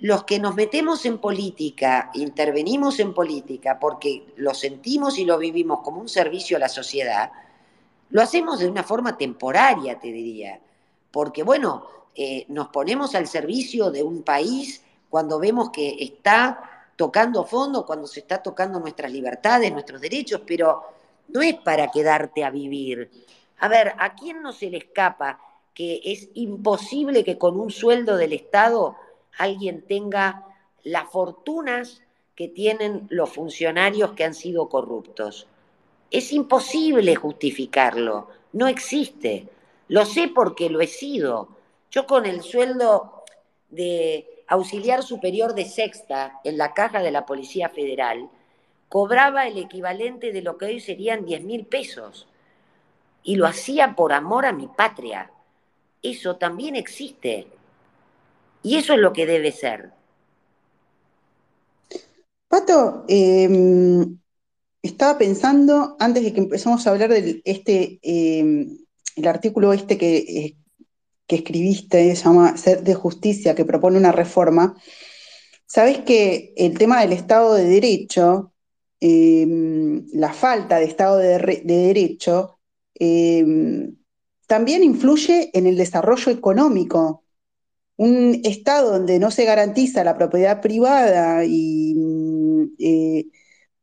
Los 0.00 0.24
que 0.24 0.38
nos 0.38 0.54
metemos 0.54 1.04
en 1.06 1.18
política, 1.18 2.10
intervenimos 2.14 2.98
en 3.00 3.14
política 3.14 3.78
porque 3.78 4.32
lo 4.36 4.54
sentimos 4.54 5.18
y 5.18 5.24
lo 5.24 5.38
vivimos 5.38 5.80
como 5.80 6.00
un 6.00 6.08
servicio 6.08 6.56
a 6.56 6.60
la 6.60 6.68
sociedad, 6.68 7.30
lo 8.10 8.22
hacemos 8.22 8.58
de 8.58 8.68
una 8.68 8.82
forma 8.82 9.16
temporaria, 9.16 9.98
te 9.98 10.08
diría, 10.08 10.60
porque 11.10 11.42
bueno, 11.42 11.86
eh, 12.14 12.44
nos 12.48 12.68
ponemos 12.68 13.14
al 13.14 13.26
servicio 13.26 13.90
de 13.90 14.02
un 14.02 14.22
país 14.22 14.82
cuando 15.08 15.38
vemos 15.38 15.70
que 15.70 15.96
está 16.00 16.90
tocando 16.96 17.44
fondo, 17.44 17.84
cuando 17.86 18.06
se 18.06 18.20
está 18.20 18.42
tocando 18.42 18.78
nuestras 18.78 19.10
libertades, 19.10 19.72
nuestros 19.72 20.00
derechos, 20.00 20.42
pero 20.46 20.82
no 21.28 21.42
es 21.42 21.54
para 21.54 21.90
quedarte 21.90 22.44
a 22.44 22.50
vivir. 22.50 23.10
A 23.59 23.68
ver, 23.68 23.94
¿a 23.98 24.14
quién 24.14 24.42
no 24.42 24.52
se 24.52 24.70
le 24.70 24.78
escapa 24.78 25.40
que 25.74 26.00
es 26.05 26.28
imposible 26.34 27.24
que 27.24 27.38
con 27.38 27.59
un 27.59 27.70
sueldo 27.70 28.16
del 28.16 28.32
Estado 28.32 28.96
alguien 29.38 29.82
tenga 29.82 30.46
las 30.82 31.11
fortunas 31.11 32.02
que 32.34 32.48
tienen 32.48 33.07
los 33.11 33.30
funcionarios 33.30 34.12
que 34.12 34.24
han 34.24 34.34
sido 34.34 34.68
corruptos? 34.68 35.46
Es 36.11 36.32
imposible 36.32 37.16
justificarlo, 37.16 38.28
no 38.52 38.68
existe. 38.68 39.48
Lo 39.88 40.07
sé 40.07 40.28
porque 40.28 40.70
lo 40.70 40.80
he 40.80 40.86
sido. 40.86 41.48
Yo 41.90 42.07
con 42.07 42.26
el 42.26 42.42
sueldo 42.42 43.24
de 43.70 44.44
auxiliar 44.46 45.02
superior 45.02 45.55
de 45.55 45.64
sexta 45.64 46.40
en 46.44 46.59
la 46.59 46.74
caja 46.74 47.02
de 47.02 47.11
la 47.11 47.26
Policía 47.26 47.68
Federal, 47.68 48.28
cobraba 48.88 49.46
el 49.46 49.59
equivalente 49.59 50.32
de 50.32 50.42
lo 50.42 50.57
que 50.57 50.66
hoy 50.66 50.80
serían 50.80 51.24
10 51.24 51.42
mil 51.44 51.66
pesos. 51.66 52.26
Y 53.25 53.37
lo 53.37 53.47
hacía 53.47 53.97
por 53.97 54.12
amor 54.12 54.47
a 54.47 54.53
mi 54.53 54.68
patria. 54.68 55.33
Eso 56.03 56.37
también 56.37 56.77
existe. 56.77 57.49
Y 58.62 58.77
eso 58.77 58.93
es 58.93 59.01
lo 59.01 59.12
que 59.12 59.27
debe 59.27 59.51
ser. 59.51 59.91
Pato, 62.49 63.05
eh, 63.09 64.07
estaba 64.85 65.18
pensando, 65.18 65.97
antes 65.99 66.22
de 66.22 66.33
que 66.33 66.41
empezamos 66.41 66.87
a 66.87 66.91
hablar 66.91 67.09
de 67.11 67.41
este, 67.45 67.99
em, 68.03 68.79
el 69.16 69.27
artículo 69.27 69.72
este 69.72 69.97
que, 69.97 70.16
eh, 70.18 70.57
que 71.27 71.37
escribiste, 71.37 72.14
se 72.14 72.25
llama 72.25 72.57
Ser 72.57 72.83
de 72.85 72.95
Justicia, 72.95 73.55
que 73.55 73.64
propone 73.64 73.99
una 73.99 74.12
reforma, 74.12 74.77
sabes 75.66 75.99
que 76.01 76.53
el 76.57 76.77
tema 76.79 77.01
del 77.01 77.12
Estado 77.12 77.55
de 77.55 77.64
Derecho, 77.64 78.53
em, 79.01 80.07
la 80.12 80.33
falta 80.33 80.79
de 80.79 80.85
Estado 80.85 81.18
de 81.18 81.62
Derecho, 81.64 82.59
em, 82.95 83.97
también 84.47 84.82
influye 84.84 85.51
en 85.55 85.66
el 85.66 85.76
desarrollo 85.76 86.30
económico. 86.32 87.24
Un 87.97 88.40
Estado 88.45 88.92
donde 88.92 89.18
no 89.18 89.30
se 89.30 89.45
garantiza 89.45 90.05
la 90.05 90.16
propiedad 90.16 90.61
privada 90.61 91.45
y 91.45 91.95
eh, 92.78 93.26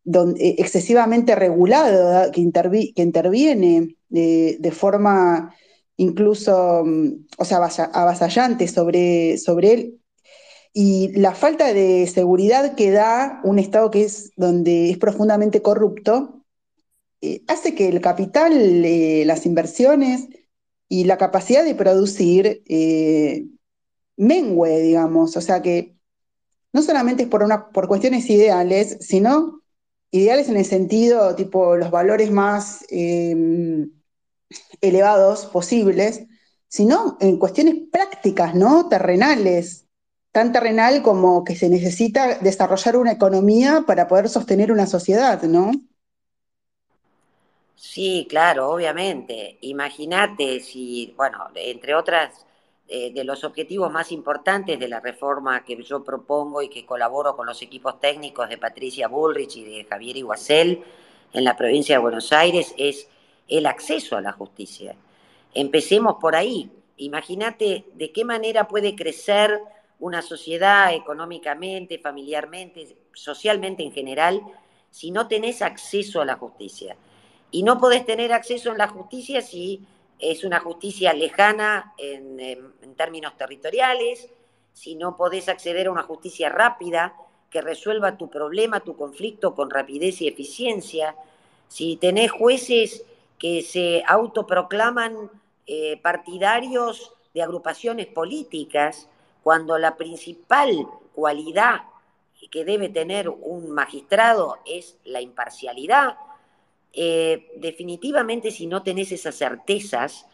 eh, 0.05 0.55
excesivamente 0.57 1.35
regulado, 1.35 2.31
que, 2.31 2.49
que 2.95 3.01
interviene 3.01 3.95
eh, 4.13 4.57
de 4.59 4.71
forma 4.71 5.55
incluso, 5.97 6.83
mm, 6.85 7.27
o 7.37 7.45
sea, 7.45 7.57
avasallante 7.93 8.67
sobre, 8.67 9.37
sobre 9.37 9.73
él, 9.73 10.01
y 10.73 11.11
la 11.19 11.33
falta 11.33 11.73
de 11.73 12.07
seguridad 12.07 12.75
que 12.75 12.91
da 12.91 13.41
un 13.43 13.59
Estado 13.59 13.91
que 13.91 14.03
es 14.03 14.31
donde 14.35 14.89
es 14.89 14.97
profundamente 14.97 15.61
corrupto, 15.61 16.40
eh, 17.21 17.43
hace 17.47 17.75
que 17.75 17.87
el 17.87 18.01
capital, 18.01 18.81
las 19.27 19.45
inversiones 19.45 20.27
y 20.89 21.05
la 21.05 21.17
capacidad 21.17 21.63
de 21.63 21.75
producir 21.75 22.63
mengue, 24.17 24.79
digamos. 24.81 25.37
O 25.37 25.41
sea 25.41 25.61
que 25.61 25.95
no 26.73 26.81
solamente 26.81 27.23
es 27.23 27.29
por, 27.29 27.71
por 27.71 27.87
cuestiones 27.87 28.29
ideales, 28.29 28.97
sino 29.01 29.61
ideales 30.11 30.49
en 30.49 30.57
el 30.57 30.65
sentido, 30.65 31.35
tipo, 31.35 31.75
los 31.77 31.91
valores 31.91 32.31
más 32.31 32.85
eh, 32.89 33.87
elevados 34.81 35.45
posibles, 35.45 36.25
sino 36.67 37.17
en 37.19 37.37
cuestiones 37.37 37.75
prácticas, 37.91 38.55
¿no? 38.55 38.87
Terrenales, 38.89 39.87
tan 40.31 40.51
terrenal 40.51 41.01
como 41.01 41.43
que 41.43 41.55
se 41.55 41.69
necesita 41.69 42.39
desarrollar 42.39 42.97
una 42.97 43.11
economía 43.11 43.83
para 43.87 44.07
poder 44.07 44.29
sostener 44.29 44.71
una 44.71 44.85
sociedad, 44.85 45.41
¿no? 45.43 45.71
Sí, 47.81 48.27
claro, 48.29 48.69
obviamente. 48.69 49.57
Imagínate 49.61 50.59
si, 50.59 51.15
bueno, 51.17 51.47
entre 51.55 51.95
otras 51.95 52.45
eh, 52.87 53.11
de 53.11 53.23
los 53.23 53.43
objetivos 53.43 53.91
más 53.91 54.11
importantes 54.11 54.79
de 54.79 54.87
la 54.87 54.99
reforma 54.99 55.63
que 55.65 55.81
yo 55.81 56.03
propongo 56.03 56.61
y 56.61 56.69
que 56.69 56.85
colaboro 56.85 57.35
con 57.35 57.47
los 57.47 57.59
equipos 57.63 57.99
técnicos 57.99 58.47
de 58.49 58.59
Patricia 58.59 59.07
Bullrich 59.07 59.57
y 59.57 59.63
de 59.63 59.85
Javier 59.85 60.15
Iguacel 60.17 60.83
en 61.33 61.43
la 61.43 61.57
provincia 61.57 61.95
de 61.95 62.03
Buenos 62.03 62.31
Aires 62.31 62.75
es 62.77 63.09
el 63.47 63.65
acceso 63.65 64.15
a 64.15 64.21
la 64.21 64.33
justicia. 64.33 64.95
Empecemos 65.55 66.17
por 66.21 66.35
ahí. 66.35 66.69
Imagínate 66.97 67.85
de 67.95 68.11
qué 68.11 68.23
manera 68.23 68.67
puede 68.67 68.95
crecer 68.95 69.59
una 69.99 70.21
sociedad 70.21 70.93
económicamente, 70.93 71.97
familiarmente, 71.97 72.95
socialmente 73.13 73.81
en 73.81 73.91
general, 73.91 74.43
si 74.91 75.09
no 75.09 75.27
tenés 75.27 75.63
acceso 75.63 76.21
a 76.21 76.25
la 76.25 76.35
justicia. 76.35 76.95
Y 77.51 77.63
no 77.63 77.77
podés 77.77 78.05
tener 78.05 78.33
acceso 78.33 78.71
a 78.71 78.77
la 78.77 78.87
justicia 78.87 79.41
si 79.41 79.85
es 80.19 80.43
una 80.43 80.59
justicia 80.59 81.13
lejana 81.13 81.93
en, 81.97 82.37
términos 82.95 83.35
territoriales, 83.37 84.29
si 84.73 84.95
no 84.95 85.17
podés 85.17 85.49
acceder 85.49 85.87
a 85.87 85.91
una 85.91 86.03
justicia 86.03 86.49
rápida 86.49 87.15
que 87.49 87.61
resuelva 87.61 88.17
tu 88.17 88.29
problema, 88.29 88.79
tu 88.79 88.95
conflicto 88.95 89.55
con 89.55 89.69
rapidez 89.69 90.21
y 90.21 90.27
eficiencia, 90.27 91.15
si 91.67 91.97
tenés 91.97 92.31
jueces 92.31 93.03
que 93.39 93.63
se 93.63 94.03
autoproclaman 94.07 95.31
eh, 95.65 95.97
partidarios 96.01 97.11
de 97.33 97.41
agrupaciones 97.41 98.07
políticas, 98.07 99.07
cuando 99.43 99.77
la 99.77 99.97
principal 99.97 100.87
cualidad 101.13 101.81
que 102.49 102.65
debe 102.65 102.89
tener 102.89 103.29
un 103.29 103.71
magistrado 103.71 104.59
es 104.65 104.97
la 105.05 105.21
imparcialidad, 105.21 106.17
eh, 106.93 107.51
definitivamente 107.57 108.51
si 108.51 108.67
no 108.67 108.83
tenés 108.83 109.11
esas 109.11 109.35
certezas, 109.35 110.25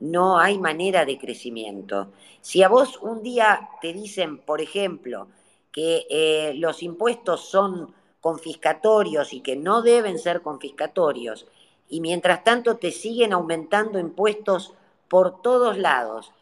no 0.00 0.38
hay 0.38 0.58
manera 0.58 1.04
de 1.04 1.18
crecimiento. 1.18 2.08
Si 2.40 2.62
a 2.62 2.68
vos 2.68 2.98
un 3.02 3.22
día 3.22 3.68
te 3.80 3.92
dicen, 3.92 4.38
por 4.38 4.60
ejemplo, 4.60 5.28
que 5.72 6.06
eh, 6.08 6.54
los 6.54 6.82
impuestos 6.82 7.48
son 7.48 7.94
confiscatorios 8.20 9.32
y 9.32 9.40
que 9.40 9.56
no 9.56 9.82
deben 9.82 10.18
ser 10.18 10.40
confiscatorios, 10.40 11.46
y 11.88 12.00
mientras 12.00 12.44
tanto 12.44 12.76
te 12.76 12.90
siguen 12.90 13.32
aumentando 13.32 13.98
impuestos 13.98 14.74
por 15.08 15.40
todos 15.42 15.78
lados, 15.78 16.32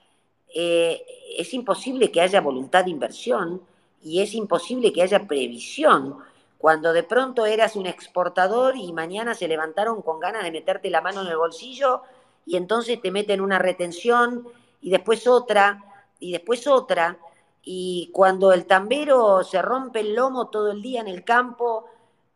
eh, 0.54 1.04
es 1.36 1.54
imposible 1.54 2.10
que 2.10 2.20
haya 2.20 2.40
voluntad 2.40 2.84
de 2.84 2.90
inversión 2.90 3.62
y 4.02 4.20
es 4.20 4.34
imposible 4.34 4.92
que 4.92 5.02
haya 5.02 5.26
previsión 5.26 6.16
cuando 6.58 6.92
de 6.92 7.02
pronto 7.02 7.46
eras 7.46 7.76
un 7.76 7.86
exportador 7.86 8.76
y 8.76 8.92
mañana 8.92 9.34
se 9.34 9.48
levantaron 9.48 10.02
con 10.02 10.18
ganas 10.20 10.42
de 10.42 10.52
meterte 10.52 10.90
la 10.90 11.00
mano 11.00 11.22
en 11.22 11.28
el 11.28 11.36
bolsillo 11.36 12.02
y 12.44 12.56
entonces 12.56 13.00
te 13.00 13.10
meten 13.10 13.40
una 13.40 13.58
retención 13.58 14.48
y 14.80 14.90
después 14.90 15.26
otra 15.26 15.84
y 16.18 16.32
después 16.32 16.66
otra. 16.66 17.18
Y 17.62 18.10
cuando 18.12 18.52
el 18.52 18.66
tambero 18.66 19.42
se 19.42 19.60
rompe 19.60 20.00
el 20.00 20.14
lomo 20.14 20.48
todo 20.48 20.70
el 20.70 20.82
día 20.82 21.00
en 21.00 21.08
el 21.08 21.24
campo 21.24 21.86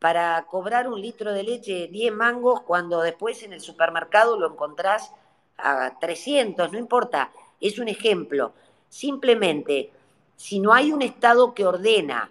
para 0.01 0.45
cobrar 0.47 0.89
un 0.89 1.01
litro 1.01 1.33
de 1.33 1.43
leche 1.43 1.89
10 1.89 2.13
mangos, 2.13 2.63
cuando 2.63 3.01
después 3.03 3.43
en 3.43 3.53
el 3.53 3.61
supermercado 3.61 4.39
lo 4.39 4.49
encontrás 4.49 5.13
a 5.57 5.99
300, 6.01 6.73
no 6.73 6.79
importa, 6.79 7.31
es 7.61 7.79
un 7.79 7.89
ejemplo. 7.89 8.53
Simplemente, 8.89 9.93
si 10.37 10.59
no 10.59 10.73
hay 10.73 10.91
un 10.91 11.03
Estado 11.03 11.55
que 11.55 11.67
ordena, 11.67 12.31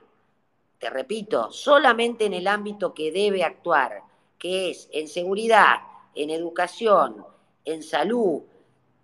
te 0.80 0.89
repito, 0.89 1.51
solamente 1.51 2.25
en 2.25 2.34
el 2.34 2.47
ámbito 2.47 2.93
que 2.93 3.11
debe 3.11 3.43
actuar, 3.43 4.01
que 4.38 4.71
es 4.71 4.89
en 4.93 5.07
seguridad, 5.07 5.82
en 6.15 6.30
educación, 6.30 7.25
en 7.65 7.84
salud, 7.84 8.41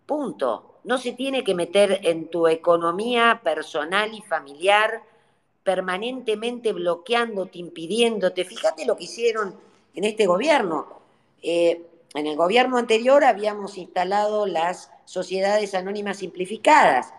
punto. 0.06 0.80
No 0.86 0.98
se 0.98 1.12
tiene 1.14 1.44
que 1.44 1.56
meter 1.56 2.00
en 2.04 2.30
tu 2.30 2.48
economía 2.48 3.42
personal 3.44 4.14
y 4.14 4.22
familiar 4.22 5.04
permanentemente 5.64 6.74
bloqueándote, 6.74 7.58
impidiéndote. 7.58 8.46
Fíjate 8.46 8.86
lo 8.86 8.96
que 8.96 9.06
hicieron 9.06 9.56
en 9.96 10.04
este 10.04 10.28
gobierno. 10.28 10.88
Eh, 11.42 11.82
en 12.14 12.28
el 12.28 12.38
gobierno 12.38 12.78
anterior 12.78 13.24
habíamos 13.24 13.78
instalado 13.78 14.46
las 14.46 14.92
sociedades 15.06 15.74
anónimas 15.74 16.18
simplificadas 16.18 17.14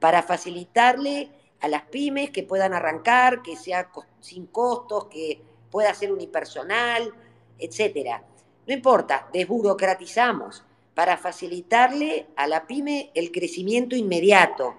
para 0.00 0.22
facilitarle 0.22 1.28
a 1.60 1.68
las 1.68 1.82
pymes 1.82 2.30
que 2.30 2.42
puedan 2.42 2.72
arrancar, 2.72 3.42
que 3.42 3.56
sea 3.56 3.90
sin 4.20 4.46
costos, 4.46 5.06
que 5.06 5.40
pueda 5.70 5.94
ser 5.94 6.12
unipersonal, 6.12 7.12
etcétera. 7.58 8.22
No 8.66 8.74
importa, 8.74 9.28
desburocratizamos 9.32 10.64
para 10.94 11.16
facilitarle 11.16 12.26
a 12.36 12.46
la 12.46 12.66
pyme 12.66 13.10
el 13.14 13.30
crecimiento 13.30 13.96
inmediato. 13.96 14.74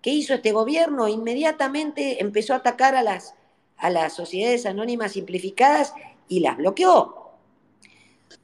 ¿Qué 0.00 0.10
hizo 0.10 0.34
este 0.34 0.52
gobierno? 0.52 1.08
Inmediatamente 1.08 2.20
empezó 2.20 2.54
a 2.54 2.56
atacar 2.56 2.96
a 2.96 3.02
las, 3.02 3.34
a 3.76 3.90
las 3.90 4.12
sociedades 4.14 4.66
anónimas 4.66 5.12
simplificadas 5.12 5.94
y 6.28 6.40
las 6.40 6.56
bloqueó. 6.56 7.21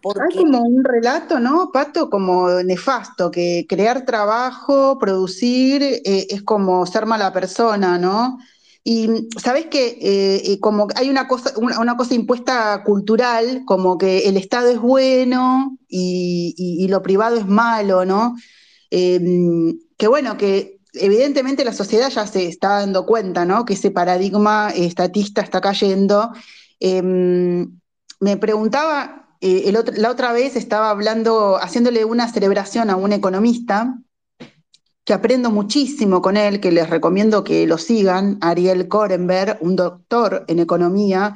Hay 0.05 0.37
como 0.37 0.63
un 0.63 0.85
relato, 0.85 1.41
¿no, 1.41 1.71
Pato? 1.73 2.09
Como 2.09 2.49
nefasto, 2.63 3.31
que 3.31 3.67
crear 3.69 4.05
trabajo, 4.05 4.99
producir, 4.99 5.83
eh, 5.83 6.27
es 6.31 6.43
como 6.43 6.87
ser 6.87 7.07
mala 7.07 7.33
persona, 7.33 7.99
¿no? 7.99 8.39
Y 8.85 9.29
sabes 9.39 9.67
que 9.67 9.99
eh, 10.01 10.53
eh, 10.53 10.61
como 10.61 10.89
hay 10.95 11.11
una 11.11 11.29
cosa, 11.29 11.53
una, 11.59 11.97
cosa 11.97 12.15
impuesta 12.15 12.83
cultural, 12.85 13.65
como 13.67 13.99
que 13.99 14.21
el 14.29 14.37
Estado 14.37 14.69
es 14.71 14.79
bueno 14.79 15.77
y, 15.89 16.87
lo 16.89 17.03
privado 17.03 17.37
es 17.37 17.47
malo, 17.47 18.05
¿no? 18.07 18.37
Em, 18.91 19.79
que 19.99 20.09
bueno, 20.09 20.39
que 20.39 20.81
evidentemente 20.95 21.65
la 21.65 21.75
sociedad 21.75 22.09
ya 22.09 22.27
se 22.27 22.47
está 22.47 22.81
dando 22.81 23.05
cuenta, 23.05 23.45
¿no? 23.45 23.65
Que 23.67 23.75
ese 23.75 23.91
paradigma 23.91 24.71
estatista 24.75 25.43
está 25.43 25.61
cayendo. 25.61 26.31
Em, 26.81 27.79
me 28.21 28.37
preguntaba 28.39 29.28
eh, 29.41 29.73
la 29.97 30.11
otra 30.11 30.33
vez 30.33 30.57
estaba 30.57 30.91
hablando, 30.91 31.57
haciéndole 31.57 32.05
una 32.05 32.33
celebración 32.33 32.91
a 32.91 32.97
un 32.97 33.13
economista, 33.13 33.99
que 35.05 35.15
aprendo 35.15 35.51
muchísimo 35.51 36.21
con 36.21 36.37
él, 36.37 36.61
que 36.61 36.71
les 36.71 36.91
recomiendo 36.91 37.43
que 37.43 37.67
lo 37.67 37.79
sigan, 37.79 38.37
Ariel 38.43 38.89
Korenberg, 38.89 39.57
un 39.63 39.75
doctor 39.75 40.45
en 40.49 40.59
economía, 40.59 41.35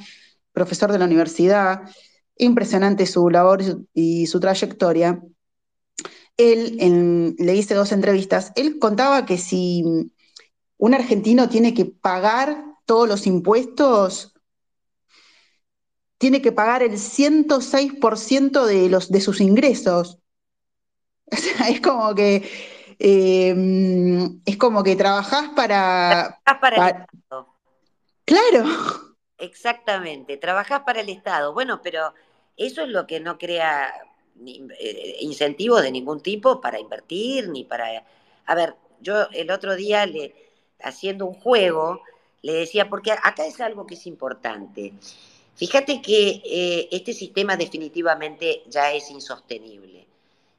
profesor 0.52 0.92
de 0.92 0.98
la 0.98 1.06
universidad, 1.06 1.80
impresionante 2.36 3.06
su 3.06 3.30
labor 3.30 3.62
y 3.94 4.26
su 4.26 4.40
trayectoria. 4.40 5.22
Él, 6.36 7.34
le 7.38 7.56
hice 7.56 7.74
dos 7.74 7.92
entrevistas, 7.92 8.52
él 8.56 8.78
contaba 8.78 9.24
que 9.24 9.38
si 9.38 9.84
un 10.76 10.94
argentino 10.94 11.48
tiene 11.48 11.72
que 11.72 11.86
pagar 11.86 12.64
todos 12.84 13.08
los 13.08 13.26
impuestos, 13.26 14.31
tiene 16.22 16.40
que 16.40 16.52
pagar 16.52 16.84
el 16.84 16.92
106% 16.92 18.64
de, 18.64 18.88
los, 18.88 19.10
de 19.10 19.20
sus 19.20 19.40
ingresos. 19.40 20.18
O 21.32 21.36
sea, 21.36 21.68
es 21.68 21.80
como 21.80 22.14
que 22.14 22.42
eh, 22.98 23.54
es 24.44 24.56
como 24.58 24.82
que 24.82 24.94
trabajás 24.96 25.48
para. 25.56 26.38
Trabajás 26.44 26.60
para, 26.60 26.88
el 26.90 26.96
Estado. 27.14 27.48
Claro. 28.26 28.64
Exactamente, 29.38 30.36
trabajás 30.36 30.82
para 30.82 31.00
el 31.00 31.08
Estado. 31.08 31.54
Bueno, 31.54 31.80
pero 31.82 32.12
eso 32.56 32.82
es 32.82 32.88
lo 32.88 33.06
que 33.06 33.18
no 33.18 33.38
crea 33.38 33.94
eh, 34.46 35.16
incentivos 35.20 35.82
de 35.82 35.90
ningún 35.90 36.20
tipo 36.20 36.60
para 36.60 36.78
invertir, 36.78 37.48
ni 37.48 37.64
para. 37.64 38.04
A 38.44 38.54
ver, 38.54 38.76
yo 39.00 39.26
el 39.32 39.50
otro 39.50 39.74
día 39.74 40.04
le, 40.04 40.34
haciendo 40.80 41.24
un 41.24 41.34
juego, 41.34 42.02
le 42.42 42.52
decía, 42.52 42.90
porque 42.90 43.12
acá 43.12 43.46
es 43.46 43.58
algo 43.60 43.86
que 43.86 43.94
es 43.94 44.06
importante. 44.06 44.92
Fíjate 45.54 46.00
que 46.00 46.42
eh, 46.44 46.88
este 46.90 47.12
sistema 47.12 47.56
definitivamente 47.56 48.62
ya 48.68 48.92
es 48.92 49.10
insostenible. 49.10 50.06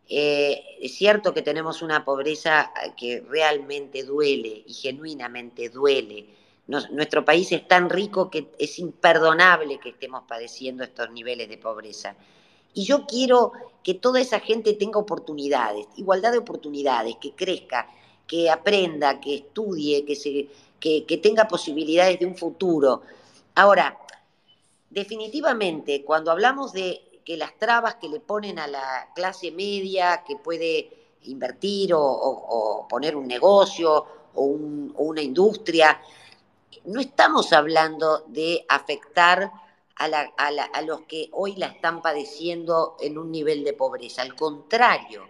Eh, 0.08 0.62
es 0.82 0.96
cierto 0.96 1.34
que 1.34 1.42
tenemos 1.42 1.82
una 1.82 2.06
pobreza 2.06 2.72
que 2.96 3.24
realmente 3.28 4.04
duele 4.04 4.64
y 4.66 4.74
genuinamente 4.74 5.70
duele. 5.70 6.28
nuestro 6.68 7.26
país 7.26 7.52
es 7.52 7.68
tan 7.68 7.90
rico 7.90 8.30
que 8.30 8.48
es 8.60 8.80
imperdonable 8.80 9.80
que 9.80 9.90
estemos 9.90 10.24
padeciendo 10.28 10.84
estos 10.84 11.10
niveles 11.12 11.50
de 11.50 11.58
pobreza. 11.58 12.16
Y 12.74 12.86
yo 12.86 13.06
quiero 13.06 13.52
que 13.84 13.96
toda 13.96 14.22
esa 14.22 14.40
gente 14.40 14.74
tenga 14.74 15.00
oportunidades, 15.00 15.88
igualdad 15.98 16.32
de 16.32 16.40
oportunidades, 16.40 17.16
que 17.18 17.32
crezca, 17.32 17.88
que 18.28 18.50
aprenda, 18.50 19.20
que 19.20 19.36
estudie, 19.36 20.06
que 20.06 21.18
tenga 21.18 21.48
posibilidades 21.48 22.20
de 22.20 22.26
un 22.26 22.36
futuro. 22.36 23.02
Ahora, 23.56 24.00
definitivamente, 24.94 26.04
cuando 26.04 26.32
hablamos 26.32 26.72
de 26.72 27.22
que 27.26 27.36
las 27.38 27.58
trabas 27.58 27.96
que 27.96 28.10
le 28.10 28.20
ponen 28.20 28.60
a 28.60 28.68
la 28.68 29.10
clase 29.16 29.52
media 29.52 30.24
que 30.26 30.36
puede 30.36 30.90
invertir 31.24 31.94
o, 31.96 32.86
poner 32.90 33.16
un 33.16 33.28
negocio 33.28 34.06
o, 34.36 34.44
una 34.44 35.22
industria, 35.22 36.00
no 36.86 37.00
estamos 37.00 37.54
hablando 37.54 38.26
de 38.28 38.66
afectar 38.70 39.52
a, 39.96 40.06
a, 40.06 40.82
los 40.82 41.02
que 41.02 41.30
hoy 41.32 41.56
la 41.56 41.68
están 41.68 42.02
padeciendo 42.02 42.98
en 43.00 43.18
un 43.18 43.32
nivel 43.32 43.64
de 43.64 43.74
pobreza. 43.74 44.22
Al 44.22 44.36
contrario, 44.36 45.28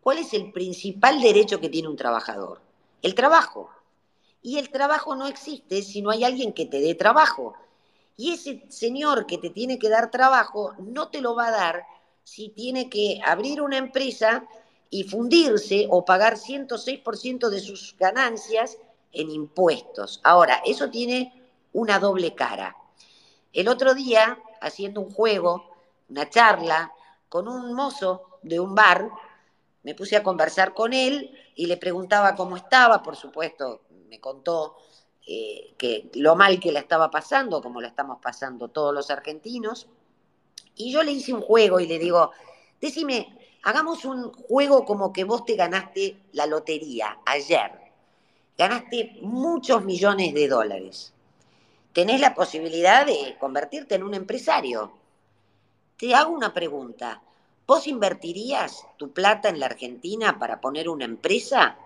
¿cuál 0.00 0.18
es 0.18 0.34
el 0.34 0.52
principal 0.52 1.20
derecho 1.20 1.58
que 1.58 1.68
tiene 1.68 1.88
un 1.88 1.96
trabajador? 1.96 2.60
El 3.02 3.14
trabajo. 3.14 3.70
Y 4.42 4.58
el 4.58 4.70
trabajo 4.70 5.16
no 5.16 5.26
existe 5.26 5.82
si 5.82 6.02
no 6.02 6.10
hay 6.10 6.24
alguien 6.24 6.52
que 6.52 6.66
te 6.66 6.80
dé 6.80 6.94
trabajo. 6.94 7.54
Y 8.20 8.32
ese 8.34 8.62
señor 8.68 9.24
que 9.24 9.38
te 9.38 9.48
tiene 9.48 9.78
que 9.78 9.88
dar 9.88 10.10
trabajo 10.10 10.74
no 10.76 11.08
te 11.08 11.22
lo 11.22 11.34
va 11.34 11.46
a 11.46 11.52
dar 11.52 11.86
si 12.22 12.50
tiene 12.50 12.90
que 12.90 13.18
abrir 13.24 13.62
una 13.62 13.78
empresa 13.78 14.44
y 14.90 15.04
fundirse 15.04 15.86
o 15.88 16.04
pagar 16.04 16.36
106% 16.36 17.48
de 17.48 17.60
sus 17.60 17.96
ganancias 17.98 18.76
en 19.12 19.30
impuestos. 19.30 20.20
Ahora, 20.22 20.60
eso 20.66 20.90
tiene 20.90 21.32
una 21.72 21.98
doble 21.98 22.34
cara. 22.34 22.76
El 23.54 23.68
otro 23.68 23.94
día, 23.94 24.38
haciendo 24.60 25.00
un 25.00 25.10
juego, 25.10 25.64
una 26.10 26.28
charla 26.28 26.92
con 27.30 27.48
un 27.48 27.72
mozo 27.72 28.38
de 28.42 28.60
un 28.60 28.74
bar, 28.74 29.08
me 29.82 29.94
puse 29.94 30.16
a 30.16 30.22
conversar 30.22 30.74
con 30.74 30.92
él 30.92 31.34
y 31.54 31.64
le 31.64 31.78
preguntaba 31.78 32.34
cómo 32.34 32.58
estaba, 32.58 33.02
por 33.02 33.16
supuesto, 33.16 33.80
me 34.10 34.20
contó 34.20 34.76
eh, 35.32 35.74
que 35.78 36.10
lo 36.14 36.34
mal 36.34 36.58
que 36.58 36.72
la 36.72 36.80
estaba 36.80 37.08
pasando, 37.08 37.62
como 37.62 37.80
la 37.80 37.86
estamos 37.86 38.18
pasando 38.20 38.66
todos 38.66 38.92
los 38.92 39.10
argentinos. 39.10 39.86
Y 40.74 40.90
yo 40.90 41.04
le 41.04 41.12
hice 41.12 41.32
un 41.32 41.40
juego 41.40 41.78
y 41.78 41.86
le 41.86 42.00
digo, 42.00 42.32
decime, 42.80 43.38
hagamos 43.62 44.04
un 44.04 44.32
juego 44.32 44.84
como 44.84 45.12
que 45.12 45.22
vos 45.22 45.44
te 45.44 45.54
ganaste 45.54 46.16
la 46.32 46.46
lotería 46.46 47.20
ayer. 47.24 47.70
Ganaste 48.58 49.18
muchos 49.22 49.84
millones 49.84 50.34
de 50.34 50.48
dólares. 50.48 51.12
Tenés 51.92 52.20
la 52.20 52.34
posibilidad 52.34 53.06
de 53.06 53.36
convertirte 53.38 53.94
en 53.94 54.02
un 54.02 54.14
empresario. 54.14 54.90
Te 55.96 56.12
hago 56.12 56.32
una 56.32 56.52
pregunta. 56.52 57.22
¿Vos 57.68 57.86
invertirías 57.86 58.84
tu 58.96 59.12
plata 59.12 59.48
en 59.48 59.60
la 59.60 59.66
Argentina 59.66 60.40
para 60.40 60.60
poner 60.60 60.88
una 60.88 61.04
empresa? 61.04 61.76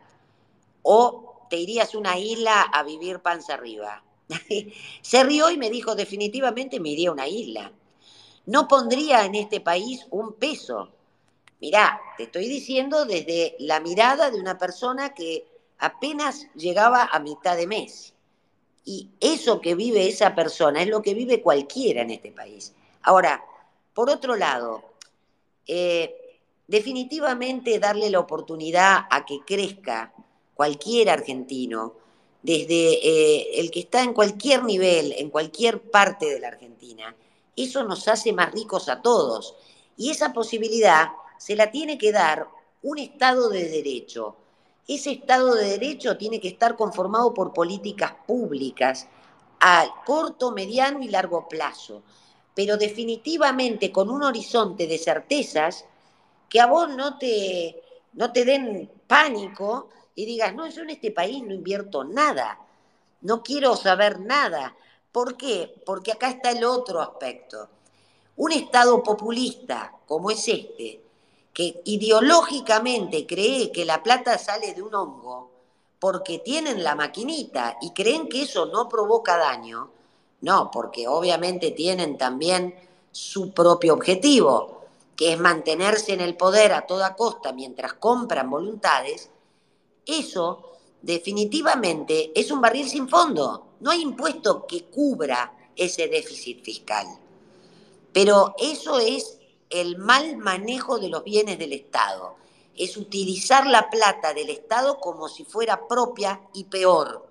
¿O 0.81 1.34
te 1.55 1.61
irías 1.61 1.95
a 1.95 1.99
una 1.99 2.19
isla 2.19 2.63
a 2.63 2.83
vivir 2.83 3.21
panza 3.21 3.55
arriba. 3.55 4.03
Se 5.03 5.23
rió 5.23 5.51
y 5.51 5.57
me 5.57 5.71
dijo, 5.71 5.95
definitivamente 5.95 6.81
me 6.81 6.89
iría 6.89 7.11
a 7.11 7.13
una 7.13 7.29
isla. 7.29 7.71
No 8.47 8.67
pondría 8.67 9.25
en 9.25 9.37
este 9.37 9.61
país 9.61 10.05
un 10.11 10.33
peso. 10.33 10.91
Mirá, 11.61 12.01
te 12.17 12.25
estoy 12.25 12.49
diciendo 12.49 13.05
desde 13.05 13.55
la 13.61 13.79
mirada 13.79 14.33
de 14.33 14.41
una 14.41 14.59
persona 14.59 15.15
que 15.15 15.47
apenas 15.79 16.49
llegaba 16.57 17.05
a 17.05 17.21
mitad 17.21 17.57
de 17.57 17.69
mes. 17.69 18.15
Y 18.85 19.11
eso 19.21 19.61
que 19.61 19.77
vive 19.77 20.09
esa 20.09 20.35
persona 20.35 20.83
es 20.83 20.89
lo 20.89 21.03
que 21.03 21.15
vive 21.15 21.41
cualquiera 21.41 22.03
en 22.03 22.11
este 22.11 22.33
país. 22.33 22.75
Ahora, 23.03 23.45
por 23.95 24.11
otro 24.11 24.35
lado, 24.35 24.83
eh, 25.69 26.41
definitivamente 26.67 27.79
darle 27.79 28.11
la 28.11 28.19
oportunidad 28.19 29.07
a 29.09 29.25
que 29.25 29.39
crezca 29.47 30.13
cualquier 30.55 31.11
argentino, 31.11 31.95
desde 32.43 33.07
eh, 33.07 33.61
el 33.61 33.71
que 33.71 33.81
está 33.81 34.03
en 34.03 34.13
cualquier 34.13 34.65
nivel, 34.65 35.13
en 35.13 35.31
cualquier 35.31 35.81
parte 35.81 36.27
de 36.27 36.41
la 36.41 36.49
Argentina, 36.49 37.17
eso 37.57 37.85
nos 37.85 38.07
hace 38.09 38.33
más 38.33 38.53
ricos 38.53 38.89
a 38.89 39.01
todos. 39.01 39.55
Y 39.97 40.11
esa 40.11 40.33
posibilidad 40.33 41.09
se 41.39 41.57
la 41.57 41.71
tiene 41.71 41.99
que 41.99 42.13
dar 42.13 42.49
un 42.83 42.99
Estado 42.99 43.49
de 43.49 43.69
Derecho. 43.69 44.37
Ese 44.87 45.13
Estado 45.13 45.55
de 45.55 45.71
Derecho 45.71 46.17
tiene 46.19 46.41
que 46.41 46.49
estar 46.49 46.77
conformado 46.77 47.33
por 47.33 47.55
políticas 47.55 48.13
públicas 48.27 49.09
a 49.61 50.03
corto, 50.05 50.51
mediano 50.51 51.03
y 51.03 51.09
largo 51.09 51.49
plazo, 51.49 52.03
pero 52.55 52.77
definitivamente 52.77 53.91
con 53.91 54.11
un 54.11 54.23
horizonte 54.23 54.87
de 54.87 54.99
certezas 54.99 55.87
que 56.51 56.61
a 56.61 56.67
vos 56.67 56.91
no 56.91 57.17
te, 57.17 57.83
no 58.13 58.31
te 58.31 58.45
den 58.45 58.91
pánico 59.07 59.89
y 60.15 60.27
digas, 60.27 60.55
no, 60.55 60.69
yo 60.69 60.83
en 60.83 60.91
este 60.91 61.11
país 61.11 61.43
no 61.43 61.53
invierto 61.53 62.05
nada, 62.05 62.59
no 63.23 63.43
quiero 63.43 63.77
saber 63.77 64.21
nada. 64.21 64.77
¿Por 65.11 65.37
qué? 65.37 65.83
Porque 65.87 66.13
acá 66.13 66.29
está 66.29 66.51
el 66.51 66.65
otro 66.65 67.01
aspecto. 67.01 67.69
Un 68.37 68.53
Estado 68.53 69.03
populista 69.03 69.93
como 70.07 70.31
es 70.31 70.47
este, 70.49 71.01
que 71.53 71.81
ideológicamente 71.85 73.27
cree 73.27 73.71
que 73.71 73.85
la 73.85 74.03
plata 74.03 74.39
sale 74.39 74.75
de 74.75 74.83
un 74.83 74.95
hongo 74.95 75.55
porque 76.05 76.39
tienen 76.39 76.85
la 76.85 76.95
maquinita 76.95 77.79
y 77.81 77.93
creen 77.93 78.29
que 78.29 78.43
eso 78.43 78.67
no 78.67 78.91
provoca 78.91 79.39
daño, 79.39 79.89
no, 80.43 80.71
porque 80.71 81.09
obviamente 81.09 81.71
tienen 81.71 82.19
también 82.19 82.75
su 83.11 83.53
propio 83.53 83.95
objetivo, 83.95 84.83
que 85.17 85.33
es 85.33 85.41
mantenerse 85.41 86.13
en 86.13 86.21
el 86.21 86.37
poder 86.37 86.75
a 86.75 86.87
toda 86.87 87.17
costa 87.17 87.55
mientras 87.55 87.95
compran 87.95 88.51
voluntades, 88.51 89.31
eso 90.07 90.73
definitivamente 91.03 92.33
es 92.39 92.51
un 92.51 92.61
barril 92.61 92.89
sin 92.89 93.09
fondo. 93.09 93.67
No 93.81 93.91
hay 93.91 94.03
impuesto 94.03 94.67
que 94.67 94.85
cubra 94.85 95.53
ese 95.77 96.09
déficit 96.09 96.63
fiscal. 96.63 97.07
Pero 98.13 98.55
eso 98.59 98.99
es 98.99 99.39
el 99.71 99.99
mal 99.99 100.37
manejo 100.37 100.99
de 100.99 101.09
los 101.09 101.25
bienes 101.25 101.59
del 101.59 101.73
Estado. 101.73 102.37
Es 102.77 102.97
utilizar 102.97 103.67
la 103.67 103.91
plata 103.91 104.33
del 104.33 104.51
Estado 104.51 104.99
como 104.99 105.29
si 105.29 105.45
fuera 105.45 105.87
propia 105.87 106.41
y 106.55 106.65
peor. 106.65 107.27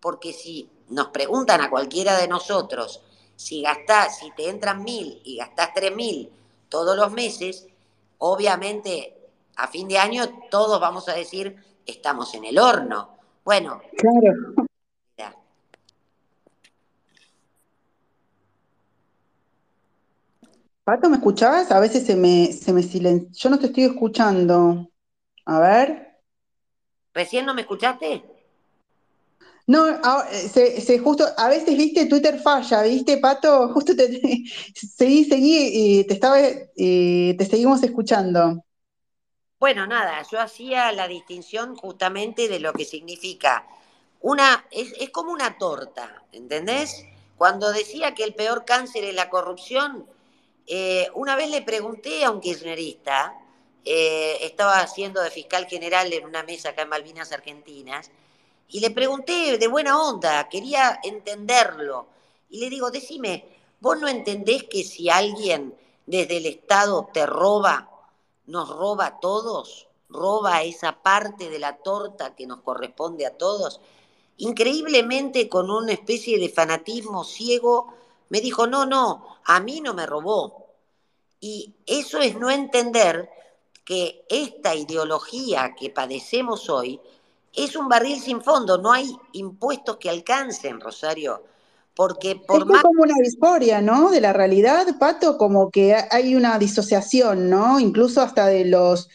Porque 0.00 0.32
si 0.32 0.68
nos 0.88 1.08
preguntan 1.08 1.60
a 1.60 1.70
cualquiera 1.70 2.16
de 2.16 2.28
nosotros 2.28 3.02
si 3.36 3.62
gastás, 3.62 4.18
si 4.18 4.32
te 4.32 4.48
entran 4.48 4.82
mil 4.82 5.20
y 5.24 5.36
gastás 5.36 5.70
tres 5.72 5.94
mil 5.94 6.32
todos 6.68 6.96
los 6.96 7.12
meses, 7.12 7.66
obviamente 8.18 9.16
a 9.56 9.68
fin 9.68 9.86
de 9.86 9.98
año 9.98 10.28
todos 10.50 10.80
vamos 10.80 11.08
a 11.08 11.14
decir 11.14 11.56
estamos 11.88 12.34
en 12.34 12.44
el 12.44 12.58
horno. 12.58 13.18
Bueno, 13.44 13.80
claro. 13.96 14.68
Pato, 20.84 21.10
¿me 21.10 21.16
escuchabas? 21.16 21.70
A 21.70 21.80
veces 21.80 22.06
se 22.06 22.16
me, 22.16 22.50
se 22.50 22.72
me 22.72 22.82
silencia. 22.82 23.28
Yo 23.32 23.50
no 23.50 23.58
te 23.58 23.66
estoy 23.66 23.84
escuchando. 23.84 24.88
A 25.44 25.60
ver. 25.60 26.16
¿Recién 27.12 27.44
no 27.44 27.52
me 27.52 27.60
escuchaste? 27.60 28.24
No, 29.66 29.84
se, 30.30 30.80
se, 30.80 30.98
justo, 30.98 31.26
a 31.36 31.48
veces, 31.50 31.76
viste, 31.76 32.06
Twitter 32.06 32.40
falla, 32.40 32.84
viste, 32.84 33.18
Pato, 33.18 33.68
justo 33.74 33.94
te, 33.94 34.08
seguí, 34.74 35.24
seguí, 35.26 35.98
y 36.00 36.04
te 36.04 36.14
estaba, 36.14 36.38
te 36.38 37.46
seguimos 37.50 37.82
escuchando. 37.82 38.64
Bueno, 39.60 39.88
nada, 39.88 40.22
yo 40.30 40.40
hacía 40.40 40.92
la 40.92 41.08
distinción 41.08 41.74
justamente 41.74 42.46
de 42.46 42.60
lo 42.60 42.72
que 42.72 42.84
significa 42.84 43.66
una, 44.20 44.64
es, 44.70 44.92
es 45.00 45.10
como 45.10 45.32
una 45.32 45.58
torta, 45.58 46.22
¿entendés? 46.30 47.04
Cuando 47.36 47.72
decía 47.72 48.14
que 48.14 48.22
el 48.22 48.34
peor 48.34 48.64
cáncer 48.64 49.02
es 49.02 49.14
la 49.16 49.28
corrupción, 49.28 50.06
eh, 50.68 51.08
una 51.14 51.34
vez 51.34 51.50
le 51.50 51.62
pregunté 51.62 52.24
a 52.24 52.30
un 52.30 52.40
kirchnerista, 52.40 53.34
eh, 53.84 54.38
estaba 54.42 54.78
haciendo 54.80 55.22
de 55.22 55.30
fiscal 55.30 55.66
general 55.66 56.12
en 56.12 56.24
una 56.24 56.44
mesa 56.44 56.70
acá 56.70 56.82
en 56.82 56.90
Malvinas 56.90 57.32
Argentinas, 57.32 58.12
y 58.68 58.78
le 58.78 58.90
pregunté 58.92 59.58
de 59.58 59.66
buena 59.66 60.00
onda, 60.00 60.48
quería 60.48 61.00
entenderlo. 61.02 62.06
Y 62.48 62.60
le 62.60 62.70
digo, 62.70 62.92
decime, 62.92 63.44
¿vos 63.80 63.98
no 63.98 64.06
entendés 64.06 64.64
que 64.64 64.84
si 64.84 65.10
alguien 65.10 65.74
desde 66.06 66.36
el 66.36 66.46
Estado 66.46 67.08
te 67.12 67.26
roba, 67.26 67.88
nos 68.48 68.68
roba 68.70 69.06
a 69.06 69.20
todos? 69.20 69.88
¿Roba 70.08 70.62
esa 70.62 71.02
parte 71.02 71.50
de 71.50 71.58
la 71.58 71.76
torta 71.76 72.34
que 72.34 72.46
nos 72.46 72.62
corresponde 72.62 73.26
a 73.26 73.36
todos? 73.36 73.80
Increíblemente, 74.38 75.48
con 75.48 75.70
una 75.70 75.92
especie 75.92 76.38
de 76.38 76.48
fanatismo 76.48 77.24
ciego, 77.24 77.92
me 78.30 78.40
dijo, 78.40 78.66
no, 78.66 78.86
no, 78.86 79.38
a 79.44 79.60
mí 79.60 79.80
no 79.80 79.94
me 79.94 80.06
robó. 80.06 80.66
Y 81.40 81.74
eso 81.86 82.18
es 82.18 82.36
no 82.36 82.50
entender 82.50 83.28
que 83.84 84.24
esta 84.28 84.74
ideología 84.74 85.74
que 85.78 85.90
padecemos 85.90 86.68
hoy 86.68 87.00
es 87.54 87.76
un 87.76 87.88
barril 87.88 88.20
sin 88.20 88.42
fondo, 88.42 88.78
no 88.78 88.92
hay 88.92 89.16
impuestos 89.32 89.96
que 89.96 90.10
alcancen, 90.10 90.80
Rosario. 90.80 91.42
Porque 91.98 92.36
por 92.36 92.60
es 92.60 92.80
como 92.80 93.02
una 93.02 93.16
disforia, 93.20 93.80
¿no? 93.80 94.12
De 94.12 94.20
la 94.20 94.32
realidad, 94.32 94.86
Pato, 95.00 95.36
como 95.36 95.72
que 95.72 95.96
hay 96.12 96.36
una 96.36 96.56
disociación, 96.56 97.50
¿no? 97.50 97.80
Incluso 97.80 98.22
hasta 98.22 98.46
de 98.46 98.66
los 98.66 99.08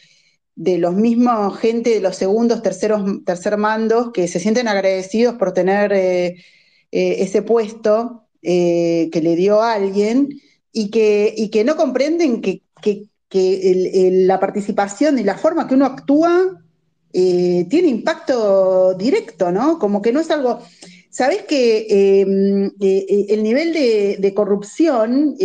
de 0.54 0.76
los 0.76 0.94
mismos 0.94 1.58
gente 1.58 1.88
de 1.94 2.00
los 2.00 2.14
segundos, 2.14 2.60
terceros, 2.60 3.02
tercer 3.24 3.56
mandos 3.56 4.12
que 4.12 4.28
se 4.28 4.38
sienten 4.38 4.68
agradecidos 4.68 5.36
por 5.36 5.52
tener 5.52 5.94
eh, 5.94 6.26
eh, 6.92 7.16
ese 7.20 7.40
puesto 7.40 8.26
eh, 8.42 9.08
que 9.10 9.22
le 9.22 9.34
dio 9.34 9.62
a 9.62 9.72
alguien 9.72 10.28
y 10.70 10.90
que, 10.90 11.32
y 11.34 11.48
que 11.48 11.64
no 11.64 11.76
comprenden 11.76 12.42
que, 12.42 12.60
la 13.30 14.38
participación 14.38 15.18
y 15.18 15.24
la 15.24 15.38
forma 15.38 15.66
que 15.66 15.74
uno 15.74 15.86
actúa 15.86 16.60
tiene 17.10 17.88
impacto 17.88 18.92
directo, 18.92 19.50
¿no? 19.50 19.78
Como 19.78 20.02
que 20.02 20.12
no 20.12 20.20
es 20.20 20.30
algo... 20.30 20.60
Sabes 21.14 21.44
que 21.44 21.86
em, 22.22 22.72
eh, 22.80 23.26
el 23.28 23.44
nivel 23.44 23.72
de, 23.72 24.32
corrupción 24.34 25.36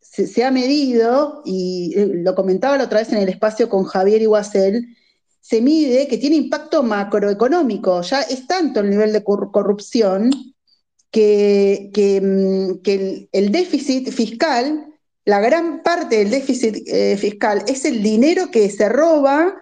se, 0.00 0.44
ha 0.44 0.50
medido, 0.50 1.42
y 1.44 1.94
lo 1.94 2.34
comentaba 2.34 2.78
la 2.78 2.84
otra 2.84 3.00
vez 3.00 3.12
en 3.12 3.18
el 3.18 3.28
espacio 3.28 3.68
con 3.68 3.84
Javier 3.84 4.22
Iguacel, 4.22 4.96
se 5.42 5.60
mide 5.60 6.08
que 6.08 6.16
tiene 6.16 6.36
impacto 6.36 6.82
macroeconómico. 6.82 8.00
Ya 8.00 8.22
es 8.22 8.46
tanto 8.46 8.80
el 8.80 8.88
nivel 8.88 9.12
de 9.12 9.22
corrupción 9.22 10.30
que, 11.10 11.90
mm, 12.22 12.80
el, 13.32 13.52
déficit 13.52 14.10
fiscal, 14.10 14.86
la 15.26 15.40
gran 15.40 15.82
parte 15.82 16.16
del 16.16 16.30
déficit 16.30 16.76
eh, 16.86 17.18
fiscal 17.18 17.62
es 17.66 17.84
el 17.84 18.02
dinero 18.02 18.50
que 18.50 18.70
se 18.70 18.88
roba 18.88 19.54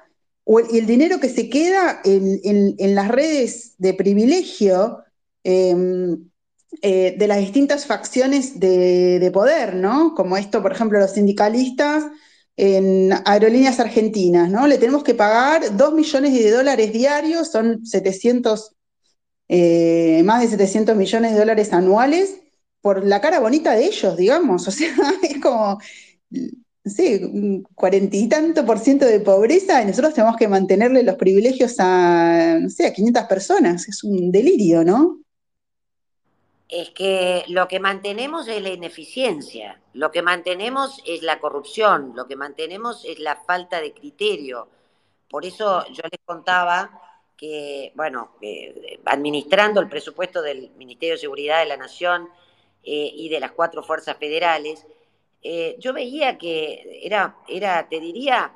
o 0.49 0.61
el, 0.61 0.87
dinero 0.87 1.19
que 1.19 1.29
se 1.29 1.51
queda 1.51 2.01
en, 2.05 2.95
las 2.95 3.09
redes 3.09 3.75
de 3.79 3.95
privilegio 3.95 5.03
em, 5.43 6.31
eh, 6.83 7.17
de 7.19 7.27
las 7.27 7.39
distintas 7.39 7.85
facciones 7.85 8.61
de, 8.61 9.29
poder, 9.35 9.75
¿no? 9.75 10.15
Como 10.15 10.37
esto, 10.37 10.63
por 10.63 10.71
ejemplo, 10.71 11.01
los 11.01 11.15
sindicalistas 11.15 12.05
en 12.57 13.13
aerolíneas 13.25 13.81
argentinas, 13.81 14.49
¿no? 14.49 14.69
Le 14.69 14.79
tenemos 14.79 15.03
que 15.03 15.15
pagar 15.15 15.77
2 15.77 15.95
millones 15.95 16.33
de 16.33 16.51
dólares 16.53 16.93
diarios, 16.93 17.51
son 17.51 17.85
700 17.85 18.77
eh, 19.49 20.23
más 20.25 20.43
de 20.43 20.49
700 20.49 20.97
millones 20.97 21.33
de 21.33 21.39
dólares 21.41 21.73
anuales 21.73 22.37
por 22.81 23.05
la 23.05 23.21
cara 23.21 23.41
bonita 23.41 23.73
de 23.73 23.87
ellos, 23.87 24.17
digamos. 24.17 24.69
O 24.69 24.71
sea, 24.71 24.95
es 25.23 25.41
como, 25.41 25.81
sí, 26.87 27.63
cuarenta 27.75 28.17
y 28.17 28.29
tanto 28.29 28.65
por 28.65 28.79
ciento 28.79 29.05
de 29.05 29.21
pobreza 29.21 29.83
y 29.83 29.87
nosotros 29.87 30.15
tenemos 30.15 30.37
que 30.37 30.49
mantenerle 30.49 31.03
los 31.03 31.17
privilegios 31.17 31.77
a, 31.79 32.59
no 32.61 32.71
sé, 32.71 32.87
a 32.87 32.93
500 32.93 33.25
personas. 33.25 33.89
Es 33.89 34.05
un 34.05 34.31
delirio, 34.31 34.85
¿no? 34.85 35.21
Es 36.69 36.91
que 36.91 37.45
lo 37.49 37.69
que 37.69 37.79
mantenemos 37.79 38.49
es 38.49 38.61
la 38.61 38.71
ineficiencia, 38.71 39.81
lo 39.95 40.11
que 40.11 40.23
mantenemos 40.23 41.01
es 41.07 41.23
la 41.23 41.39
corrupción, 41.39 42.13
lo 42.17 42.27
que 42.27 42.35
mantenemos 42.35 43.05
es 43.05 43.21
la 43.21 43.37
falta 43.37 43.81
de 43.81 43.93
criterio. 43.93 44.69
Por 45.29 45.45
eso 45.45 45.85
yo 45.93 46.03
les 46.11 46.21
contaba 46.25 47.01
que, 47.37 47.93
bueno, 47.95 48.33
eh, 48.41 48.99
administrando 49.05 49.81
el 49.81 49.89
presupuesto 49.89 50.43
del 50.43 50.71
Ministerio 50.77 51.15
de 51.15 51.21
Seguridad 51.21 51.61
de 51.61 51.67
la 51.67 51.77
Nación 51.77 52.29
eh, 52.83 53.13
y 53.15 53.29
de 53.29 53.41
las 53.41 53.53
cuatro 53.53 53.83
fuerzas 53.83 54.17
federales, 54.17 54.87
eh, 55.49 55.77
yo 55.79 55.93
veía 55.93 56.39
que 56.39 57.01
era, 57.05 57.37
era, 57.47 57.89
te 57.89 58.01
diría, 58.01 58.53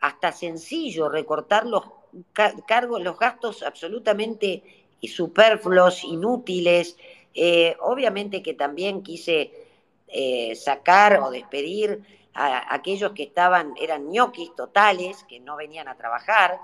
hasta 0.00 0.30
sencillo 0.30 1.08
recortar 1.08 1.66
los 1.66 1.82
cargos, 2.64 3.02
los 3.02 3.18
gastos 3.18 3.64
absolutamente 3.64 4.62
superfluos, 5.02 6.04
inútiles. 6.04 6.96
Eh, 7.34 7.76
obviamente 7.80 8.40
que 8.40 8.54
también 8.54 9.02
quise 9.02 9.50
eh, 10.06 10.54
sacar 10.54 11.18
o 11.24 11.32
despedir 11.32 12.04
a, 12.34 12.72
aquellos 12.72 13.10
que 13.14 13.24
estaban, 13.24 13.74
eran 13.76 14.08
ñoquis 14.08 14.54
totales, 14.54 15.24
que 15.24 15.40
no 15.40 15.56
venían 15.56 15.88
a 15.88 15.96
trabajar, 15.96 16.60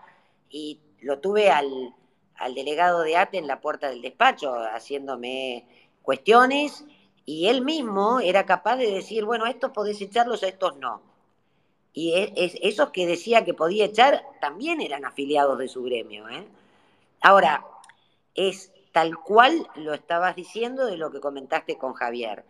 y 0.51 0.79
lo 1.01 1.19
tuve 1.19 1.51
al, 1.51 1.93
al 2.37 2.55
delegado 2.55 3.03
de 3.03 3.17
ATE 3.17 3.39
en 3.39 3.49
la 3.49 3.61
puerta 3.61 3.91
del 3.91 4.03
despacho 4.03 4.55
haciéndome 4.55 5.67
cuestiones 6.03 6.85
y 7.27 7.47
él 7.49 7.63
mismo 7.63 8.21
era 8.21 8.45
capaz 8.45 8.77
de 8.77 8.91
decir, 8.91 9.25
bueno, 9.25 9.47
estos 9.47 9.71
podés 9.73 10.01
echarlos, 10.01 10.43
a 10.43 10.49
estos 10.49 10.77
no. 10.77 11.01
Y 11.93 12.13
esos 12.37 12.91
que 12.91 13.07
decía 13.07 13.45
que 13.45 13.55
podía 13.55 13.85
echar 13.85 14.25
también 14.41 14.81
eran 14.81 15.05
afiliados 15.05 15.59
de 15.59 15.69
su 15.69 15.85
gremio. 15.85 16.29
¿eh? 16.29 16.47
Ahora, 17.21 17.65
es 18.35 18.73
tal 18.93 19.17
cual 19.19 19.69
lo 19.77 19.95
estabas 19.95 20.37
diciendo 20.37 20.87
de 20.87 20.97
lo 20.97 21.11
que 21.11 21.21
comentaste 21.21 21.79
con 21.79 21.95
Javier. 21.95 22.45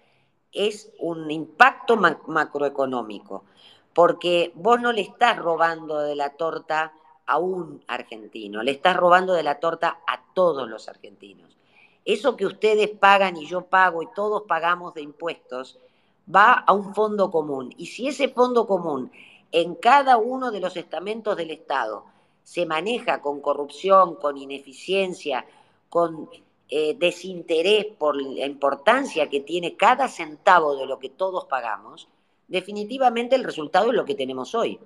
Es 0.52 0.92
un 0.98 1.30
impacto 1.30 1.96
macroeconómico, 1.96 3.44
porque 3.92 4.52
vos 4.54 4.80
no 4.80 4.92
le 4.92 5.02
estás 5.02 5.36
robando 5.36 6.00
de 6.00 6.16
la 6.16 6.30
torta 6.30 6.94
a 7.26 7.38
un 7.38 7.82
argentino, 7.86 8.62
le 8.62 8.72
estás 8.72 8.96
robando 8.96 9.34
de 9.34 9.42
la 9.42 9.60
torta 9.60 10.00
a 10.06 10.22
todos 10.34 10.68
los 10.68 10.88
argentinos. 10.88 11.56
Eso 12.04 12.36
que 12.36 12.46
ustedes 12.46 12.90
pagan 12.90 13.36
y 13.36 13.46
yo 13.46 13.62
pago 13.62 14.02
y 14.02 14.08
todos 14.14 14.42
pagamos 14.42 14.94
de 14.94 15.02
impuestos 15.02 15.78
va 16.32 16.52
a 16.52 16.72
un 16.72 16.94
fondo 16.94 17.30
común. 17.30 17.74
Y 17.76 17.86
si 17.86 18.08
ese 18.08 18.28
fondo 18.28 18.66
común 18.66 19.10
en 19.52 19.74
cada 19.74 20.16
uno 20.16 20.50
de 20.50 20.60
los 20.60 20.76
estamentos 20.76 21.36
del 21.36 21.50
Estado 21.50 22.04
se 22.42 22.66
maneja 22.66 23.20
con 23.20 23.40
corrupción, 23.40 24.16
con 24.16 24.36
ineficiencia, 24.36 25.46
con 25.88 26.28
eh, 26.68 26.96
desinterés 26.98 27.86
por 27.86 28.16
la 28.20 28.46
importancia 28.46 29.30
que 29.30 29.40
tiene 29.40 29.76
cada 29.76 30.08
centavo 30.08 30.76
de 30.76 30.86
lo 30.86 30.98
que 30.98 31.08
todos 31.08 31.46
pagamos, 31.46 32.08
definitivamente 32.48 33.36
el 33.36 33.44
resultado 33.44 33.90
es 33.90 33.96
lo 33.96 34.04
que 34.04 34.14
tenemos 34.14 34.54
hoy. 34.54 34.78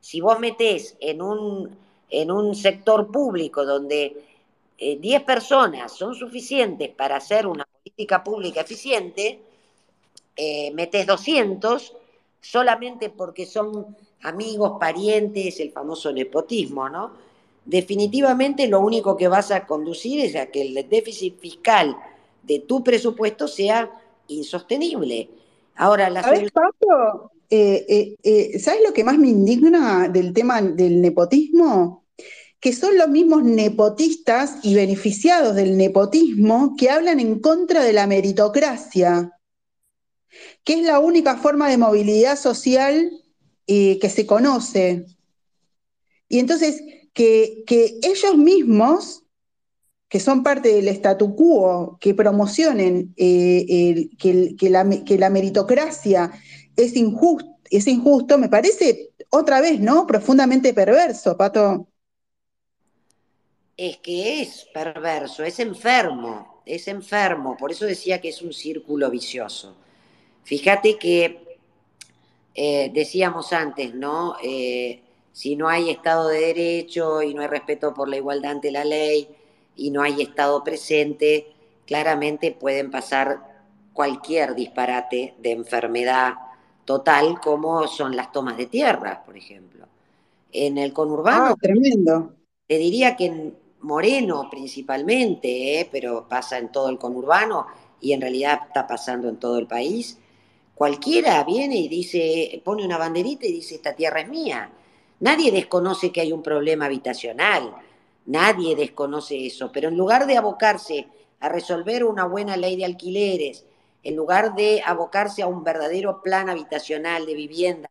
Si 0.00 0.20
vos 0.20 0.38
metés 0.38 0.96
en 1.00 1.20
un, 1.20 1.76
en 2.08 2.30
un 2.30 2.54
sector 2.54 3.10
público 3.10 3.64
donde 3.64 4.33
10 4.78 5.00
eh, 5.02 5.24
personas 5.24 5.92
son 5.92 6.14
suficientes 6.14 6.90
para 6.90 7.16
hacer 7.16 7.46
una 7.46 7.64
política 7.64 8.22
pública 8.24 8.62
eficiente, 8.62 9.40
eh, 10.36 10.72
metés 10.72 11.06
200 11.06 11.94
solamente 12.40 13.08
porque 13.08 13.46
son 13.46 13.96
amigos, 14.22 14.72
parientes, 14.78 15.60
el 15.60 15.70
famoso 15.70 16.12
nepotismo, 16.12 16.88
¿no? 16.88 17.12
Definitivamente 17.64 18.68
lo 18.68 18.80
único 18.80 19.16
que 19.16 19.28
vas 19.28 19.50
a 19.50 19.66
conducir 19.66 20.20
es 20.20 20.36
a 20.36 20.46
que 20.46 20.62
el 20.62 20.88
déficit 20.88 21.38
fiscal 21.38 21.96
de 22.42 22.58
tu 22.60 22.84
presupuesto 22.84 23.48
sea 23.48 23.90
insostenible. 24.28 25.30
Ahora, 25.76 26.10
la 26.10 26.22
¿Sabes, 26.22 26.50
eh, 27.50 27.84
eh, 27.88 28.16
eh, 28.22 28.58
¿Sabes 28.58 28.80
lo 28.86 28.92
que 28.92 29.04
más 29.04 29.18
me 29.18 29.28
indigna 29.28 30.08
del 30.08 30.32
tema 30.32 30.60
del 30.60 31.00
nepotismo? 31.00 32.03
Que 32.64 32.72
son 32.72 32.96
los 32.96 33.10
mismos 33.10 33.44
nepotistas 33.44 34.56
y 34.62 34.74
beneficiados 34.74 35.54
del 35.54 35.76
nepotismo 35.76 36.76
que 36.78 36.88
hablan 36.88 37.20
en 37.20 37.38
contra 37.38 37.84
de 37.84 37.92
la 37.92 38.06
meritocracia, 38.06 39.38
que 40.64 40.80
es 40.80 40.86
la 40.86 40.98
única 40.98 41.36
forma 41.36 41.68
de 41.68 41.76
movilidad 41.76 42.38
social 42.38 43.10
que 43.66 44.10
se 44.10 44.24
conoce. 44.24 45.04
Y 46.26 46.38
entonces, 46.38 46.82
que, 47.12 47.64
ellos 48.02 48.38
mismos 48.38 49.24
que 50.08 50.18
son 50.18 50.42
parte 50.42 50.72
del 50.72 50.88
statu 50.88 51.36
quo, 51.36 51.98
que 52.00 52.14
promocionen 52.14 53.12
que, 53.14 54.08
la, 54.70 54.88
que, 55.04 55.18
la, 55.18 55.28
meritocracia 55.28 56.30
es 56.76 56.96
injusto, 56.96 57.58
es 57.68 57.86
injusto, 57.88 58.38
me 58.38 58.48
parece 58.48 59.10
otra 59.28 59.60
vez, 59.60 59.80
¿no? 59.80 60.06
Profundamente 60.06 60.72
perverso, 60.72 61.36
Pato. 61.36 61.88
Es 63.76 63.96
que 63.98 64.40
es 64.40 64.68
perverso, 64.72 65.42
es 65.42 65.58
enfermo, 65.58 66.62
es 66.64 66.86
enfermo, 66.88 67.56
por 67.56 67.72
eso 67.72 67.84
decía 67.84 68.20
que 68.20 68.28
es 68.28 68.40
un 68.40 68.52
círculo 68.52 69.10
vicioso. 69.10 69.74
Fíjate 70.44 70.96
que 70.98 71.58
eh, 72.54 72.90
decíamos 72.94 73.52
antes, 73.52 73.94
¿no? 73.94 74.36
Eh, 74.42 75.00
si 75.32 75.56
no 75.56 75.68
hay 75.68 75.90
Estado 75.90 76.28
de 76.28 76.38
Derecho 76.38 77.20
y 77.22 77.34
no 77.34 77.42
hay 77.42 77.48
respeto 77.48 77.92
por 77.92 78.08
la 78.08 78.16
igualdad 78.16 78.52
ante 78.52 78.70
la 78.70 78.84
ley 78.84 79.28
y 79.74 79.90
no 79.90 80.02
hay 80.02 80.22
Estado 80.22 80.62
presente, 80.62 81.48
claramente 81.86 82.52
pueden 82.52 82.92
pasar 82.92 83.54
cualquier 83.92 84.54
disparate 84.54 85.34
de 85.38 85.50
enfermedad 85.50 86.34
total 86.84 87.40
como 87.40 87.88
son 87.88 88.14
las 88.14 88.30
tomas 88.30 88.56
de 88.56 88.66
tierra, 88.66 89.24
por 89.24 89.36
ejemplo. 89.36 89.86
En 90.52 90.78
el 90.78 90.92
conurbano, 90.92 91.46
ah, 91.46 91.56
tremendo. 91.60 92.34
te 92.68 92.78
diría 92.78 93.16
que 93.16 93.26
en 93.26 93.63
Moreno 93.84 94.48
principalmente, 94.50 95.80
¿eh? 95.80 95.88
pero 95.90 96.26
pasa 96.26 96.58
en 96.58 96.72
todo 96.72 96.88
el 96.88 96.98
conurbano 96.98 97.66
y 98.00 98.12
en 98.12 98.20
realidad 98.20 98.60
está 98.66 98.86
pasando 98.86 99.28
en 99.28 99.36
todo 99.36 99.58
el 99.58 99.66
país. 99.66 100.18
Cualquiera 100.74 101.44
viene 101.44 101.76
y 101.76 101.88
dice, 101.88 102.60
pone 102.64 102.84
una 102.84 102.98
banderita 102.98 103.46
y 103.46 103.52
dice, 103.52 103.76
esta 103.76 103.94
tierra 103.94 104.22
es 104.22 104.28
mía. 104.28 104.70
Nadie 105.20 105.52
desconoce 105.52 106.10
que 106.10 106.20
hay 106.20 106.32
un 106.32 106.42
problema 106.42 106.86
habitacional, 106.86 107.74
nadie 108.26 108.74
desconoce 108.74 109.46
eso, 109.46 109.70
pero 109.70 109.88
en 109.88 109.96
lugar 109.96 110.26
de 110.26 110.36
abocarse 110.36 111.06
a 111.40 111.48
resolver 111.48 112.04
una 112.04 112.24
buena 112.24 112.56
ley 112.56 112.76
de 112.76 112.86
alquileres, 112.86 113.66
en 114.02 114.16
lugar 114.16 114.54
de 114.54 114.82
abocarse 114.84 115.42
a 115.42 115.46
un 115.46 115.62
verdadero 115.62 116.22
plan 116.22 116.48
habitacional 116.48 117.26
de 117.26 117.34
vivienda, 117.34 117.90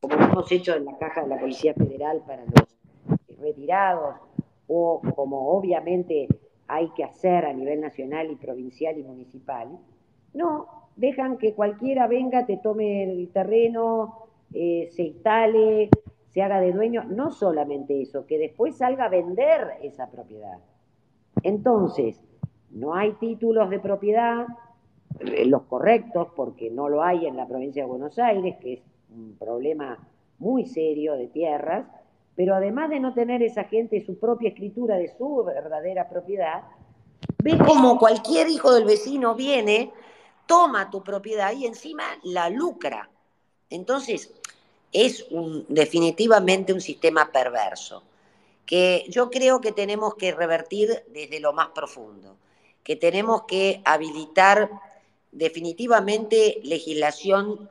como 0.00 0.16
hemos 0.16 0.50
hecho 0.50 0.74
en 0.74 0.86
la 0.86 0.98
caja 0.98 1.22
de 1.22 1.28
la 1.28 1.38
Policía 1.38 1.74
Federal 1.74 2.22
para 2.26 2.44
los 2.44 3.38
retirados, 3.38 4.16
o 4.68 5.00
como 5.14 5.50
obviamente 5.50 6.28
hay 6.68 6.88
que 6.90 7.04
hacer 7.04 7.44
a 7.44 7.52
nivel 7.52 7.80
nacional 7.80 8.30
y 8.30 8.36
provincial 8.36 8.98
y 8.98 9.02
municipal, 9.02 9.78
no, 10.34 10.66
dejan 10.96 11.38
que 11.38 11.54
cualquiera 11.54 12.06
venga, 12.06 12.46
te 12.46 12.56
tome 12.56 13.04
el 13.04 13.28
terreno, 13.30 14.26
eh, 14.52 14.88
se 14.92 15.04
instale, 15.04 15.90
se 16.28 16.42
haga 16.42 16.60
de 16.60 16.72
dueño, 16.72 17.04
no 17.04 17.30
solamente 17.30 18.02
eso, 18.02 18.26
que 18.26 18.38
después 18.38 18.76
salga 18.76 19.06
a 19.06 19.08
vender 19.08 19.78
esa 19.82 20.10
propiedad. 20.10 20.58
Entonces, 21.42 22.22
no 22.70 22.94
hay 22.94 23.12
títulos 23.12 23.70
de 23.70 23.78
propiedad, 23.78 24.46
eh, 25.20 25.46
los 25.46 25.62
correctos, 25.62 26.28
porque 26.34 26.70
no 26.70 26.88
lo 26.88 27.02
hay 27.02 27.26
en 27.26 27.36
la 27.36 27.46
provincia 27.46 27.82
de 27.82 27.88
Buenos 27.88 28.18
Aires, 28.18 28.56
que 28.60 28.74
es 28.74 28.82
un 29.14 29.36
problema 29.38 29.98
muy 30.38 30.66
serio 30.66 31.14
de 31.14 31.28
tierras, 31.28 31.86
pero 32.36 32.54
además 32.54 32.90
de 32.90 33.00
no 33.00 33.14
tener 33.14 33.42
esa 33.42 33.64
gente 33.64 34.04
su 34.04 34.18
propia 34.18 34.50
escritura 34.50 34.96
de 34.96 35.16
su 35.16 35.42
verdadera 35.42 36.08
propiedad, 36.08 36.62
ve 37.42 37.58
como 37.58 37.98
cualquier 37.98 38.48
hijo 38.48 38.72
del 38.74 38.84
vecino 38.84 39.34
viene, 39.34 39.90
toma 40.46 40.90
tu 40.90 41.02
propiedad 41.02 41.52
y 41.52 41.66
encima 41.66 42.04
la 42.22 42.50
lucra. 42.50 43.08
Entonces, 43.70 44.32
es 44.92 45.26
un, 45.30 45.64
definitivamente 45.68 46.72
un 46.72 46.80
sistema 46.80 47.32
perverso, 47.32 48.02
que 48.66 49.06
yo 49.08 49.30
creo 49.30 49.60
que 49.60 49.72
tenemos 49.72 50.14
que 50.14 50.32
revertir 50.32 51.04
desde 51.08 51.40
lo 51.40 51.52
más 51.52 51.68
profundo, 51.68 52.36
que 52.82 52.96
tenemos 52.96 53.42
que 53.42 53.80
habilitar 53.84 54.70
definitivamente 55.32 56.60
legislación 56.62 57.70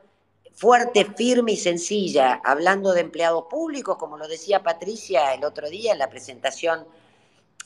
fuerte, 0.56 1.04
firme 1.04 1.52
y 1.52 1.56
sencilla, 1.56 2.40
hablando 2.42 2.92
de 2.92 3.02
empleados 3.02 3.44
públicos, 3.48 3.98
como 3.98 4.16
lo 4.16 4.26
decía 4.26 4.62
Patricia 4.62 5.34
el 5.34 5.44
otro 5.44 5.68
día 5.68 5.92
en 5.92 5.98
la 5.98 6.08
presentación 6.08 6.86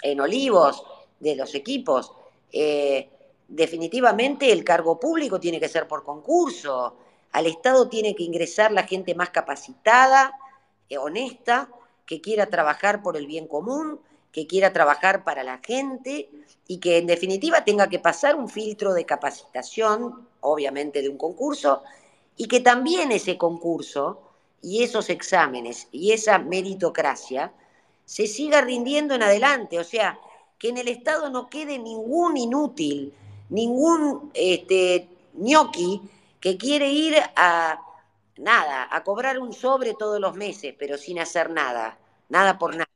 en 0.02 0.20
Olivos 0.20 0.84
de 1.20 1.36
los 1.36 1.54
equipos. 1.54 2.12
Eh, 2.52 3.08
definitivamente 3.46 4.50
el 4.50 4.64
cargo 4.64 4.98
público 4.98 5.38
tiene 5.38 5.60
que 5.60 5.68
ser 5.68 5.86
por 5.86 6.02
concurso, 6.02 6.96
al 7.30 7.46
Estado 7.46 7.88
tiene 7.88 8.16
que 8.16 8.24
ingresar 8.24 8.72
la 8.72 8.82
gente 8.82 9.14
más 9.14 9.30
capacitada, 9.30 10.36
eh, 10.88 10.98
honesta, 10.98 11.70
que 12.04 12.20
quiera 12.20 12.46
trabajar 12.46 13.02
por 13.02 13.16
el 13.16 13.28
bien 13.28 13.46
común, 13.46 14.00
que 14.32 14.48
quiera 14.48 14.72
trabajar 14.72 15.22
para 15.22 15.44
la 15.44 15.58
gente 15.58 16.28
y 16.66 16.78
que 16.78 16.98
en 16.98 17.06
definitiva 17.06 17.64
tenga 17.64 17.88
que 17.88 18.00
pasar 18.00 18.34
un 18.34 18.48
filtro 18.48 18.94
de 18.94 19.04
capacitación, 19.06 20.28
obviamente 20.40 21.02
de 21.02 21.08
un 21.08 21.16
concurso, 21.16 21.84
y 22.40 22.48
que 22.48 22.60
también 22.60 23.12
ese 23.12 23.36
concurso 23.36 24.18
y 24.62 24.82
esos 24.82 25.10
exámenes 25.10 25.88
y 25.92 26.12
esa 26.12 26.38
meritocracia 26.38 27.52
se 28.06 28.26
siga 28.26 28.62
rindiendo 28.62 29.14
en 29.14 29.22
adelante, 29.22 29.78
o 29.78 29.84
sea, 29.84 30.18
que 30.58 30.70
en 30.70 30.78
el 30.78 30.88
Estado 30.88 31.28
no 31.28 31.50
quede 31.50 31.78
ningún 31.78 32.38
inútil, 32.38 33.12
ningún 33.50 34.30
este, 34.32 35.06
ñoqui 35.34 36.00
que 36.40 36.56
quiere 36.56 36.90
ir 36.90 37.14
a 37.36 37.78
nada, 38.38 38.88
a 38.90 39.04
cobrar 39.04 39.38
un 39.38 39.52
sobre 39.52 39.92
todos 39.92 40.18
los 40.18 40.34
meses, 40.34 40.74
pero 40.78 40.96
sin 40.96 41.18
hacer 41.18 41.50
nada, 41.50 41.98
nada 42.30 42.56
por 42.58 42.74
nada 42.74 42.88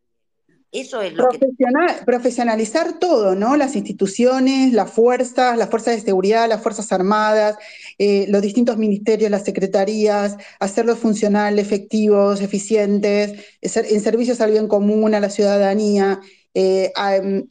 Eso 0.74 1.00
es 1.02 1.14
lo 1.14 1.28
Profesional, 1.28 1.98
que... 1.98 2.04
Profesionalizar 2.04 2.98
todo, 2.98 3.36
¿no? 3.36 3.56
Las 3.56 3.76
instituciones, 3.76 4.72
las 4.72 4.90
fuerzas, 4.90 5.56
las 5.56 5.70
fuerzas 5.70 5.94
de 5.94 6.02
seguridad, 6.02 6.48
las 6.48 6.62
fuerzas 6.62 6.90
armadas, 6.90 7.56
eh, 7.96 8.26
los 8.28 8.42
distintos 8.42 8.76
ministerios, 8.76 9.30
las 9.30 9.44
secretarías, 9.44 10.36
hacerlos 10.58 10.98
funcionales, 10.98 11.64
efectivos, 11.64 12.40
eficientes, 12.40 13.34
en 13.62 14.00
servicios 14.00 14.40
al 14.40 14.50
bien 14.50 14.66
común, 14.66 15.14
a 15.14 15.20
la 15.20 15.30
ciudadanía. 15.30 16.20
Eh, 16.54 16.92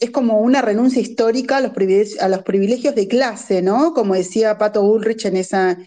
es 0.01 0.11
como 0.11 0.39
una 0.39 0.61
renuncia 0.61 1.01
histórica 1.01 1.57
a 1.57 1.61
los, 1.61 2.43
privilegios 2.43 2.93
de 2.93 3.07
clase, 3.07 3.61
¿no? 3.61 3.93
Como 3.93 4.15
decía 4.15 4.57
Pato 4.57 4.83
Ulrich 4.83 5.25
en 5.25 5.37
esa, 5.37 5.77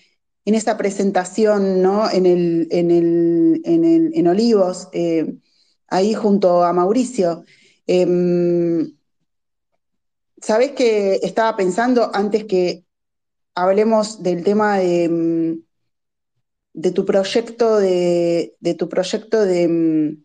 en 0.46 0.54
esa 0.54 0.78
presentación, 0.78 1.82
¿no? 1.82 2.10
En, 2.10 2.24
el, 2.24 2.66
en, 2.70 2.90
el, 2.90 4.10
en 4.14 4.26
Olivos. 4.26 4.88
Eh, 4.94 5.36
ahí 5.88 6.14
junto 6.14 6.64
a 6.64 6.72
Mauricio. 6.72 7.44
Eh, 7.86 8.86
Sabés 10.40 10.72
que 10.72 11.16
estaba 11.22 11.56
pensando 11.56 12.10
antes 12.14 12.44
que 12.44 12.84
hablemos 13.54 14.22
del 14.22 14.44
tema 14.44 14.78
de, 14.78 15.04
em, 15.04 15.62
tu 16.94 17.04
proyecto 17.04 17.78
de, 17.78 18.54
de 18.60 18.74
tu 18.74 18.88
proyecto 18.88 19.44
de 19.44 19.62
em, 19.62 20.24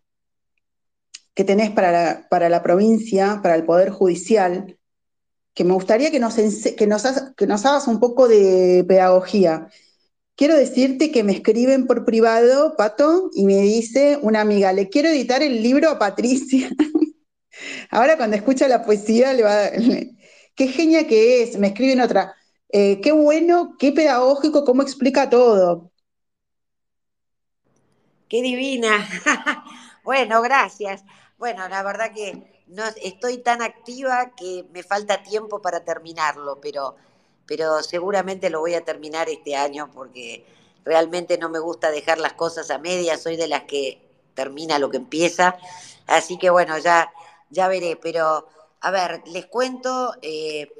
que 1.33 1.45
tenés 1.45 1.71
para 1.71 1.91
la, 1.91 2.27
para 2.29 2.49
la 2.49 2.61
provincia, 2.61 3.39
para 3.41 3.55
el 3.55 3.63
Poder 3.63 3.89
Judicial, 3.89 4.77
que 5.53 5.63
me 5.63 5.73
gustaría 5.73 6.11
que 6.11 6.19
nos, 6.19 6.35
que 6.35 6.87
nos, 6.87 7.03
que 7.37 7.47
nos 7.47 7.65
hagas 7.65 7.87
un 7.87 7.99
poco 7.99 8.27
de 8.27 8.83
pedagogía. 8.87 9.69
Quiero 10.35 10.55
decirte 10.55 11.11
que 11.11 11.23
me 11.23 11.33
escriben 11.33 11.87
por 11.87 12.05
privado, 12.05 12.75
Pato, 12.75 13.29
y 13.33 13.45
me 13.45 13.57
dice 13.61 14.17
una 14.21 14.41
amiga, 14.41 14.73
le 14.73 14.89
quiero 14.89 15.09
editar 15.09 15.43
el 15.43 15.61
libro 15.61 15.89
a 15.89 15.99
Patricia. 15.99 16.69
Ahora 17.91 18.17
cuando 18.17 18.35
escucha 18.35 18.67
la 18.67 18.83
poesía, 18.83 19.33
le 19.33 19.43
va, 19.43 19.69
qué 20.55 20.67
genia 20.67 21.07
que 21.07 21.43
es, 21.43 21.57
me 21.57 21.67
escriben 21.67 22.01
otra, 22.01 22.35
eh, 22.69 23.01
qué 23.01 23.11
bueno, 23.11 23.75
qué 23.77 23.91
pedagógico, 23.91 24.63
cómo 24.63 24.81
explica 24.81 25.29
todo. 25.29 25.91
Qué 28.29 28.41
divina. 28.41 29.07
bueno, 30.03 30.41
gracias. 30.41 31.03
Bueno, 31.37 31.67
la 31.67 31.83
verdad 31.83 32.13
que 32.13 32.63
no 32.67 32.83
estoy 33.03 33.39
tan 33.39 33.61
activa 33.61 34.31
que 34.37 34.65
me 34.71 34.83
falta 34.83 35.21
tiempo 35.21 35.61
para 35.61 35.83
terminarlo, 35.83 36.61
pero 36.61 36.95
pero 37.51 37.83
seguramente 37.83 38.49
lo 38.49 38.61
voy 38.61 38.75
a 38.75 38.85
terminar 38.85 39.27
este 39.27 39.57
año 39.57 39.91
porque 39.93 40.45
realmente 40.85 41.37
no 41.37 41.49
me 41.49 41.59
gusta 41.59 41.91
dejar 41.91 42.17
las 42.17 42.31
cosas 42.31 42.71
a 42.71 42.77
medias, 42.77 43.21
soy 43.21 43.35
de 43.35 43.49
las 43.49 43.63
que 43.63 44.01
termina 44.33 44.79
lo 44.79 44.89
que 44.89 44.95
empieza, 44.95 45.57
así 46.07 46.37
que 46.37 46.49
bueno, 46.49 46.77
ya, 46.77 47.11
ya 47.49 47.67
veré, 47.67 47.97
pero 48.01 48.47
a 48.79 48.91
ver, 48.91 49.21
les 49.25 49.47
cuento, 49.47 50.13
eh, 50.21 50.71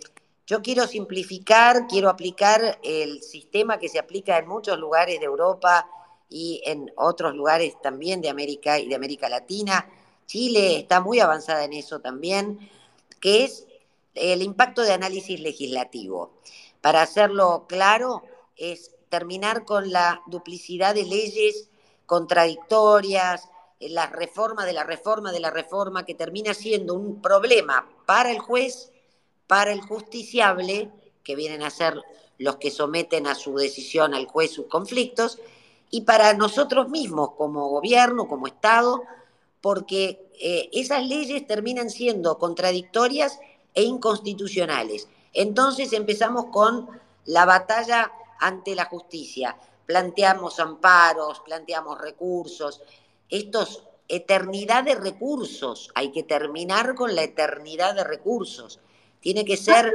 yo 0.48 0.62
quiero 0.62 0.88
simplificar, 0.88 1.88
quiero 1.88 2.08
aplicar 2.08 2.80
el 2.84 3.22
sistema 3.22 3.78
que 3.78 3.90
se 3.90 4.00
aplica 4.00 4.38
en 4.38 4.48
muchos 4.48 4.80
lugares 4.80 5.20
de 5.20 5.26
Europa 5.26 5.90
y 6.30 6.62
en 6.66 6.90
otros 6.96 7.36
lugares 7.36 7.76
también 7.82 8.22
de 8.22 8.30
América 8.30 8.80
y 8.80 8.88
de 8.88 8.96
América 8.96 9.28
Latina. 9.28 9.90
Chile 10.26 10.78
está 10.78 11.02
muy 11.02 11.20
avanzada 11.20 11.66
en 11.66 11.74
eso 11.74 12.00
también, 12.00 12.70
que 13.20 13.44
es 13.44 13.68
el 14.16 14.42
impacto 14.42 14.82
de 14.84 14.94
análisis 14.94 15.40
legislativo. 15.40 16.32
Para 16.82 17.04
hacerlo 17.04 17.66
claro, 17.68 18.24
es 18.58 18.92
terminar 19.10 19.66
con 19.66 19.92
la 19.92 20.22
duplicidad 20.26 20.96
de 20.96 21.06
leyes 21.06 21.70
contradictorias, 22.06 23.50
eh, 23.80 23.90
la 23.90 24.08
reforma 24.08 24.66
de 24.66 24.74
la 24.74 24.84
reforma 24.84 25.32
de 25.32 25.40
la 25.40 25.52
reforma, 25.52 26.06
que 26.06 26.16
termina 26.16 26.54
siendo 26.54 26.94
un 26.94 27.22
problema 27.22 27.88
para 28.06 28.32
el 28.32 28.40
juez, 28.40 28.92
para 29.48 29.72
el 29.72 29.82
justiciable, 29.82 30.90
que 31.24 31.36
vienen 31.36 31.62
a 31.64 31.70
ser 31.70 32.02
los 32.38 32.56
que 32.56 32.72
someten 32.72 33.28
a 33.28 33.36
su 33.36 33.56
decisión 33.56 34.14
al 34.14 34.26
juez 34.26 34.52
sus 34.52 34.66
conflictos, 34.66 35.40
y 35.92 36.02
para 36.02 36.34
nosotros 36.34 36.90
mismos 36.90 37.32
como 37.38 37.68
gobierno, 37.70 38.28
como 38.28 38.48
Estado, 38.48 39.04
porque 39.60 40.32
eh, 40.40 40.70
esas 40.74 41.06
leyes 41.06 41.46
terminan 41.46 41.90
siendo 41.90 42.40
contradictorias 42.40 43.40
e 43.74 43.84
inconstitucionales. 43.84 45.08
Entonces 45.34 45.94
empezamos 45.94 46.46
con 46.48 46.90
la 47.26 47.46
batalla 47.46 48.12
ante 48.40 48.76
la 48.76 48.86
justicia. 48.86 49.58
Planteamos 49.86 50.60
amparos, 50.60 51.42
planteamos 51.42 52.00
recursos. 52.00 52.82
Estos 53.30 53.84
eternidad 54.12 54.84
de 54.84 54.96
recursos, 54.96 55.90
hay 55.96 56.12
que 56.12 56.24
terminar 56.24 56.96
con 56.96 57.16
la 57.16 57.24
eternidad 57.24 57.96
de 57.96 58.04
recursos. 58.04 58.80
Tiene 59.22 59.46
que 59.46 59.56
ser... 59.56 59.94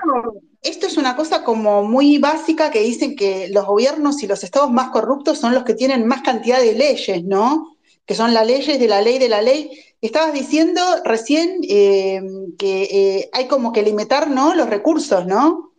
Esto 0.62 0.86
es 0.86 0.96
una 0.96 1.16
cosa 1.16 1.44
como 1.44 1.82
muy 1.84 2.18
básica 2.18 2.70
que 2.70 2.80
dicen 2.80 3.14
que 3.14 3.48
los 3.48 3.66
gobiernos 3.66 4.22
y 4.22 4.26
los 4.26 4.42
estados 4.42 4.70
más 4.70 4.90
corruptos 4.90 5.38
son 5.38 5.52
los 5.52 5.64
que 5.64 5.74
tienen 5.74 6.06
más 6.06 6.22
cantidad 6.22 6.58
de 6.58 6.72
leyes, 6.72 7.24
¿no? 7.24 7.76
Que 8.06 8.14
son 8.14 8.32
las 8.32 8.46
leyes 8.46 8.78
de 8.78 8.88
la 8.88 9.02
ley 9.02 9.18
de 9.18 9.28
la 9.28 9.42
ley. 9.42 9.70
Estabas 10.00 10.34
diciendo 10.34 10.82
recién 11.04 11.60
eh, 11.68 12.22
que 12.58 12.82
eh, 12.82 13.30
hay 13.32 13.48
como 13.48 13.72
que 13.72 13.82
limitar 13.82 14.28
¿no? 14.28 14.54
los 14.54 14.68
recursos, 14.68 15.26
¿no? 15.26 15.72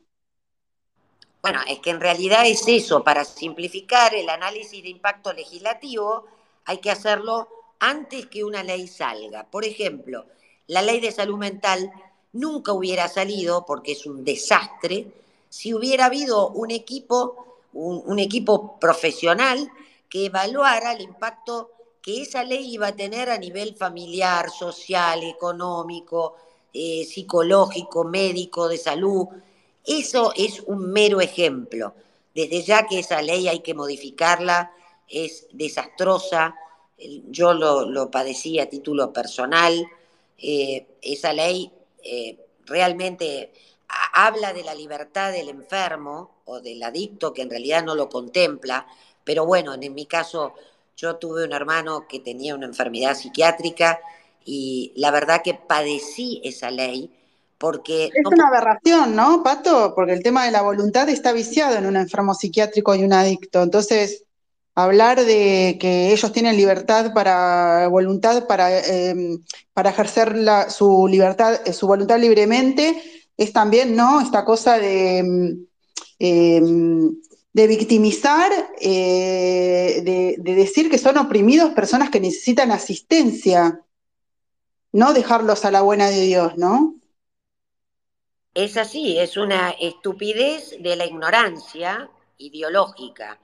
Bueno, 1.41 1.61
es 1.67 1.79
que 1.79 1.91
en 1.91 2.01
realidad 2.01 2.47
es 2.47 2.67
eso, 2.67 3.03
para 3.03 3.23
simplificar 3.23 4.15
el 4.15 4.29
análisis 4.29 4.81
de 4.81 4.89
impacto 4.89 5.31
legislativo 5.33 6.25
hay 6.65 6.79
que 6.79 6.91
hacerlo 6.91 7.47
antes 7.79 8.25
que 8.25 8.43
una 8.43 8.63
ley 8.63 8.87
salga. 8.87 9.45
Por 9.45 9.63
ejemplo, 9.63 10.25
la 10.65 10.81
ley 10.81 10.99
de 10.99 11.11
salud 11.11 11.37
mental 11.37 11.91
nunca 12.33 12.73
hubiera 12.73 13.07
salido, 13.07 13.65
porque 13.65 13.93
es 13.93 14.05
un 14.05 14.25
desastre, 14.25 15.07
si 15.47 15.73
hubiera 15.73 16.07
habido 16.07 16.49
un 16.49 16.71
equipo, 16.71 17.61
un 17.71 18.19
equipo 18.19 18.77
profesional 18.79 19.71
que 20.09 20.25
evaluara 20.25 20.91
el 20.91 21.01
impacto 21.01 21.71
que 22.07 22.21
esa 22.21 22.45
ley 22.45 22.73
iba 22.73 22.87
a 22.87 22.95
tener 22.95 23.29
a 23.29 23.37
nivel 23.37 23.75
familiar, 23.75 24.49
social, 24.49 25.23
económico, 25.23 26.37
eh, 26.73 27.03
psicológico, 27.03 28.05
médico, 28.05 28.69
de 28.69 28.77
salud. 28.77 29.27
Eso 29.85 30.31
es 30.33 30.61
un 30.67 30.89
mero 30.89 31.19
ejemplo. 31.19 31.93
Desde 32.33 32.61
ya 32.61 32.87
que 32.87 32.99
esa 32.99 33.21
ley 33.21 33.49
hay 33.49 33.59
que 33.59 33.73
modificarla, 33.73 34.71
es 35.09 35.47
desastrosa. 35.51 36.55
Yo 37.27 37.53
lo, 37.53 38.09
padecí 38.09 38.57
a 38.57 38.69
título 38.69 39.11
personal. 39.11 39.85
Eh, 40.37 40.87
esa 41.01 41.33
ley 41.33 41.69
eh, 42.05 42.37
realmente 42.65 43.51
habla 44.13 44.53
de 44.53 44.63
la 44.63 44.75
libertad 44.75 45.33
del 45.33 45.49
enfermo 45.49 46.35
o 46.45 46.61
del 46.61 46.81
adicto, 46.83 47.33
que 47.33 47.41
en 47.41 47.49
realidad 47.49 47.83
no 47.83 47.95
lo 47.95 48.07
contempla, 48.07 48.87
pero 49.25 49.45
bueno, 49.45 49.73
en 49.73 49.93
mi 49.93 50.05
caso 50.05 50.53
yo 50.97 51.15
tuve 51.17 51.45
un 51.45 51.53
hermano 51.53 52.07
que 52.09 52.19
tenía 52.19 52.55
una 52.55 52.65
enfermedad 52.65 53.15
psiquiátrica 53.15 53.99
y 54.43 54.91
la 54.95 55.11
verdad 55.11 55.41
que 55.43 55.53
padecí 55.53 56.41
esa 56.43 56.71
ley 56.71 57.11
porque... 57.59 58.05
Es 58.05 58.25
una 58.25 58.47
aberración, 58.47 59.15
¿no, 59.15 59.43
Pato? 59.43 59.93
Porque 59.95 60.13
el 60.13 60.23
tema 60.23 60.45
de 60.45 60.51
la 60.51 60.61
voluntad 60.61 61.07
está 61.09 61.31
viciado 61.31 61.75
en 61.75 61.85
un 61.85 61.95
enfermo 61.95 62.33
psiquiátrico 62.33 62.95
y 62.95 63.03
un 63.03 63.13
adicto. 63.13 63.61
Entonces, 63.63 64.23
hablar 64.75 65.23
de 65.23 65.77
que 65.79 66.11
ellos 66.11 66.31
tienen 66.31 66.57
libertad 66.57 67.13
para 67.13 67.87
voluntad 67.87 68.45
para, 68.47 68.79
em, 68.79 69.39
para 69.73 69.89
ejercer 69.89 70.35
su 70.69 71.07
libertad, 71.07 71.59
su 71.73 71.87
voluntad 71.87 72.19
libremente, 72.19 73.01
es 73.37 73.53
también, 73.53 73.95
¿no? 73.95 74.21
Esta 74.21 74.45
cosa 74.45 74.77
de 74.77 75.17
em, 75.19 75.65
em, 76.19 77.15
de 77.57 77.65
victimizar, 77.65 78.51
eh, 78.79 80.01
de, 80.03 80.53
decir 80.53 80.91
que 80.91 80.99
son 80.99 81.17
oprimidos 81.17 81.71
personas 81.71 82.11
que 82.11 82.19
necesitan 82.19 82.71
asistencia, 82.71 83.81
no 84.91 85.11
dejarlos 85.11 85.65
a 85.65 85.71
la 85.71 85.81
buena 85.81 86.07
de 86.07 86.21
Dios, 86.21 86.55
¿no? 86.55 86.93
Es 88.53 88.77
así, 88.77 89.17
es 89.17 89.37
una 89.37 89.71
estupidez 89.71 90.75
de 90.79 90.95
la 90.97 91.07
ignorancia 91.07 92.11
ideológica, 92.37 93.39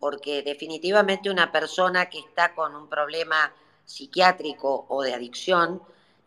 porque 0.00 0.42
definitivamente 0.42 1.30
una 1.30 1.52
persona 1.52 2.10
que 2.10 2.18
está 2.18 2.56
con 2.56 2.74
un 2.74 2.88
problema 2.88 3.54
psiquiátrico 3.84 4.84
o 4.88 5.04
de 5.04 5.14
adicción 5.14 5.80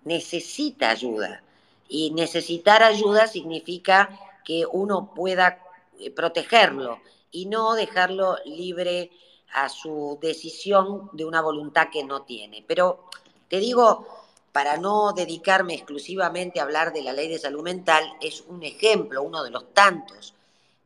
necesita 0.06 0.92
ayuda. 0.92 1.44
Y 1.90 2.12
necesitar 2.12 2.84
ayuda 2.84 3.28
significa 3.28 4.18
que 4.46 4.66
uno 4.66 5.14
pueda 5.14 5.62
eh, 6.00 6.10
protegerlo 6.10 7.02
y 7.38 7.46
no 7.46 7.76
dejarlo 7.76 8.38
libre 8.46 9.12
a 9.54 9.70
su 9.70 10.18
decisión 10.20 11.10
de 11.14 11.24
una 11.24 11.40
voluntad 11.42 11.90
que 11.92 12.04
no 12.04 12.24
tiene. 12.24 12.64
Pero 12.68 13.06
te 13.48 13.60
digo, 13.60 14.08
para 14.52 14.78
no 14.78 15.14
dedicarme 15.14 15.76
exclusivamente 15.76 16.60
a 16.60 16.64
hablar 16.64 16.92
de 16.94 17.04
la 17.04 17.14
ley 17.14 17.28
de 17.28 17.38
salud 17.38 17.62
mental, 17.62 18.04
es 18.22 18.44
un 18.48 18.64
ejemplo, 18.64 19.22
uno 19.22 19.44
de 19.44 19.52
los 19.52 19.72
tantos. 19.72 20.34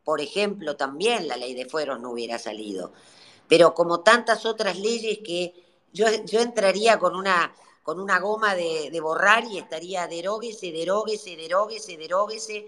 Por 0.04 0.20
ejemplo, 0.20 0.76
también 0.76 1.30
la 1.30 1.38
ley 1.38 1.54
de 1.54 1.70
fueros 1.70 2.02
no 2.02 2.12
hubiera 2.12 2.38
salido. 2.38 2.92
Pero 3.48 3.74
como 3.74 4.02
tantas 4.02 4.46
otras 4.46 4.78
leyes 4.78 5.20
que 5.20 5.54
yo, 5.94 6.06
yo 6.26 6.42
entraría 6.42 7.00
con 7.00 7.16
una, 7.16 7.56
con 7.82 7.98
una 8.02 8.20
goma 8.20 8.56
de, 8.56 9.00
borrar 9.02 9.46
y 9.46 9.58
estaría 9.58 10.06
deróguese, 10.08 10.74
deróguese, 10.74 11.38
deróguese, 11.38 11.96
deróguese, 11.96 12.68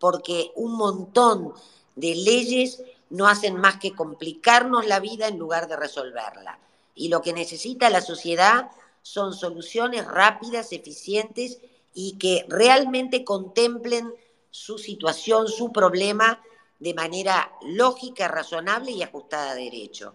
porque 0.00 0.50
un 0.56 0.72
montón 0.76 1.54
de 1.94 2.14
leyes 2.16 2.82
no 3.10 3.28
hacen 3.28 3.56
más 3.56 3.76
que 3.76 3.92
complicarnos 3.92 4.86
la 4.86 5.00
vida 5.00 5.28
en 5.28 5.38
lugar 5.38 5.68
de 5.68 5.76
resolverla. 5.76 6.58
Y 6.94 7.08
lo 7.08 7.22
que 7.22 7.32
necesita 7.32 7.90
la 7.90 8.00
sociedad 8.00 8.70
son 9.02 9.34
soluciones 9.34 10.06
rápidas, 10.06 10.72
eficientes 10.72 11.58
y 11.94 12.18
que 12.18 12.44
realmente 12.48 13.24
contemplen 13.24 14.12
su 14.50 14.78
situación, 14.78 15.48
su 15.48 15.72
problema 15.72 16.40
de 16.78 16.94
manera 16.94 17.52
lógica, 17.62 18.28
razonable 18.28 18.92
y 18.92 19.02
ajustada 19.02 19.50
a 19.50 19.54
derecho. 19.54 20.14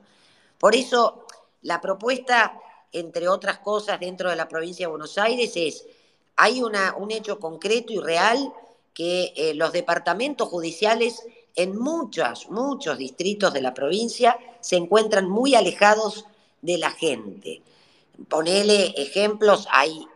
Por 0.57 0.75
eso, 0.75 1.25
la 1.61 1.81
propuesta, 1.81 2.59
entre 2.91 3.27
otras 3.27 3.59
cosas, 3.59 3.99
dentro 3.99 4.29
de 4.29 4.35
la 4.35 4.47
provincia 4.47 4.85
de 4.85 4.91
Buenos 4.91 5.17
Aires 5.17 5.51
es, 5.55 5.85
hay 6.37 6.61
una, 6.61 6.95
un 6.97 7.11
hecho 7.11 7.39
concreto 7.39 7.93
y 7.93 7.99
real 7.99 8.53
que 8.93 9.33
eh, 9.35 9.53
los 9.53 9.73
departamentos 9.73 10.47
judiciales 10.49 11.23
en 11.55 11.77
muchos, 11.77 12.49
muchos 12.49 12.97
distritos 12.97 13.53
de 13.53 13.61
la 13.61 13.73
provincia 13.73 14.37
se 14.59 14.75
encuentran 14.75 15.29
muy 15.29 15.55
alejados 15.55 16.25
de 16.61 16.77
la 16.77 16.91
gente. 16.91 17.61
Ponele 18.27 18.93
ejemplos, 18.97 19.67
hay 19.71 20.07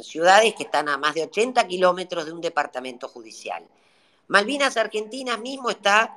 ciudades 0.00 0.54
que 0.54 0.64
están 0.64 0.88
a 0.88 0.98
más 0.98 1.14
de 1.14 1.24
80 1.24 1.66
kilómetros 1.66 2.26
de 2.26 2.32
un 2.32 2.40
departamento 2.40 3.08
judicial. 3.08 3.66
Malvinas 4.28 4.76
Argentinas 4.76 5.38
mismo 5.40 5.70
está 5.70 6.16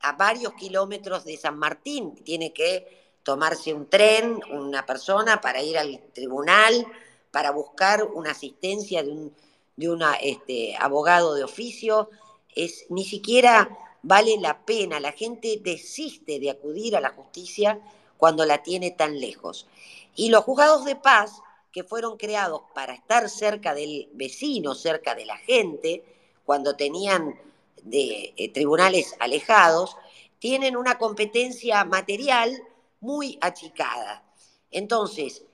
a 0.00 0.12
varios 0.12 0.54
kilómetros 0.54 1.24
de 1.24 1.36
San 1.36 1.58
Martín, 1.58 2.14
tiene 2.24 2.52
que 2.52 3.14
tomarse 3.22 3.74
un 3.74 3.88
tren, 3.88 4.40
una 4.50 4.86
persona 4.86 5.40
para 5.40 5.62
ir 5.62 5.76
al 5.76 6.00
tribunal, 6.14 6.86
para 7.30 7.50
buscar 7.50 8.04
una 8.04 8.30
asistencia 8.30 9.02
de 9.02 9.10
un 9.12 9.34
de 9.76 10.06
este, 10.22 10.76
abogado 10.76 11.34
de 11.34 11.44
oficio, 11.44 12.10
es, 12.54 12.86
ni 12.90 13.04
siquiera 13.04 13.70
vale 14.02 14.38
la 14.38 14.64
pena, 14.64 15.00
la 15.00 15.12
gente 15.12 15.60
desiste 15.62 16.38
de 16.38 16.50
acudir 16.50 16.96
a 16.96 17.00
la 17.00 17.10
justicia 17.10 17.80
cuando 18.16 18.44
la 18.44 18.62
tiene 18.62 18.90
tan 18.90 19.20
lejos. 19.20 19.66
Y 20.14 20.28
los 20.28 20.44
juzgados 20.44 20.84
de 20.84 20.96
paz, 20.96 21.42
que 21.72 21.84
fueron 21.84 22.16
creados 22.16 22.62
para 22.74 22.94
estar 22.94 23.28
cerca 23.28 23.74
del 23.74 24.08
vecino, 24.12 24.74
cerca 24.74 25.14
de 25.14 25.24
la 25.24 25.36
gente, 25.38 26.04
cuando 26.44 26.74
tenían 26.74 27.40
de, 27.82 28.34
eh, 28.36 28.52
tribunales 28.52 29.14
alejados, 29.20 29.96
tienen 30.38 30.76
una 30.76 30.98
competencia 30.98 31.84
material 31.84 32.62
muy 33.00 33.38
achicada. 33.40 34.24
Entonces, 34.70 35.44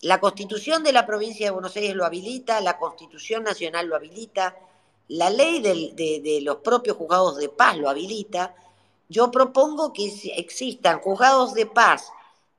la 0.00 0.20
constitución 0.20 0.82
de 0.82 0.92
la 0.92 1.06
provincia 1.06 1.46
de 1.46 1.50
Buenos 1.50 1.76
Aires 1.76 1.94
lo 1.94 2.04
habilita, 2.04 2.60
la 2.60 2.78
constitución 2.78 3.42
nacional 3.42 3.88
lo 3.88 3.96
habilita, 3.96 4.56
la 5.08 5.30
ley 5.30 5.60
de, 5.60 6.40
los 6.42 6.56
propios 6.58 6.96
juzgados 6.96 7.38
de 7.38 7.48
paz 7.48 7.76
lo 7.76 7.88
habilita. 7.88 8.54
Yo 9.08 9.30
propongo 9.30 9.92
que 9.92 10.12
existan 10.36 11.00
juzgados 11.00 11.54
de 11.54 11.66
paz 11.66 12.12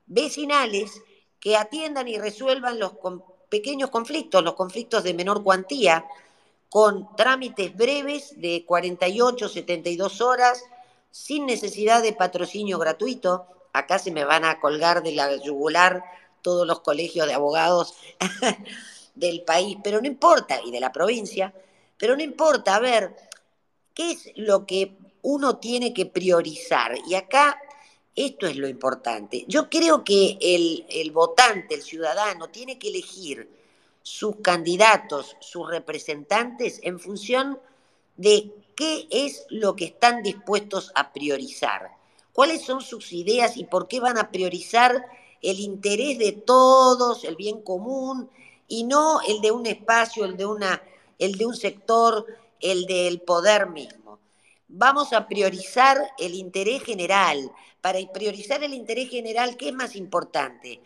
vecinales 0.06 1.00
que 1.38 1.56
atiendan 1.56 2.08
y 2.08 2.18
resuelvan 2.18 2.78
los 2.78 2.92
pequeños 3.48 3.90
conflictos, 3.90 4.42
los 4.42 4.54
conflictos 4.54 5.04
de 5.04 5.14
menor 5.14 5.42
cuantía, 5.42 6.04
con 6.68 7.14
trámites 7.16 7.74
breves 7.76 8.40
de 8.40 8.64
48, 8.66 9.48
72 9.48 10.20
horas, 10.20 10.64
sin 11.10 11.46
necesidad 11.46 12.02
de 12.02 12.12
patrocinio 12.12 12.78
gratuito. 12.78 13.46
Acá 13.72 13.98
se 13.98 14.10
me 14.10 14.24
van 14.24 14.44
a 14.44 14.60
colgar 14.60 15.02
de 15.02 15.12
la 15.12 15.36
yugular 15.36 16.04
todos 16.42 16.66
los 16.66 16.80
colegios 16.80 17.26
de 17.26 17.34
abogados 17.34 17.94
del 19.14 19.42
país, 19.42 19.78
pero 19.82 20.00
no 20.00 20.06
importa, 20.06 20.60
y 20.64 20.70
de 20.70 20.80
la 20.80 20.92
provincia, 20.92 21.52
pero 22.00 22.16
no 22.16 22.22
importa, 22.22 22.76
a 22.76 22.80
ver, 22.80 23.14
¿qué 23.94 24.12
es 24.12 24.32
lo 24.36 24.64
que 24.66 24.96
uno 25.20 25.58
tiene 25.58 25.92
que 25.92 26.06
priorizar? 26.06 26.94
Y 27.06 27.14
acá 27.14 27.60
esto 28.16 28.46
es 28.46 28.56
lo 28.56 28.66
importante. 28.66 29.44
Yo 29.46 29.68
creo 29.68 30.02
que 30.02 30.38
el, 30.40 30.86
el 30.88 31.10
votante, 31.12 31.74
el 31.74 31.82
ciudadano, 31.82 32.48
tiene 32.48 32.78
que 32.78 32.88
elegir 32.88 33.48
sus 34.02 34.36
candidatos, 34.36 35.36
sus 35.40 35.68
representantes, 35.68 36.80
en 36.82 36.98
función 36.98 37.60
de 38.16 38.50
qué 38.74 39.06
es 39.10 39.44
lo 39.50 39.76
que 39.76 39.84
están 39.84 40.22
dispuestos 40.22 40.92
a 40.94 41.12
priorizar, 41.12 41.90
cuáles 42.32 42.62
son 42.62 42.80
sus 42.80 43.12
ideas 43.12 43.58
y 43.58 43.64
por 43.64 43.88
qué 43.88 44.00
van 44.00 44.16
a 44.16 44.30
priorizar 44.30 45.04
el 45.42 45.60
interés 45.60 46.18
de 46.18 46.32
todos, 46.32 47.24
el 47.24 47.36
bien 47.36 47.60
común, 47.60 48.30
y 48.68 48.84
no 48.84 49.20
el 49.20 49.42
de 49.42 49.50
un 49.50 49.66
espacio, 49.66 50.24
el 50.24 50.38
de, 50.38 50.46
una, 50.46 50.82
el 51.20 51.36
de 51.36 51.46
un 51.46 51.54
sector, 51.54 52.26
el 52.60 52.86
del 52.86 53.20
poder 53.20 53.68
mismo. 53.68 54.18
Vamos 54.68 55.12
a 55.12 55.28
priorizar 55.28 55.98
el 56.18 56.34
interés 56.34 56.82
general. 56.82 57.52
Para 57.80 57.98
priorizar 58.12 58.64
el 58.64 58.74
interés 58.74 59.10
general, 59.10 59.56
¿qué 59.56 59.68
es 59.68 59.74
más 59.74 59.96
importante? 59.96 60.80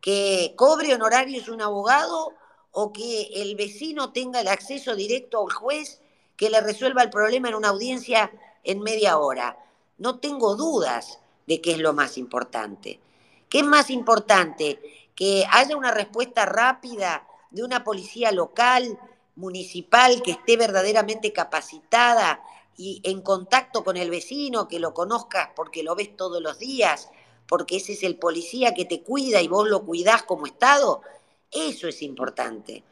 ¿Que 0.00 0.54
cobre 0.56 0.94
honorarios 0.94 1.48
un 1.48 1.60
abogado 1.60 2.32
o 2.70 2.92
que 2.92 3.28
el 3.34 3.54
vecino 3.56 4.12
tenga 4.12 4.40
el 4.40 4.48
acceso 4.48 4.94
directo 4.96 5.40
al 5.40 5.52
juez 5.52 6.00
que 6.36 6.50
le 6.50 6.60
resuelva 6.60 7.02
el 7.02 7.10
problema 7.10 7.48
en 7.48 7.54
una 7.54 7.68
audiencia 7.68 8.32
en 8.64 8.80
media 8.80 9.18
hora? 9.18 9.58
No 9.98 10.18
tengo 10.18 10.56
dudas 10.56 11.18
de 11.46 11.60
qué 11.60 11.72
es 11.72 11.78
lo 11.78 11.92
más 11.92 12.18
importante. 12.18 13.00
¿Qué 13.48 13.58
es 13.58 13.64
más 13.64 13.90
importante? 13.90 14.80
Que 15.14 15.44
haya 15.50 15.76
una 15.76 15.90
respuesta 15.90 16.46
rápida 16.46 17.26
de 17.50 17.62
una 17.62 17.84
policía 17.84 18.32
local, 18.32 18.98
municipal, 19.36 20.22
que 20.22 20.32
esté 20.32 20.56
verdaderamente 20.56 21.32
capacitada 21.32 22.42
y 22.76 23.00
en 23.04 23.20
contacto 23.22 23.84
con 23.84 23.96
el 23.96 24.10
vecino, 24.10 24.68
que 24.68 24.78
lo 24.78 24.94
conozcas 24.94 25.50
porque 25.54 25.82
lo 25.82 25.94
ves 25.94 26.16
todos 26.16 26.42
los 26.42 26.58
días, 26.58 27.10
porque 27.46 27.76
ese 27.76 27.92
es 27.92 28.02
el 28.02 28.16
policía 28.16 28.74
que 28.74 28.84
te 28.84 29.02
cuida 29.02 29.40
y 29.40 29.48
vos 29.48 29.68
lo 29.68 29.84
cuidás 29.84 30.22
como 30.22 30.46
Estado. 30.46 31.02
Eso 31.50 31.88
es 31.88 32.02
importante. 32.02 32.82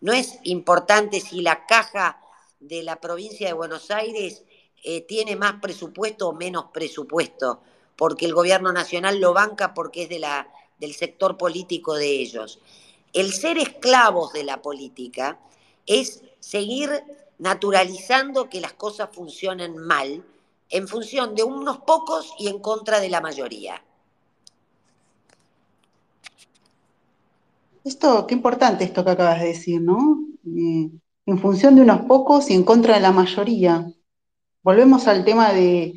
No 0.00 0.12
es 0.12 0.38
importante 0.44 1.20
si 1.20 1.42
la 1.42 1.66
caja 1.66 2.20
de 2.60 2.82
la 2.82 3.00
provincia 3.00 3.46
de 3.46 3.52
Buenos 3.52 3.90
Aires 3.90 4.44
eh, 4.82 5.02
tiene 5.02 5.36
más 5.36 5.60
presupuesto 5.60 6.28
o 6.28 6.32
menos 6.32 6.66
presupuesto 6.72 7.60
porque 7.96 8.26
el 8.26 8.34
gobierno 8.34 8.72
nacional 8.72 9.20
lo 9.20 9.32
banca 9.32 9.74
porque 9.74 10.04
es 10.04 10.08
de 10.08 10.18
la, 10.18 10.48
del 10.78 10.94
sector 10.94 11.36
político 11.36 11.94
de 11.94 12.20
ellos. 12.20 12.60
El 13.12 13.32
ser 13.32 13.58
esclavos 13.58 14.32
de 14.32 14.44
la 14.44 14.60
política 14.60 15.38
es 15.86 16.22
seguir 16.40 16.90
naturalizando 17.38 18.48
que 18.48 18.60
las 18.60 18.72
cosas 18.72 19.10
funcionen 19.12 19.76
mal 19.76 20.24
en 20.70 20.88
función 20.88 21.34
de 21.34 21.44
unos 21.44 21.78
pocos 21.78 22.34
y 22.38 22.48
en 22.48 22.58
contra 22.58 23.00
de 23.00 23.08
la 23.08 23.20
mayoría. 23.20 23.82
Esto, 27.84 28.26
qué 28.26 28.34
importante 28.34 28.84
esto 28.84 29.04
que 29.04 29.10
acabas 29.10 29.40
de 29.40 29.46
decir, 29.46 29.80
¿no? 29.80 30.18
Eh, 30.44 30.90
en 31.26 31.38
función 31.38 31.76
de 31.76 31.82
unos 31.82 32.00
pocos 32.06 32.50
y 32.50 32.54
en 32.54 32.64
contra 32.64 32.94
de 32.94 33.00
la 33.00 33.12
mayoría. 33.12 33.92
Volvemos 34.62 35.06
al 35.06 35.24
tema 35.24 35.52
de, 35.52 35.94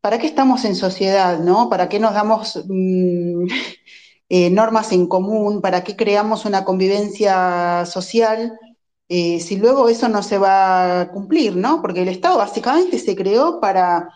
¿para 0.00 0.18
qué 0.18 0.26
estamos 0.28 0.64
en 0.64 0.76
sociedad, 0.76 1.40
no? 1.40 1.68
¿Para 1.68 1.88
qué 1.88 1.98
nos 1.98 2.14
damos 2.14 2.62
mm, 2.68 3.46
eh, 4.28 4.50
normas 4.50 4.92
en 4.92 5.08
común? 5.08 5.60
¿Para 5.60 5.82
qué 5.82 5.96
creamos 5.96 6.44
una 6.44 6.64
convivencia 6.64 7.84
social? 7.86 8.56
Eh, 9.08 9.40
si 9.40 9.56
luego 9.56 9.88
eso 9.88 10.08
no 10.08 10.22
se 10.22 10.38
va 10.38 11.02
a 11.02 11.10
cumplir, 11.10 11.56
¿no? 11.56 11.80
Porque 11.80 12.02
el 12.02 12.08
Estado 12.08 12.38
básicamente 12.38 12.98
se 12.98 13.14
creó 13.16 13.60
para 13.60 14.10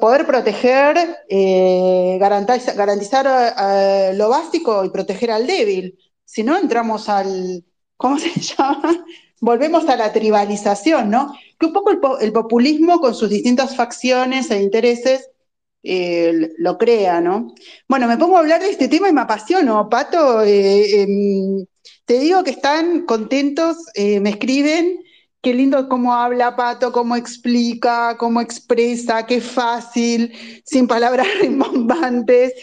poder 0.00 0.26
proteger, 0.26 0.96
eh, 1.28 2.16
garantizar, 2.18 2.74
garantizar 2.74 4.14
lo 4.16 4.28
básico 4.30 4.84
y 4.84 4.90
proteger 4.90 5.30
al 5.30 5.46
débil. 5.46 5.98
Si 6.24 6.42
no, 6.42 6.56
entramos 6.56 7.08
al, 7.08 7.64
¿cómo 7.96 8.18
se 8.18 8.30
llama? 8.40 9.04
Volvemos 9.40 9.88
a 9.88 9.96
la 9.96 10.12
tribalización, 10.12 11.10
¿no? 11.10 11.34
que 11.58 11.66
un 11.66 11.72
poco 11.72 12.18
el, 12.20 12.32
populismo 12.32 13.00
con 13.00 13.14
sus 13.14 13.30
distintas 13.30 13.76
facciones 13.76 14.50
e 14.50 14.62
intereses 14.62 15.30
eh, 15.82 16.50
lo 16.58 16.78
crea, 16.78 17.20
¿no? 17.20 17.54
Bueno, 17.88 18.06
me 18.06 18.16
pongo 18.16 18.36
a 18.36 18.40
hablar 18.40 18.60
de 18.60 18.70
este 18.70 18.88
tema 18.88 19.08
y 19.08 19.12
me 19.12 19.22
apasiono, 19.22 19.88
Pato. 19.88 20.42
Eh, 20.42 21.02
em, 21.02 21.66
te 22.04 22.18
digo 22.18 22.42
que 22.44 22.50
están 22.50 23.06
contentos, 23.06 23.76
eh, 23.94 24.20
me 24.20 24.30
escriben, 24.30 25.04
qué 25.42 25.54
lindo 25.54 25.88
cómo 25.88 26.14
habla 26.14 26.56
Pato, 26.56 26.92
cómo 26.92 27.16
explica, 27.16 28.16
cómo 28.18 28.40
expresa, 28.40 29.26
qué 29.26 29.40
fácil, 29.40 30.32
sin 30.64 30.86
palabras 30.86 31.26
rimbombantes. 31.40 32.54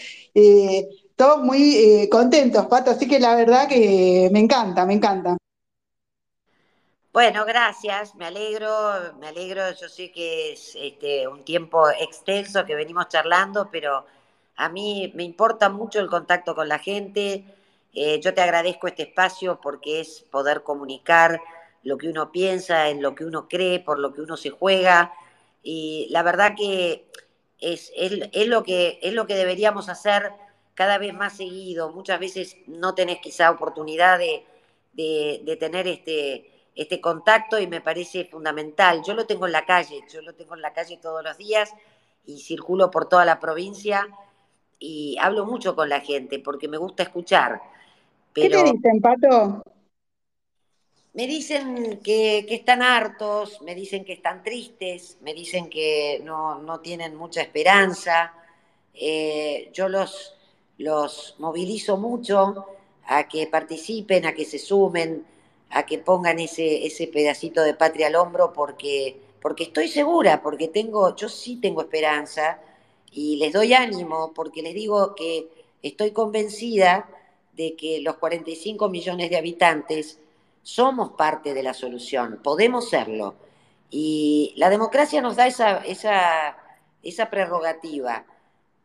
todos 1.15 1.43
muy 1.43 2.07
contentos, 2.11 2.65
Pato, 2.67 2.91
así 2.91 3.07
que 3.07 3.19
la 3.19 3.35
verdad 3.35 3.67
que 3.67 4.29
me 4.31 4.39
encanta, 4.39 4.85
me 4.85 4.93
encanta. 4.93 5.37
Bueno, 7.15 7.45
gracias, 7.45 8.13
me 8.15 8.25
alegro, 8.25 8.69
me 9.21 9.27
alegro, 9.29 9.71
yo 9.79 9.87
sé 9.87 10.11
que 10.11 10.51
es 10.51 10.75
este, 10.75 11.25
un 11.29 11.45
tiempo 11.45 11.89
extenso 11.89 12.65
que 12.65 12.75
venimos 12.75 13.07
charlando, 13.07 13.69
pero 13.71 14.05
a 14.57 14.67
mí 14.67 15.13
me 15.15 15.23
importa 15.23 15.69
mucho 15.69 16.01
el 16.01 16.09
contacto 16.09 16.53
con 16.53 16.67
la 16.67 16.77
gente, 16.77 17.54
Eh, 17.95 18.19
yo 18.21 18.33
te 18.33 18.41
agradezco 18.41 18.87
este 18.87 19.03
espacio 19.03 19.59
porque 19.61 20.01
es 20.01 20.25
poder 20.29 20.63
comunicar 20.63 21.41
lo 21.83 21.97
que 21.97 22.09
uno 22.09 22.31
piensa, 22.31 22.89
en 22.89 23.01
lo 23.01 23.15
que 23.15 23.25
uno 23.25 23.47
cree, 23.47 23.79
por 23.79 23.99
lo 23.99 24.13
que 24.13 24.21
uno 24.21 24.37
se 24.37 24.49
juega. 24.49 25.13
Y 25.63 26.07
la 26.09 26.21
verdad 26.21 26.53
que 26.57 27.07
es, 27.59 27.91
es, 27.95 28.47
lo, 28.47 28.63
que, 28.63 28.99
es 29.01 29.13
lo 29.13 29.25
que 29.25 29.35
deberíamos 29.35 29.87
hacer 29.89 30.31
cada 30.73 30.97
vez 30.97 31.13
más 31.13 31.37
seguido. 31.37 31.91
Muchas 31.91 32.19
veces 32.19 32.57
no 32.67 32.95
tenés 32.95 33.19
quizá 33.19 33.49
oportunidad 33.49 34.19
de, 34.19 34.45
de, 34.93 35.57
tener 35.57 35.87
este, 35.87 36.51
este 36.75 36.99
contacto 36.99 37.59
y 37.59 37.67
me 37.67 37.81
parece 37.81 38.25
fundamental. 38.25 39.01
Yo 39.05 39.13
lo 39.13 39.25
tengo 39.25 39.45
en 39.45 39.53
la 39.53 39.65
calle, 39.65 40.03
yo 40.11 40.21
lo 40.21 40.33
tengo 40.33 40.55
en 40.55 40.61
la 40.61 40.73
calle 40.73 40.97
todos 41.01 41.23
los 41.23 41.37
días 41.37 41.73
y 42.25 42.39
circulo 42.39 42.91
por 42.91 43.07
toda 43.07 43.25
la 43.25 43.39
provincia 43.39 44.07
y 44.79 45.17
hablo 45.21 45.45
mucho 45.45 45.75
con 45.75 45.89
la 45.89 46.01
gente 46.01 46.39
porque 46.39 46.67
me 46.67 46.77
gusta 46.77 47.03
escuchar. 47.03 47.61
¿Qué 48.35 48.49
te 48.49 48.63
dicen, 48.63 48.99
Pato? 49.01 49.63
Me 51.13 51.25
dicen 51.25 52.01
que, 52.03 52.45
están 52.49 52.81
hartos, 52.81 53.61
me 53.61 53.73
dicen 53.73 54.03
que 54.03 54.11
están 54.11 54.43
tristes, 54.43 55.17
me 55.21 55.33
dicen 55.33 55.69
que 55.69 56.19
no, 56.21 56.81
tienen 56.81 57.15
mucha 57.15 57.41
esperanza. 57.41 58.33
Eh, 58.93 59.69
yo 59.73 59.87
los, 59.87 60.35
los 60.77 61.35
movilizo 61.39 61.95
mucho 61.95 62.65
a 63.05 63.25
que 63.29 63.47
participen, 63.47 64.25
a 64.25 64.33
que 64.33 64.43
se 64.43 64.59
sumen, 64.59 65.25
a 65.69 65.85
que 65.85 65.99
pongan 65.99 66.37
ese, 66.39 66.85
ese 66.85 67.07
pedacito 67.07 67.63
de 67.63 67.73
patria 67.73 68.07
al 68.07 68.15
hombro, 68.15 68.51
porque, 68.51 69.17
porque 69.41 69.63
estoy 69.63 69.87
segura, 69.87 70.41
porque 70.41 70.67
tengo, 70.67 71.15
yo 71.15 71.29
sí 71.29 71.55
tengo 71.61 71.83
esperanza 71.83 72.59
y 73.11 73.37
les 73.37 73.53
doy 73.53 73.73
ánimo, 73.73 74.33
porque 74.35 74.61
les 74.61 74.73
digo 74.73 75.15
que 75.15 75.47
estoy 75.81 76.11
convencida 76.11 77.07
de 77.55 77.75
que 77.75 77.99
los 78.01 78.15
45 78.17 78.89
millones 78.89 79.29
de 79.29 79.37
habitantes 79.37 80.19
somos 80.63 81.11
parte 81.11 81.53
de 81.53 81.63
la 81.63 81.73
solución, 81.73 82.39
podemos 82.43 82.89
serlo. 82.89 83.35
Y 83.91 84.53
la 84.57 84.69
democracia 84.69 85.21
nos 85.21 85.35
da 85.35 85.47
esa, 85.47 85.77
esa, 85.77 86.57
esa 87.03 87.29
prerrogativa. 87.29 88.25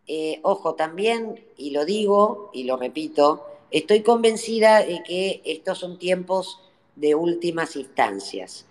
Eh, 0.07 0.41
ojo, 0.43 0.75
también, 0.75 1.45
y 1.57 1.71
lo 1.71 1.85
digo 1.85 2.51
y 2.53 2.65
lo 2.65 2.77
repito, 2.77 3.47
estoy 3.71 4.03
convencida 4.03 4.85
de 4.85 5.03
que 5.03 5.41
estos 5.45 5.79
son 5.79 5.99
tiempos 5.99 6.61
de 6.97 7.15
últimas 7.15 7.77
instancias. 7.77 8.67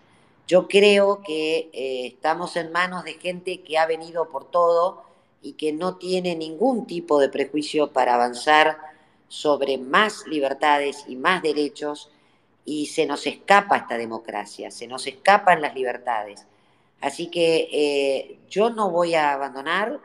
Yo 0.47 0.67
creo 0.67 1.21
que 1.23 1.69
eh, 1.73 2.07
estamos 2.07 2.55
en 2.55 2.71
manos 2.71 3.03
de 3.03 3.13
gente 3.13 3.61
que 3.61 3.77
ha 3.77 3.85
venido 3.85 4.29
por 4.29 4.49
todo 4.49 5.03
y 5.41 5.53
que 5.53 5.71
no 5.71 5.97
tiene 5.97 6.35
ningún 6.35 6.85
tipo 6.85 7.19
de 7.19 7.29
prejuicio 7.29 7.91
para 7.91 8.15
avanzar 8.15 8.88
sobre 9.29 9.77
más 9.77 10.25
libertades 10.27 11.05
y 11.07 11.15
más 11.15 11.41
derechos 11.41 12.09
y 12.65 12.87
se 12.87 13.05
nos 13.05 13.25
escapa 13.25 13.77
esta 13.77 13.97
democracia, 13.97 14.69
se 14.69 14.87
nos 14.87 15.07
escapan 15.07 15.61
las 15.61 15.73
libertades. 15.73 16.45
Así 16.99 17.27
que 17.27 17.69
eh, 17.71 18.39
yo 18.49 18.69
no 18.69 18.91
voy 18.91 19.15
a 19.15 19.31
abandonar, 19.33 19.99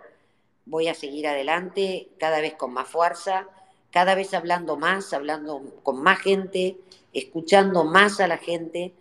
voy 0.64 0.88
a 0.88 0.94
seguir 0.94 1.26
adelante 1.26 2.08
cada 2.18 2.40
vez 2.40 2.54
con 2.54 2.72
más 2.72 2.88
fuerza, 2.88 3.48
cada 3.90 4.14
vez 4.14 4.34
hablando 4.34 4.76
más, 4.76 5.12
hablando 5.12 5.62
con 5.82 6.02
más 6.02 6.20
gente, 6.20 6.76
escuchando 7.12 7.84
más 7.84 8.20
a 8.20 8.28
la 8.28 8.38
gente 8.38 8.92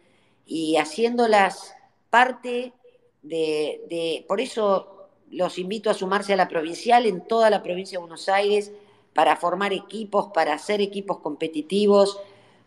y 0.45 0.77
haciéndolas 0.77 1.75
parte 2.09 2.73
de, 3.21 3.81
de, 3.89 4.25
por 4.27 4.41
eso 4.41 5.07
los 5.31 5.57
invito 5.57 5.89
a 5.89 5.93
sumarse 5.93 6.33
a 6.33 6.37
la 6.37 6.47
provincial 6.47 7.05
en 7.05 7.21
toda 7.27 7.49
la 7.49 7.63
provincia 7.63 7.97
de 7.97 8.01
Buenos 8.01 8.29
Aires 8.29 8.71
para 9.13 9.35
formar 9.35 9.73
equipos, 9.73 10.27
para 10.33 10.53
hacer 10.53 10.81
equipos 10.81 11.19
competitivos, 11.19 12.19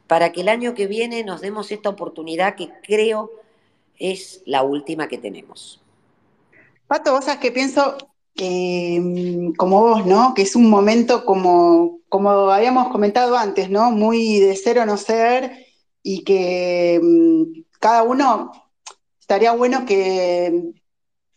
para 0.06 0.32
que 0.32 0.42
el 0.42 0.48
año 0.48 0.74
que 0.74 0.86
viene 0.86 1.24
nos 1.24 1.40
demos 1.40 1.72
esta 1.72 1.88
oportunidad 1.88 2.54
que 2.54 2.70
creo 2.82 3.30
es 3.98 4.42
la 4.46 4.62
última 4.62 5.08
que 5.08 5.18
tenemos. 5.18 5.80
Pato, 6.86 7.12
vos 7.12 7.24
sabes 7.24 7.40
que 7.40 7.50
pienso 7.50 7.96
mm, 8.36 9.52
como 9.52 9.80
vos, 9.80 10.06
¿no? 10.06 10.34
Que 10.34 10.42
es 10.42 10.54
un 10.54 10.70
momento 10.70 11.24
como, 11.24 11.98
como 12.08 12.30
habíamos 12.30 12.88
comentado 12.88 13.36
antes, 13.36 13.70
¿no? 13.70 13.90
Muy 13.90 14.38
de 14.38 14.54
ser 14.54 14.78
o 14.78 14.86
no 14.86 14.96
ser 14.96 15.66
y 16.02 16.22
que 16.22 17.00
mm, 17.02 17.62
cada 17.80 18.04
uno 18.04 18.52
estaría 19.18 19.52
bueno 19.52 19.84
que 19.86 20.72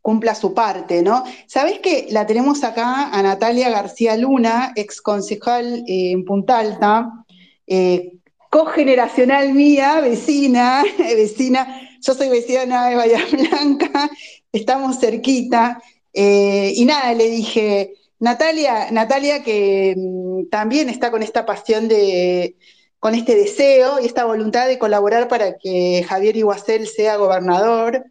cumpla 0.10 0.34
su 0.34 0.56
parte, 0.56 1.04
¿no? 1.04 1.24
Sabés 1.46 1.78
que 1.82 2.08
la 2.10 2.26
tenemos 2.26 2.64
acá 2.64 3.12
a 3.16 3.22
Natalia 3.22 3.70
García 3.70 4.18
Luna, 4.18 4.74
ex 4.76 5.04
concejal 5.04 5.84
eh, 5.88 6.14
en 6.14 6.26
Punta 6.26 6.58
Alta, 6.58 7.26
eh, 7.68 8.14
cogeneracional 8.50 9.54
mía, 9.54 10.00
vecina, 10.02 10.84
vecina, 10.98 11.80
yo 12.02 12.16
soy 12.16 12.30
vecina 12.30 12.90
de 12.90 12.96
Bahía 12.96 13.24
Blanca, 13.32 14.10
estamos 14.52 15.00
cerquita, 15.00 15.80
eh, 16.12 16.72
y 16.76 16.86
nada, 16.86 17.14
le 17.14 17.30
dije, 17.30 17.94
Natalia, 18.18 18.90
Natalia 18.90 19.44
que 19.44 19.94
mm, 19.96 20.50
también 20.50 20.90
está 20.90 21.12
con 21.12 21.22
esta 21.22 21.46
pasión 21.46 21.88
de, 21.88 22.56
con 22.98 23.14
este 23.14 23.36
deseo 23.36 24.00
y 24.00 24.08
esta 24.08 24.26
voluntad 24.26 24.68
de 24.68 24.80
colaborar 24.80 25.28
para 25.28 25.56
que 25.60 26.04
Javier 26.10 26.36
Iguacel 26.36 26.88
sea 26.88 27.18
gobernador 27.18 28.06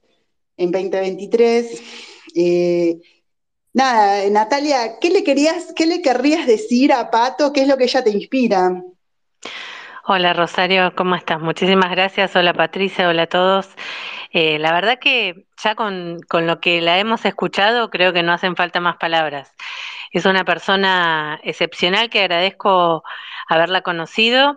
en 0.58 0.70
2023. 0.70 1.82
Eh, 2.34 2.98
nada, 3.72 4.28
Natalia, 4.30 4.98
¿qué 5.00 5.10
le 5.10 5.24
querías, 5.24 5.72
qué 5.74 5.86
le 5.86 6.02
querrías 6.02 6.46
decir 6.46 6.92
a 6.92 7.10
Pato? 7.10 7.52
¿Qué 7.52 7.62
es 7.62 7.68
lo 7.68 7.76
que 7.76 7.84
ella 7.84 8.04
te 8.04 8.10
inspira? 8.10 8.82
Hola 10.10 10.32
Rosario, 10.32 10.94
¿cómo 10.96 11.16
estás? 11.16 11.40
Muchísimas 11.40 11.90
gracias. 11.90 12.34
Hola 12.34 12.54
Patricia, 12.54 13.08
hola 13.08 13.24
a 13.24 13.26
todos. 13.26 13.68
Eh, 14.32 14.58
la 14.58 14.72
verdad 14.72 14.98
que 14.98 15.46
ya 15.62 15.74
con, 15.74 16.18
lo 16.32 16.60
que 16.60 16.80
la 16.80 16.98
hemos 16.98 17.24
escuchado 17.24 17.90
creo 17.90 18.12
que 18.12 18.22
no 18.22 18.32
hacen 18.32 18.56
falta 18.56 18.80
más 18.80 18.96
palabras. 18.96 19.54
Es 20.10 20.24
una 20.24 20.44
persona 20.44 21.38
excepcional 21.42 22.08
que 22.10 22.20
agradezco 22.20 23.04
haberla 23.48 23.82
conocido 23.82 24.56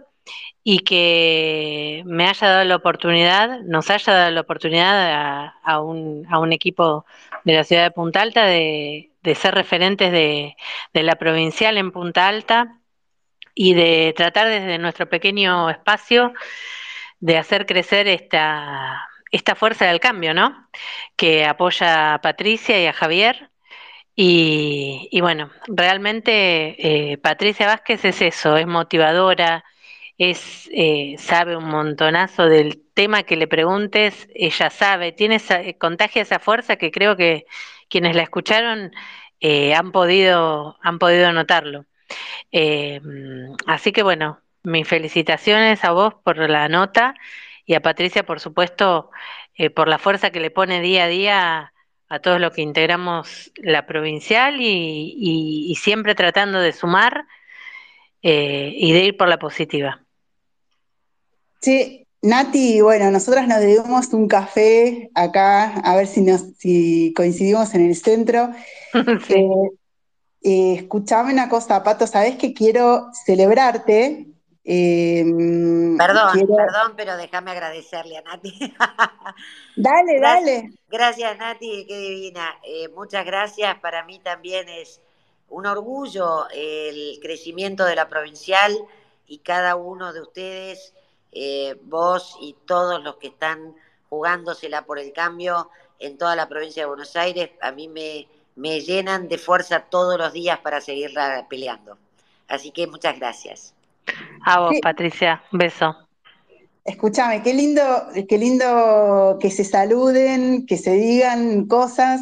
y 0.64 0.80
que 0.80 2.04
me 2.06 2.28
haya 2.28 2.48
dado 2.48 2.64
la 2.66 2.76
oportunidad, 2.76 3.62
nos 3.62 3.90
haya 3.90 4.14
dado 4.14 4.32
la 4.32 4.42
oportunidad 4.42 5.54
a, 5.64 5.82
un, 5.82 6.54
equipo 6.54 7.06
de 7.44 7.54
la 7.54 7.64
ciudad 7.64 7.84
de 7.84 7.92
Punta 7.92 8.22
Alta 8.22 8.46
de, 8.46 9.10
ser 9.36 9.56
referentes 9.56 10.12
de, 10.12 10.56
la 10.94 11.16
provincial 11.16 11.78
en 11.78 11.92
Punta 11.92 12.28
Alta 12.28 12.78
y 13.56 13.74
de 13.74 14.14
tratar 14.16 14.48
desde 14.48 14.78
nuestro 14.78 15.10
pequeño 15.10 15.70
espacio 15.70 16.34
de 17.20 17.38
hacer 17.38 17.66
crecer 17.66 18.08
esta, 18.08 19.08
fuerza 19.56 19.86
del 19.88 20.00
cambio, 20.00 20.34
¿no? 20.34 20.70
Que 21.16 21.46
apoya 21.46 22.16
a 22.16 22.22
Patricia 22.22 22.82
y 22.82 22.88
a 22.88 22.94
Javier. 22.94 23.50
Y, 24.16 25.20
bueno, 25.22 25.52
realmente 25.68 27.14
eh, 27.14 27.18
Patricia 27.18 27.66
Vázquez 27.68 28.06
es 28.06 28.22
eso, 28.22 28.58
es 28.58 28.68
motivadora, 28.68 29.64
es 30.30 30.70
eh, 30.74 31.16
sabe 31.18 31.56
un 31.58 31.66
montonazo 31.66 32.48
del 32.48 32.84
tema 32.94 33.24
que 33.24 33.36
le 33.36 33.48
preguntes, 33.48 34.28
ella 34.36 34.70
sabe, 34.70 35.12
tiene 35.12 35.36
esa, 35.36 35.62
contagia 35.80 36.22
esa 36.22 36.40
fuerza 36.40 36.76
que 36.78 36.92
creo 36.92 37.16
que 37.18 37.46
quienes 37.90 38.16
la 38.16 38.24
escucharon 38.24 38.92
eh, 39.40 39.74
han 39.76 39.92
podido 39.92 40.78
han 40.82 41.00
podido 41.00 41.32
notarlo. 41.34 41.86
Eh, 42.52 43.02
así 43.68 43.92
que 43.92 44.04
bueno, 44.04 44.42
mis 44.64 44.88
felicitaciones 44.88 45.84
a 45.84 45.92
vos 45.92 46.14
por 46.24 46.38
la 46.38 46.70
nota 46.70 47.16
y 47.66 47.76
a 47.76 47.82
Patricia, 47.82 48.26
por 48.26 48.40
supuesto, 48.40 49.12
eh, 49.56 49.70
por 49.70 49.88
la 49.88 50.00
fuerza 50.00 50.32
que 50.32 50.40
le 50.40 50.52
pone 50.52 50.82
día 50.82 51.06
a 51.06 51.08
día 51.08 51.74
a 52.10 52.20
todos 52.20 52.42
los 52.42 52.54
que 52.54 52.62
integramos 52.62 53.52
la 53.56 53.86
provincial 53.86 54.58
y, 54.60 55.74
siempre 55.80 56.16
tratando 56.16 56.60
de 56.60 56.74
sumar 56.74 57.26
eh, 58.22 58.74
y 58.76 58.92
de 58.92 59.06
ir 59.06 59.18
por 59.18 59.30
la 59.30 59.40
positiva. 59.40 60.04
Sí, 61.62 62.08
Nati, 62.22 62.82
bueno, 62.82 63.10
nosotras 63.12 63.48
nos 63.48 63.60
debemos 63.60 64.14
un 64.14 64.28
café 64.28 65.10
acá, 65.16 65.76
a 65.84 65.96
ver 65.96 66.08
si, 66.08 66.22
nos, 66.22 66.42
si 66.58 67.14
coincidimos 67.16 67.74
en 67.74 67.88
el 67.88 67.96
centro. 67.96 68.52
sí. 69.28 69.48
Eh, 70.44 70.74
escuchame 70.80 71.34
una 71.34 71.50
cosa, 71.50 71.84
Pato, 71.84 72.08
sabes 72.08 72.36
que 72.38 72.54
quiero 72.54 73.10
celebrarte. 73.26 74.28
Em, 74.64 75.98
perdón, 75.98 76.48
perdón, 76.48 76.94
pero 76.96 77.18
déjame 77.18 77.52
agradecerle 77.52 78.18
a 78.18 78.22
Nati. 78.22 78.60
dale, 79.76 80.20
dale. 80.20 80.72
Gracias, 80.88 81.38
Nati, 81.38 81.86
qué 81.88 81.98
divina. 81.98 82.56
Eh, 82.64 82.90
muchas 82.90 83.26
gracias. 83.26 83.80
Para 83.80 84.04
mí 84.06 84.20
también 84.20 84.68
es 84.70 85.02
un 85.50 85.66
orgullo 85.66 86.48
el 86.54 87.20
crecimiento 87.22 87.86
de 87.86 87.96
la 87.96 88.08
provincial 88.10 88.76
y 89.28 89.40
cada 89.40 89.76
uno 89.76 90.14
de 90.14 90.22
ustedes, 90.22 90.94
eh, 91.32 91.78
vos 91.84 92.38
y 92.42 92.56
todos 92.66 93.04
los 93.04 93.18
que 93.18 93.28
están 93.28 93.76
jugándosela 94.10 94.86
por 94.86 95.00
el 95.00 95.14
cambio 95.14 95.70
en 96.00 96.18
toda 96.18 96.36
la 96.36 96.50
provincia 96.50 96.84
de 96.84 96.88
Buenos 96.88 97.16
Aires. 97.16 97.52
A 97.62 97.72
mí 97.72 97.88
me 97.88 98.28
me 98.56 98.82
llenan 98.82 99.28
de 99.28 99.38
fuerza 99.38 99.86
todos 99.90 100.18
los 100.18 100.34
días 100.34 100.60
para 100.60 100.82
seguir 100.82 101.12
peleando. 101.50 101.98
Así 102.48 102.72
que 102.72 102.88
muchas 102.88 103.18
gracias. 103.18 103.74
A 104.46 104.60
vos, 104.60 104.76
Patricia, 104.82 105.42
beso. 105.52 105.96
Escúchame, 106.84 107.44
qué 107.44 107.54
lindo, 107.54 107.82
qué 108.28 108.38
lindo 108.38 109.38
que 109.40 109.52
se 109.52 109.64
saluden, 109.64 110.66
que 110.66 110.78
se 110.78 110.92
digan 110.94 111.68
cosas. 111.68 112.22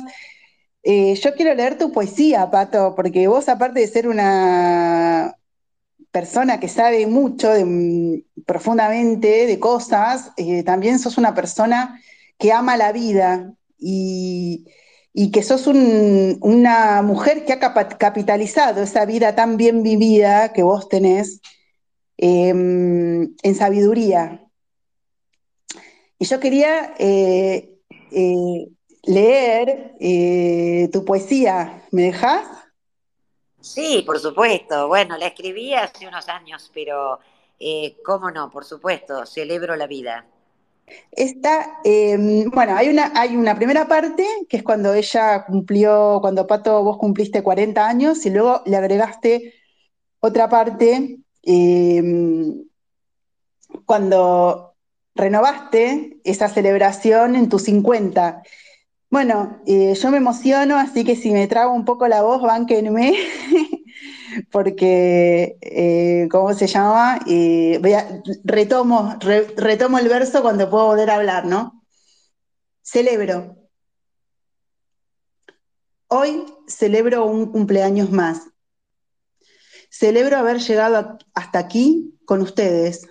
Eh, 0.84 1.15
yo 1.15 1.34
quiero 1.34 1.56
leer 1.56 1.77
tu 1.77 1.91
poesía, 1.91 2.49
Pato, 2.52 2.94
porque 2.95 3.27
vos, 3.27 3.49
aparte 3.49 3.80
de 3.80 3.88
ser 3.88 4.07
una 4.07 5.36
persona 6.11 6.60
que 6.60 6.68
sabe 6.68 7.06
mucho 7.07 7.49
profundamente 8.45 9.45
de 9.45 9.60
cosas, 9.60 10.31
eh, 10.38 10.64
también 10.64 10.99
sos 10.99 11.18
una 11.18 11.36
persona 11.36 12.02
que 12.38 12.52
ama 12.52 12.77
la 12.77 12.91
vida 12.91 13.53
y, 13.77 14.65
que 15.34 15.44
sos 15.44 15.68
una 15.68 17.02
mujer 17.02 17.44
que 17.44 17.53
ha 17.53 17.60
capitalizado 17.60 18.81
esa 18.81 19.06
vida 19.06 19.36
tan 19.36 19.57
bien 19.57 19.84
vivida 19.84 20.53
que 20.53 20.64
vos 20.64 20.88
tenés 20.88 21.41
em, 22.18 23.36
en 23.44 23.56
sabiduría. 23.56 24.48
Y 26.18 26.26
yo 26.26 26.40
quería 26.40 26.94
eh, 26.99 27.77
eh, 28.11 28.69
leer 29.03 29.95
tu 30.91 31.03
poesía. 31.03 31.84
¿Me 31.91 32.03
dejas? 32.03 32.59
Sí, 33.61 34.03
por 34.06 34.19
supuesto. 34.19 34.88
Bueno, 34.88 35.18
la 35.18 35.27
escribí 35.27 35.73
hace 35.73 36.07
unos 36.07 36.27
años, 36.30 36.72
pero 36.73 37.19
cómo 38.03 38.31
no, 38.31 38.49
por 38.49 38.65
supuesto, 38.65 39.26
celebro 39.26 39.76
la 39.76 39.88
vida. 39.88 40.26
Esta, 41.11 41.80
em, 41.84 42.49
bueno, 42.49 42.76
hay 42.76 42.90
una, 42.90 43.11
hay 43.15 43.36
una 43.36 43.56
primera 43.56 43.88
parte 43.88 44.26
que 44.48 44.57
es 44.57 44.64
cuando 44.64 44.94
ella 44.94 45.45
cumplió, 45.45 46.18
cuando 46.22 46.48
Pato 46.48 46.84
vos 46.84 46.98
cumpliste 46.98 47.44
40 47.44 47.88
años 47.88 48.26
y 48.26 48.31
luego 48.31 48.61
le 48.65 48.77
agregaste 48.77 49.53
otra 50.19 50.49
parte 50.49 51.19
em, 51.44 52.64
cuando 53.86 54.73
renovaste 55.14 56.19
esa 56.23 56.48
celebración 56.49 57.36
en 57.36 57.49
tus 57.49 57.64
50. 57.64 58.41
Bueno, 59.10 59.60
eh, 59.65 59.95
yo 59.95 60.11
me 60.11 60.18
emociono, 60.18 60.77
así 60.77 61.03
que 61.03 61.15
si 61.15 61.31
me 61.31 61.48
trago 61.48 61.73
un 61.73 61.84
poco 61.86 62.07
la 62.07 62.22
voz, 62.22 62.41
bánquenme, 62.44 63.15
porque, 64.52 65.57
eh, 65.61 66.27
¿cómo 66.30 66.53
se 66.53 66.68
llama? 66.68 67.19
Eh, 67.27 67.81
retomo, 68.44 69.18
retomo 69.57 69.98
el 69.99 70.10
verso 70.10 70.41
cuando 70.44 70.69
puedo 70.69 70.88
volver 70.88 71.10
a 71.10 71.15
hablar, 71.15 71.45
¿no? 71.45 71.84
Celebro. 72.84 73.56
Hoy 76.07 76.45
celebro 76.68 77.26
un 77.26 77.52
cumpleaños 77.52 78.11
más. 78.11 78.41
Celebro 79.90 80.38
haber 80.38 80.60
llegado 80.60 81.18
hasta 81.34 81.60
aquí 81.60 82.19
con 82.26 82.41
ustedes, 82.41 83.07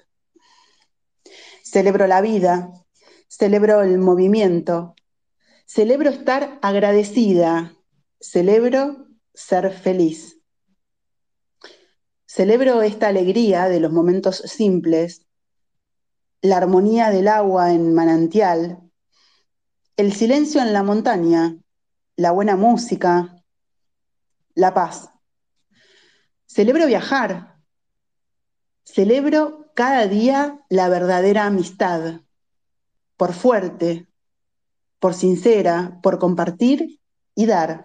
Celebro 1.70 2.06
la 2.06 2.22
vida, 2.22 2.72
celebro 3.28 3.82
el 3.82 3.98
movimiento, 3.98 4.94
celebro 5.69 6.09
estar 6.09 6.59
agradecida, 6.62 7.74
celebro 8.19 9.07
ser 9.35 9.70
feliz. 9.70 10.40
Celebro 12.27 12.81
esta 12.81 13.09
alegría 13.09 13.69
de 13.69 13.78
los 13.78 13.93
momentos 13.93 14.39
simples, 14.39 15.27
la 16.40 16.57
armonía 16.57 17.11
del 17.11 17.28
agua 17.28 17.73
en 17.73 17.95
manantial, 17.95 18.81
el 19.99 20.15
silencio 20.15 20.62
en 20.62 20.73
la 20.73 20.82
montaña, 20.82 21.59
la 22.16 22.31
buena 22.31 22.57
música, 22.57 23.45
la 24.55 24.73
paz. 24.73 25.11
Celebro 26.47 26.86
viajar, 26.86 27.59
celebro 28.85 29.70
cada 29.74 30.07
día 30.07 30.65
la 30.70 30.89
verdadera 30.89 31.45
amistad, 31.45 32.23
por 33.19 33.35
fuerte, 33.35 34.07
por 34.98 35.14
sincera, 35.14 35.98
por 36.02 36.18
compartir 36.18 37.00
y 37.34 37.46
dar. 37.46 37.84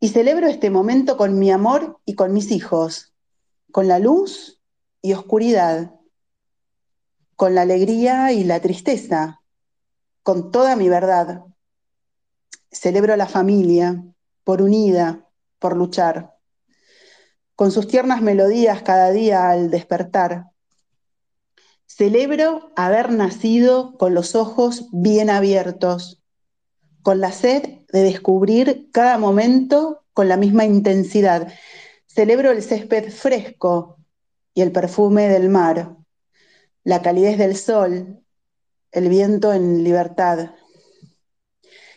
Y 0.00 0.08
celebro 0.08 0.46
este 0.46 0.70
momento 0.70 1.16
con 1.16 1.38
mi 1.38 1.50
amor 1.50 2.00
y 2.04 2.14
con 2.14 2.32
mis 2.32 2.50
hijos, 2.50 3.14
con 3.72 3.88
la 3.88 3.98
luz 3.98 4.60
y 5.02 5.12
oscuridad, 5.12 5.94
con 7.34 7.54
la 7.54 7.62
alegría 7.62 8.32
y 8.32 8.44
la 8.44 8.60
tristeza, 8.60 9.42
con 10.22 10.50
toda 10.50 10.76
mi 10.76 10.88
verdad. 10.88 11.44
Celebro 12.70 13.16
la 13.16 13.26
familia, 13.26 14.04
por 14.44 14.62
unida, 14.62 15.28
por 15.58 15.76
luchar 15.76 16.36
con 17.56 17.72
sus 17.72 17.88
tiernas 17.88 18.20
melodías 18.20 18.82
cada 18.82 19.10
día 19.10 19.48
al 19.48 19.70
despertar. 19.70 20.50
Celebro 21.86 22.72
haber 22.76 23.10
nacido 23.12 23.96
con 23.96 24.12
los 24.12 24.34
ojos 24.34 24.88
bien 24.92 25.30
abiertos, 25.30 26.22
con 27.02 27.20
la 27.20 27.30
sed 27.30 27.62
de 27.92 28.02
descubrir 28.02 28.90
cada 28.92 29.18
momento 29.18 30.02
con 30.12 30.28
la 30.28 30.36
misma 30.36 30.64
intensidad. 30.64 31.52
Celebro 32.06 32.50
el 32.50 32.62
césped 32.62 33.10
fresco 33.10 33.98
y 34.52 34.62
el 34.62 34.72
perfume 34.72 35.28
del 35.28 35.48
mar, 35.48 35.96
la 36.82 37.02
calidez 37.02 37.38
del 37.38 37.56
sol, 37.56 38.20
el 38.90 39.08
viento 39.08 39.52
en 39.52 39.84
libertad. 39.84 40.50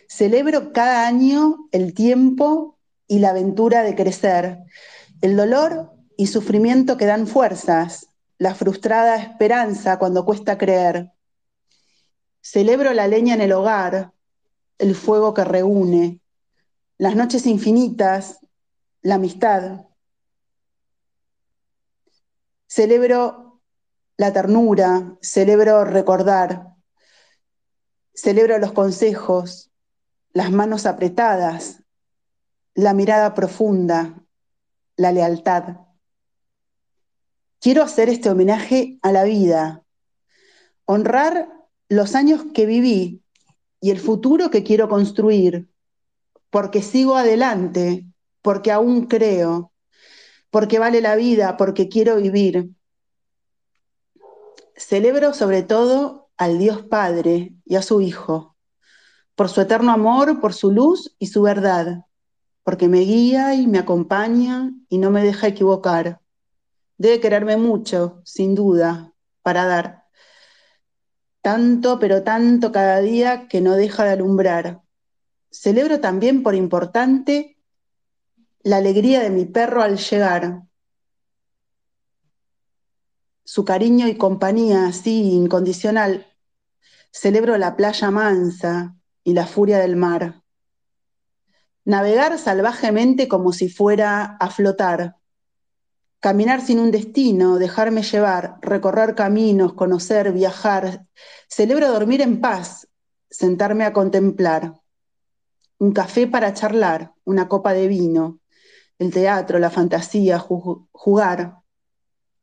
Celebro 0.07 0.72
cada 0.72 1.07
año 1.07 1.68
el 1.72 1.94
tiempo 1.94 2.78
y 3.07 3.20
la 3.20 3.30
aventura 3.30 3.82
de 3.84 3.95
crecer, 3.95 4.60
el 5.22 5.36
dolor 5.36 5.94
y 6.18 6.28
sufrimiento 6.28 6.98
que 6.98 7.06
dan 7.06 7.26
fuerzas, 7.26 8.09
la 8.40 8.56
frustrada 8.56 9.18
esperanza 9.18 9.99
cuando 9.99 10.26
cuesta 10.26 10.57
creer. 10.57 11.11
Celebro 12.41 12.94
la 12.94 13.07
leña 13.07 13.36
en 13.36 13.41
el 13.41 13.52
hogar, 13.52 14.14
el 14.78 14.95
fuego 14.95 15.34
que 15.34 15.44
reúne, 15.44 16.22
las 16.98 17.16
noches 17.16 17.45
infinitas, 17.45 18.40
la 19.02 19.16
amistad. 19.16 19.86
Celebro 22.66 23.61
la 24.16 24.32
ternura, 24.32 25.18
celebro 25.22 25.84
recordar, 25.84 26.76
celebro 28.14 28.57
los 28.57 28.72
consejos, 28.72 29.70
las 30.32 30.49
manos 30.52 30.86
apretadas, 30.86 31.84
la 32.74 32.94
mirada 32.94 33.34
profunda, 33.34 34.24
la 34.95 35.11
lealtad. 35.11 35.89
Quiero 37.61 37.84
hacer 37.84 38.07
este 38.07 38.30
homenaje 38.30 38.99
a 39.02 39.11
la 39.11 39.26
vida, 39.26 39.84
honrar 40.86 41.49
los 41.90 42.15
años 42.15 42.45
que 42.53 42.65
viví 42.65 43.22
y 43.81 43.91
el 43.91 43.99
futuro 43.99 44.49
que 44.49 44.64
quiero 44.64 44.88
construir, 44.88 45.69
porque 46.49 46.81
sigo 46.81 47.18
adelante, 47.18 48.06
porque 48.41 48.72
aún 48.72 49.07
creo, 49.07 49.73
porque 50.49 50.80
vale 50.80 51.02
la 51.02 51.18
vida, 51.18 51.57
porque 51.57 51.90
quiero 51.90 52.15
vivir. 52.15 52.69
Celebro 54.77 55.34
sobre 55.34 55.61
todo 55.61 56.30
al 56.38 56.60
Dios 56.60 56.84
Padre 56.84 57.56
y 57.65 57.76
a 57.76 57.81
su 57.81 57.99
Hijo, 57.99 58.56
por 59.36 59.49
su 59.49 59.60
eterno 59.60 59.91
amor, 59.91 60.40
por 60.40 60.53
su 60.53 60.72
luz 60.72 61.14
y 61.19 61.27
su 61.27 61.41
verdad, 61.41 62.06
porque 62.64 62.88
me 62.88 62.99
guía 62.99 63.53
y 63.53 63.68
me 63.68 63.80
acompaña 63.80 64.72
y 64.88 64.98
no 64.98 65.11
me 65.11 65.23
deja 65.23 65.48
equivocar. 65.48 66.22
Debe 66.99 67.19
quererme 67.19 67.57
mucho, 67.57 68.21
sin 68.26 68.53
duda, 68.53 69.13
para 69.41 69.65
dar. 69.65 70.03
Tanto, 71.41 71.97
pero 71.97 72.23
tanto 72.23 72.71
cada 72.71 72.99
día 72.99 73.47
que 73.47 73.61
no 73.61 73.76
deja 73.76 74.03
de 74.03 74.11
alumbrar. 74.11 74.84
Celebro 75.49 75.99
también 75.99 76.43
por 76.43 76.53
importante 76.53 77.57
la 78.63 78.77
alegría 78.77 79.21
de 79.21 79.31
mi 79.31 79.45
perro 79.45 79.81
al 79.81 79.97
llegar. 79.97 80.63
Su 83.45 83.65
cariño 83.65 84.07
y 84.07 84.17
compañía 84.17 84.85
así 84.85 85.31
incondicional. 85.31 86.27
Celebro 87.11 87.57
la 87.57 87.76
playa 87.76 88.11
mansa 88.11 88.97
y 89.23 89.34
la 89.34 89.47
furia 89.47 89.80
del 89.80 89.95
mar 89.95 90.43
navegar 91.89 92.38
salvajemente 92.38 93.27
como 93.27 93.51
si 93.51 93.67
fuera 93.67 94.38
a 94.39 94.51
flotar, 94.51 95.15
caminar 96.20 96.62
sin 96.62 96.80
un 96.80 96.91
destino, 96.91 97.58
dejarme 97.58 98.04
llevar, 98.04 98.58
recorrer 98.62 99.16
caminos, 99.16 99.74
conocer, 99.74 100.32
viajar. 100.34 101.06
Celebro 101.48 101.91
dormir 101.91 102.22
en 102.22 102.41
paz, 102.41 102.88
sentarme 103.30 103.86
a 103.86 103.94
contemplar. 103.94 104.74
Un 105.78 105.94
café 105.94 106.28
para 106.28 106.54
charlar, 106.54 107.14
una 107.24 107.48
copa 107.48 107.74
de 107.74 107.88
vino, 107.88 108.40
el 108.98 109.12
teatro, 109.14 109.60
la 109.60 109.70
fantasía, 109.70 110.40
jugar, 110.40 111.60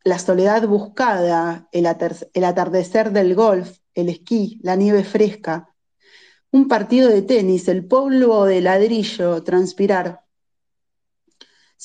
la 0.04 0.18
soledad 0.18 0.66
buscada, 0.66 1.68
el 1.72 1.84
atardecer 2.44 3.12
del 3.12 3.34
golf, 3.34 3.78
el 3.92 4.08
esquí, 4.08 4.58
la 4.62 4.76
nieve 4.76 5.04
fresca, 5.04 5.74
un 6.50 6.68
partido 6.68 7.10
de 7.10 7.22
tenis, 7.22 7.68
el 7.68 7.86
polvo 7.86 8.46
de 8.46 8.62
ladrillo, 8.62 9.42
transpirar, 9.42 10.25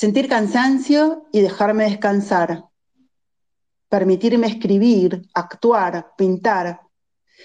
sentir 0.01 0.27
cansancio 0.27 1.27
y 1.31 1.41
dejarme 1.41 1.83
descansar, 1.83 2.65
permitirme 3.87 4.47
escribir, 4.47 5.29
actuar, 5.31 6.13
pintar, 6.17 6.81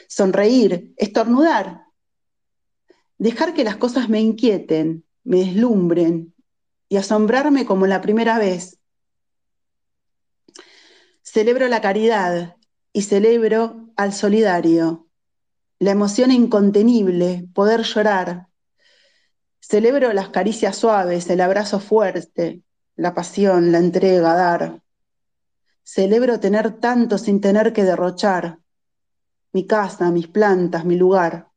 sonreír, 0.09 0.95
estornudar, 0.97 1.83
dejar 3.19 3.53
que 3.53 3.63
las 3.63 3.77
cosas 3.77 4.09
me 4.09 4.23
inquieten, 4.23 5.05
me 5.23 5.41
deslumbren 5.41 6.35
y 6.89 6.97
asombrarme 6.97 7.67
como 7.67 7.87
la 7.87 8.01
primera 8.01 8.39
vez. 8.39 8.79
Celebro 11.21 11.69
la 11.69 11.83
caridad 11.83 12.57
y 12.91 13.03
celebro 13.03 13.91
al 13.97 14.15
solidario, 14.15 15.09
la 15.79 15.91
emoción 15.91 16.31
incontenible, 16.33 17.51
poder 17.53 17.83
llorar. 17.83 18.49
Celebro 19.69 20.13
las 20.13 20.29
caricias 20.29 20.77
suaves, 20.77 21.29
el 21.29 21.41
abrazo 21.41 21.81
fuerte, 21.81 22.63
la 22.95 23.15
pasión, 23.15 23.73
la 23.73 23.79
entrega, 23.79 24.33
dar. 24.33 24.81
Celebro 25.83 26.39
tener 26.39 26.79
tanto 26.79 27.19
sin 27.19 27.41
tener 27.41 27.73
que 27.73 27.83
derrochar. 27.83 28.61
Mi 29.53 29.67
casa, 29.67 30.13
mis 30.13 30.29
plantas, 30.29 30.85
mi 30.85 30.95
lugar. 30.95 31.51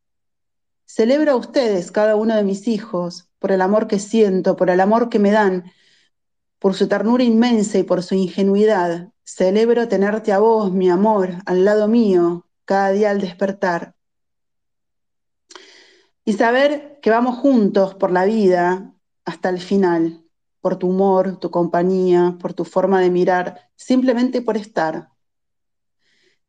Celebro 0.86 1.34
a 1.34 1.36
ustedes, 1.36 1.92
cada 1.92 2.16
uno 2.16 2.36
de 2.36 2.44
mis 2.44 2.68
hijos, 2.68 3.30
por 3.38 3.52
el 3.52 3.62
amor 3.62 3.88
que 3.88 4.00
siento, 4.00 4.56
por 4.56 4.72
el 4.72 4.80
amor 4.80 5.10
que 5.10 5.20
me 5.20 5.30
dan, 5.30 5.72
por 6.58 6.74
su 6.74 6.88
ternura 6.88 7.24
inmensa 7.24 7.78
y 7.78 7.84
por 7.84 8.02
su 8.02 8.16
ingenuidad. 8.16 9.10
Celebro 9.24 9.88
tenerte 9.88 10.32
a 10.32 10.40
vos, 10.40 10.72
mi 10.72 10.90
amor, 10.90 11.36
al 11.46 11.64
lado 11.64 11.88
mío, 11.88 12.48
cada 12.66 12.90
día 12.90 13.12
al 13.12 13.22
despertar. 13.22 13.94
Y 16.26 16.34
saber 16.34 17.00
que 17.02 17.10
vamos 17.10 17.38
juntos 17.38 17.96
por 17.96 18.12
la 18.12 18.26
vida 18.26 18.94
hasta 19.26 19.50
el 19.50 19.60
final, 19.60 20.24
por 20.62 20.78
tu 20.78 20.90
humor, 20.90 21.38
tu 21.40 21.52
compañía, 21.52 22.38
por 22.40 22.54
tu 22.54 22.66
forma 22.66 23.00
de 23.02 23.10
mirar, 23.10 23.70
simplemente 23.76 24.42
por 24.42 24.58
estar. 24.58 25.10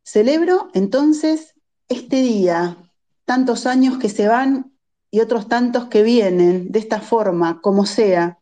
Celebro 0.03 0.69
entonces 0.75 1.55
este 1.89 2.17
día, 2.17 2.77
tantos 3.25 3.67
años 3.67 3.99
que 3.99 4.09
se 4.09 4.29
van 4.29 4.77
y 5.11 5.21
otros 5.21 5.49
tantos 5.49 5.87
que 5.87 6.03
vienen, 6.03 6.71
de 6.71 6.79
esta 6.79 7.01
forma, 7.01 7.61
como 7.61 7.87
sea. 7.87 8.39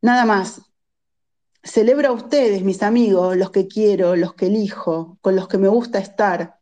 Nada 0.00 0.24
más. 0.24 0.62
Celebro 1.62 2.08
a 2.08 2.12
ustedes, 2.12 2.62
mis 2.62 2.82
amigos, 2.82 3.36
los 3.36 3.50
que 3.50 3.66
quiero, 3.66 4.16
los 4.16 4.34
que 4.34 4.46
elijo, 4.46 5.18
con 5.20 5.36
los 5.36 5.48
que 5.48 5.58
me 5.58 5.68
gusta 5.68 5.98
estar, 5.98 6.57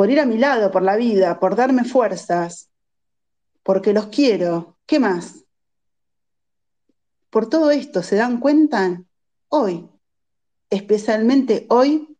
por 0.00 0.10
ir 0.10 0.18
a 0.18 0.24
mi 0.24 0.38
lado 0.38 0.70
por 0.70 0.80
la 0.80 0.96
vida, 0.96 1.38
por 1.38 1.56
darme 1.56 1.84
fuerzas, 1.84 2.70
porque 3.62 3.92
los 3.92 4.06
quiero. 4.06 4.78
¿Qué 4.86 4.98
más? 4.98 5.44
Por 7.28 7.50
todo 7.50 7.70
esto, 7.70 8.02
¿se 8.02 8.16
dan 8.16 8.40
cuenta? 8.40 9.02
Hoy, 9.48 9.90
especialmente 10.70 11.66
hoy, 11.68 12.16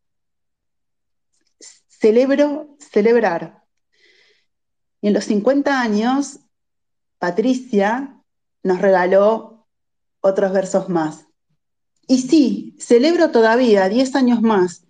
celebro 1.89 2.77
celebrar. 2.93 3.65
Y 5.01 5.09
en 5.09 5.15
los 5.15 5.25
50 5.25 5.81
años, 5.81 6.41
Patricia 7.19 8.23
nos 8.63 8.83
regaló 8.83 9.67
otros 10.21 10.53
versos 10.53 10.91
más. 10.91 11.29
Y 12.07 12.19
sí, 12.19 12.77
celebro 12.79 13.31
todavía, 13.31 13.89
10 13.89 14.17
años 14.17 14.43
más, 14.43 14.85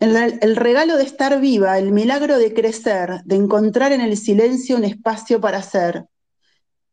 el, 0.00 0.56
regalo 0.56 0.96
de 0.96 1.04
estar 1.04 1.40
viva, 1.40 1.78
el 1.78 1.92
milagro 1.92 2.38
de 2.38 2.52
crecer, 2.54 3.22
de 3.24 3.36
encontrar 3.36 3.92
en 3.92 4.00
el 4.00 4.16
silencio 4.16 4.76
un 4.76 4.84
espacio 4.84 5.40
para 5.40 5.62
ser, 5.62 6.06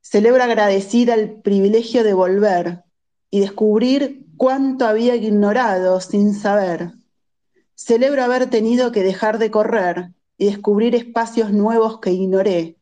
Celebro 0.09 0.41
agradecida 0.41 1.15
el 1.15 1.41
privilegio 1.41 2.01
de 2.01 2.13
volver 2.13 2.85
y 3.29 3.41
descubrir 3.41 4.25
cuánto 4.37 4.87
había 4.87 5.15
ignorado 5.15 5.99
sin 5.99 6.33
saber. 6.33 6.93
Celebro 7.75 8.23
haber 8.23 8.49
tenido 8.49 8.93
que 8.93 9.03
dejar 9.03 9.37
de 9.37 9.51
correr 9.51 10.11
y 10.37 10.45
descubrir 10.45 10.95
espacios 10.95 11.51
nuevos 11.51 11.99
que 11.99 12.13
ignoré. 12.13 12.77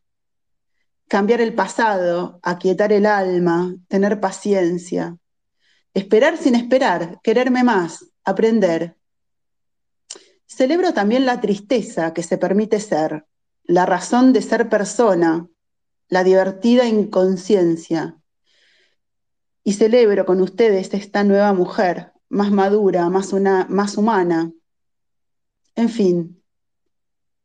Cambiar 1.08 1.40
el 1.40 1.52
pasado, 1.52 2.38
aquietar 2.44 2.92
el 2.92 3.06
alma, 3.06 3.74
tener 3.88 4.20
paciencia. 4.20 5.16
Esperar 5.94 6.36
sin 6.36 6.54
esperar, 6.54 7.18
quererme 7.24 7.64
más, 7.64 8.06
aprender. 8.24 8.94
Celebro 10.46 10.92
también 10.92 11.26
la 11.26 11.40
tristeza 11.40 12.14
que 12.14 12.22
se 12.22 12.38
permite 12.38 12.80
ser, 12.80 13.26
la 13.64 13.84
razón 13.84 14.32
de 14.32 14.42
ser 14.42 14.68
persona, 14.68 15.48
la 16.08 16.24
divertida 16.24 16.86
inconsciencia. 16.86 18.16
Y 19.64 19.72
celebro 19.72 20.24
con 20.24 20.40
ustedes 20.40 20.94
esta 20.94 21.24
nueva 21.24 21.52
mujer, 21.52 22.12
más 22.28 22.52
madura, 22.52 23.08
más, 23.10 23.32
una, 23.32 23.66
más 23.68 23.96
humana. 23.96 24.52
En 25.74 25.88
fin, 25.88 26.42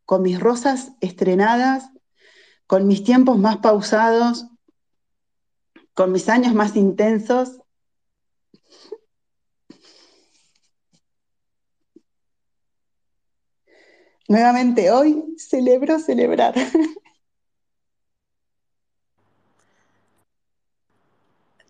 con 0.05 0.21
mis 0.21 0.39
rosas 0.39 0.91
estrenadas, 1.01 1.89
con 2.67 2.87
mis 2.87 3.03
tiempos 3.03 3.39
más 3.39 3.57
pausados, 3.57 4.45
con 5.93 6.11
mis 6.11 6.29
años 6.29 6.53
más 6.53 6.75
intensos. 6.75 7.60
Nuevamente 14.31 14.89
hoy 14.89 15.35
celebro 15.37 15.99
celebrar. 15.99 16.53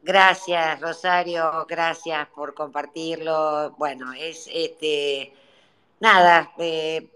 Gracias, 0.03 0.79
Rosario, 0.79 1.65
gracias 1.67 2.27
por 2.27 2.53
compartirlo. 2.53 3.71
Bueno, 3.79 4.13
es 4.13 4.47
este, 4.53 5.33
nada, 5.99 6.51
eh, 6.59 7.09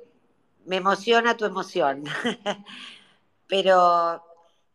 me 0.66 0.78
emociona 0.78 1.38
tu 1.38 1.46
emoción, 1.46 2.06
pero 3.48 4.24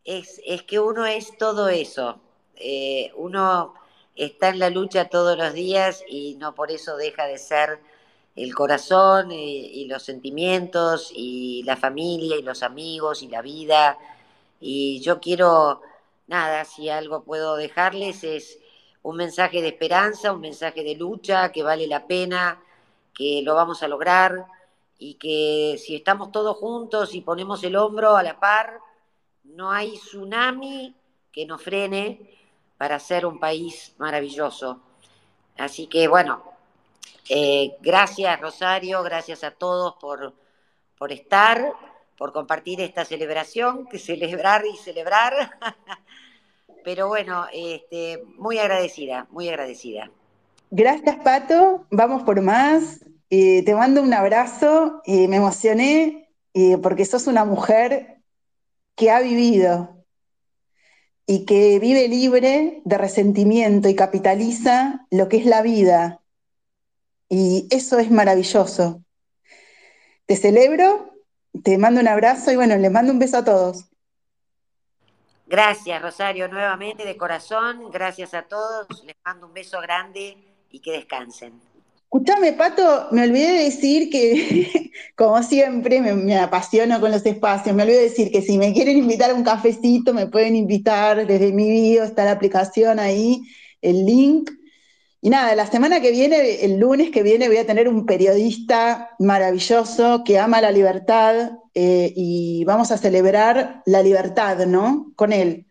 es, 0.04 0.40
es, 0.46 0.62
que 0.62 0.78
uno 0.78 1.04
es 1.04 1.36
todo 1.36 1.68
eso. 1.68 2.20
Eh, 2.54 3.10
uno 3.16 3.74
está 4.14 4.50
en 4.50 4.60
la 4.60 4.70
lucha 4.70 5.08
todos 5.08 5.36
los 5.36 5.52
días 5.52 6.04
y 6.08 6.36
no 6.36 6.54
por 6.54 6.70
eso 6.70 6.96
deja 6.96 7.26
de 7.26 7.38
ser 7.38 7.80
el 8.36 8.54
corazón 8.54 9.32
y, 9.32 9.82
y 9.82 9.86
los 9.86 10.02
sentimientos 10.02 11.10
y 11.14 11.62
la 11.64 11.76
familia 11.76 12.36
y 12.36 12.42
los 12.42 12.62
amigos 12.62 13.22
y 13.22 13.28
la 13.28 13.42
vida. 13.42 13.98
Y 14.60 15.00
yo 15.00 15.20
quiero 15.20 15.82
nada, 16.30 16.64
si 16.64 16.88
algo 16.88 17.24
puedo 17.24 17.56
dejarles 17.56 18.22
es 18.22 18.58
un 19.02 19.16
mensaje 19.16 19.62
de 19.62 19.68
esperanza, 19.68 20.32
un 20.32 20.40
mensaje 20.40 20.84
de 20.84 20.94
lucha, 20.94 21.50
que 21.50 21.62
vale 21.62 21.86
la 21.86 22.06
pena, 22.06 22.62
que 23.12 23.42
lo 23.42 23.54
vamos 23.54 23.82
a 23.82 23.88
lograr 23.88 24.46
y 24.98 25.14
que 25.14 25.76
si 25.78 25.96
estamos 25.96 26.30
todos 26.30 26.56
juntos 26.56 27.14
y 27.14 27.22
ponemos 27.22 27.64
el 27.64 27.74
hombro 27.76 28.16
a 28.16 28.22
la 28.22 28.38
par, 28.38 28.78
no 29.44 29.72
hay 29.72 29.96
tsunami 29.96 30.94
que 31.32 31.46
nos 31.46 31.62
frene 31.62 32.38
para 32.76 32.98
ser 33.00 33.26
un 33.26 33.40
país 33.40 33.94
maravilloso. 33.98 34.80
Así 35.56 35.86
que 35.86 36.06
bueno, 36.06 36.44
eh, 37.30 37.76
gracias 37.80 38.38
Rosario, 38.40 39.02
gracias 39.02 39.42
a 39.44 39.52
todos 39.52 39.94
por, 40.00 40.34
por 40.98 41.12
estar 41.12 41.74
por 42.20 42.34
compartir 42.34 42.82
esta 42.82 43.06
celebración, 43.06 43.86
que 43.86 43.98
celebrar 43.98 44.62
y 44.66 44.76
celebrar. 44.76 45.32
Pero 46.84 47.08
bueno, 47.08 47.46
este, 47.50 48.22
muy 48.36 48.58
agradecida, 48.58 49.26
muy 49.30 49.48
agradecida. 49.48 50.10
Gracias, 50.70 51.16
Pato. 51.24 51.86
Vamos 51.90 52.22
por 52.24 52.42
más. 52.42 53.02
Eh, 53.30 53.62
te 53.64 53.74
mando 53.74 54.02
un 54.02 54.12
abrazo. 54.12 55.00
y 55.06 55.28
me 55.28 55.36
emocioné 55.36 56.28
eh, 56.52 56.76
porque 56.76 57.06
sos 57.06 57.26
una 57.26 57.46
mujer 57.46 58.18
que 58.96 59.10
ha 59.10 59.20
vivido 59.20 60.04
y 61.24 61.46
que 61.46 61.78
vive 61.78 62.06
libre 62.06 62.82
de 62.84 62.98
resentimiento 62.98 63.88
y 63.88 63.94
capitaliza 63.94 65.06
lo 65.10 65.30
que 65.30 65.38
es 65.38 65.46
la 65.46 65.62
vida. 65.62 66.19
Y 67.30 67.66
eso 67.70 67.98
es 67.98 68.10
maravilloso. 68.10 69.02
Te 70.26 70.36
celebro 70.36 71.10
te 71.62 71.78
mando 71.78 72.00
un 72.00 72.08
abrazo 72.08 72.52
y 72.52 72.56
bueno, 72.56 72.76
les 72.76 72.90
mando 72.90 73.12
un 73.12 73.18
beso 73.18 73.38
a 73.38 73.44
todos. 73.44 73.84
Gracias, 75.46 76.00
Rosario, 76.00 76.48
nuevamente 76.48 77.04
de 77.04 77.16
corazón. 77.16 77.90
Gracias 77.90 78.34
a 78.34 78.42
todos. 78.42 78.86
Les 79.04 79.16
mando 79.24 79.48
un 79.48 79.52
beso 79.52 79.80
grande 79.80 80.36
y 80.70 80.80
que 80.80 80.92
descansen. 80.92 81.60
Escuchame, 82.04 82.52
Pato, 82.52 83.08
me 83.10 83.24
olvidé 83.24 83.52
de 83.52 83.64
decir 83.64 84.10
que, 84.10 84.92
como 85.16 85.42
siempre, 85.42 86.00
me, 86.00 86.14
me, 86.14 86.38
apasiono 86.38 87.00
con 87.00 87.10
los 87.10 87.24
espacios. 87.26 87.74
Me 87.74 87.82
olvidé 87.82 87.98
de 87.98 88.04
decir 88.04 88.30
que 88.30 88.42
si 88.42 88.58
me 88.58 88.72
quieren 88.72 88.98
invitar 88.98 89.30
a 89.30 89.34
un 89.34 89.44
cafecito, 89.44 90.14
me 90.14 90.26
pueden 90.26 90.54
invitar 90.54 91.26
desde 91.26 91.52
mi 91.52 91.68
bio, 91.68 92.04
está 92.04 92.24
la 92.24 92.32
aplicación 92.32 93.00
ahí, 93.00 93.42
el 93.82 94.06
link. 94.06 94.50
Y 95.22 95.28
nada, 95.30 95.54
la 95.54 95.66
semana 95.66 96.00
que 96.00 96.12
viene, 96.12 96.64
el 96.64 96.78
lunes 96.78 97.10
que 97.10 97.22
viene, 97.22 97.48
voy 97.48 97.58
a 97.58 97.66
tener 97.66 97.88
un 97.88 98.06
periodista 98.06 99.10
maravilloso 99.18 100.24
que 100.24 100.38
ama 100.38 100.62
la 100.62 100.70
libertad 100.72 101.52
eh, 101.74 102.12
y 102.16 102.64
vamos 102.64 102.90
a 102.90 102.96
celebrar 102.96 103.82
la 103.84 104.02
libertad, 104.02 104.66
¿no? 104.66 105.12
Con 105.16 105.32
él. 105.32 105.66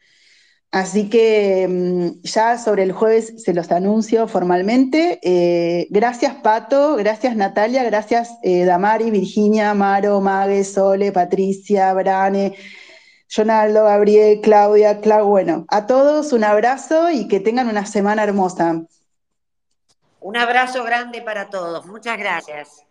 Así 0.71 1.09
que 1.09 1.67
mm, 1.67 2.21
ya 2.27 2.57
sobre 2.59 2.84
el 2.84 2.91
jueves 2.91 3.34
se 3.43 3.53
los 3.55 3.71
anuncio 3.71 4.27
formalmente. 4.27 5.19
Eh, 5.23 5.88
gracias 5.89 6.35
Pato, 6.43 6.95
gracias 6.95 7.35
Natalia, 7.35 7.84
gracias 7.84 8.30
eh, 8.43 8.65
Damari, 8.65 9.09
Virginia, 9.09 9.73
Maro, 9.73 10.21
Mague, 10.21 10.63
Sole, 10.63 11.11
Patricia, 11.11 11.91
Brane, 11.93 12.55
Jonaldo, 13.27 13.85
Gabriel, 13.85 14.41
Claudia, 14.41 15.01
Clau. 15.01 15.27
Bueno, 15.27 15.65
a 15.69 15.88
todos 15.88 16.34
un 16.34 16.43
abrazo 16.43 17.09
y 17.11 17.27
que 17.27 17.39
tengan 17.39 17.67
una 17.67 17.85
semana 17.88 18.23
hermosa. 18.23 18.84
Un 20.21 20.37
abrazo 20.37 20.83
grande 20.83 21.21
para 21.21 21.49
todos. 21.49 21.85
Muchas 21.85 22.17
gracias. 22.17 22.88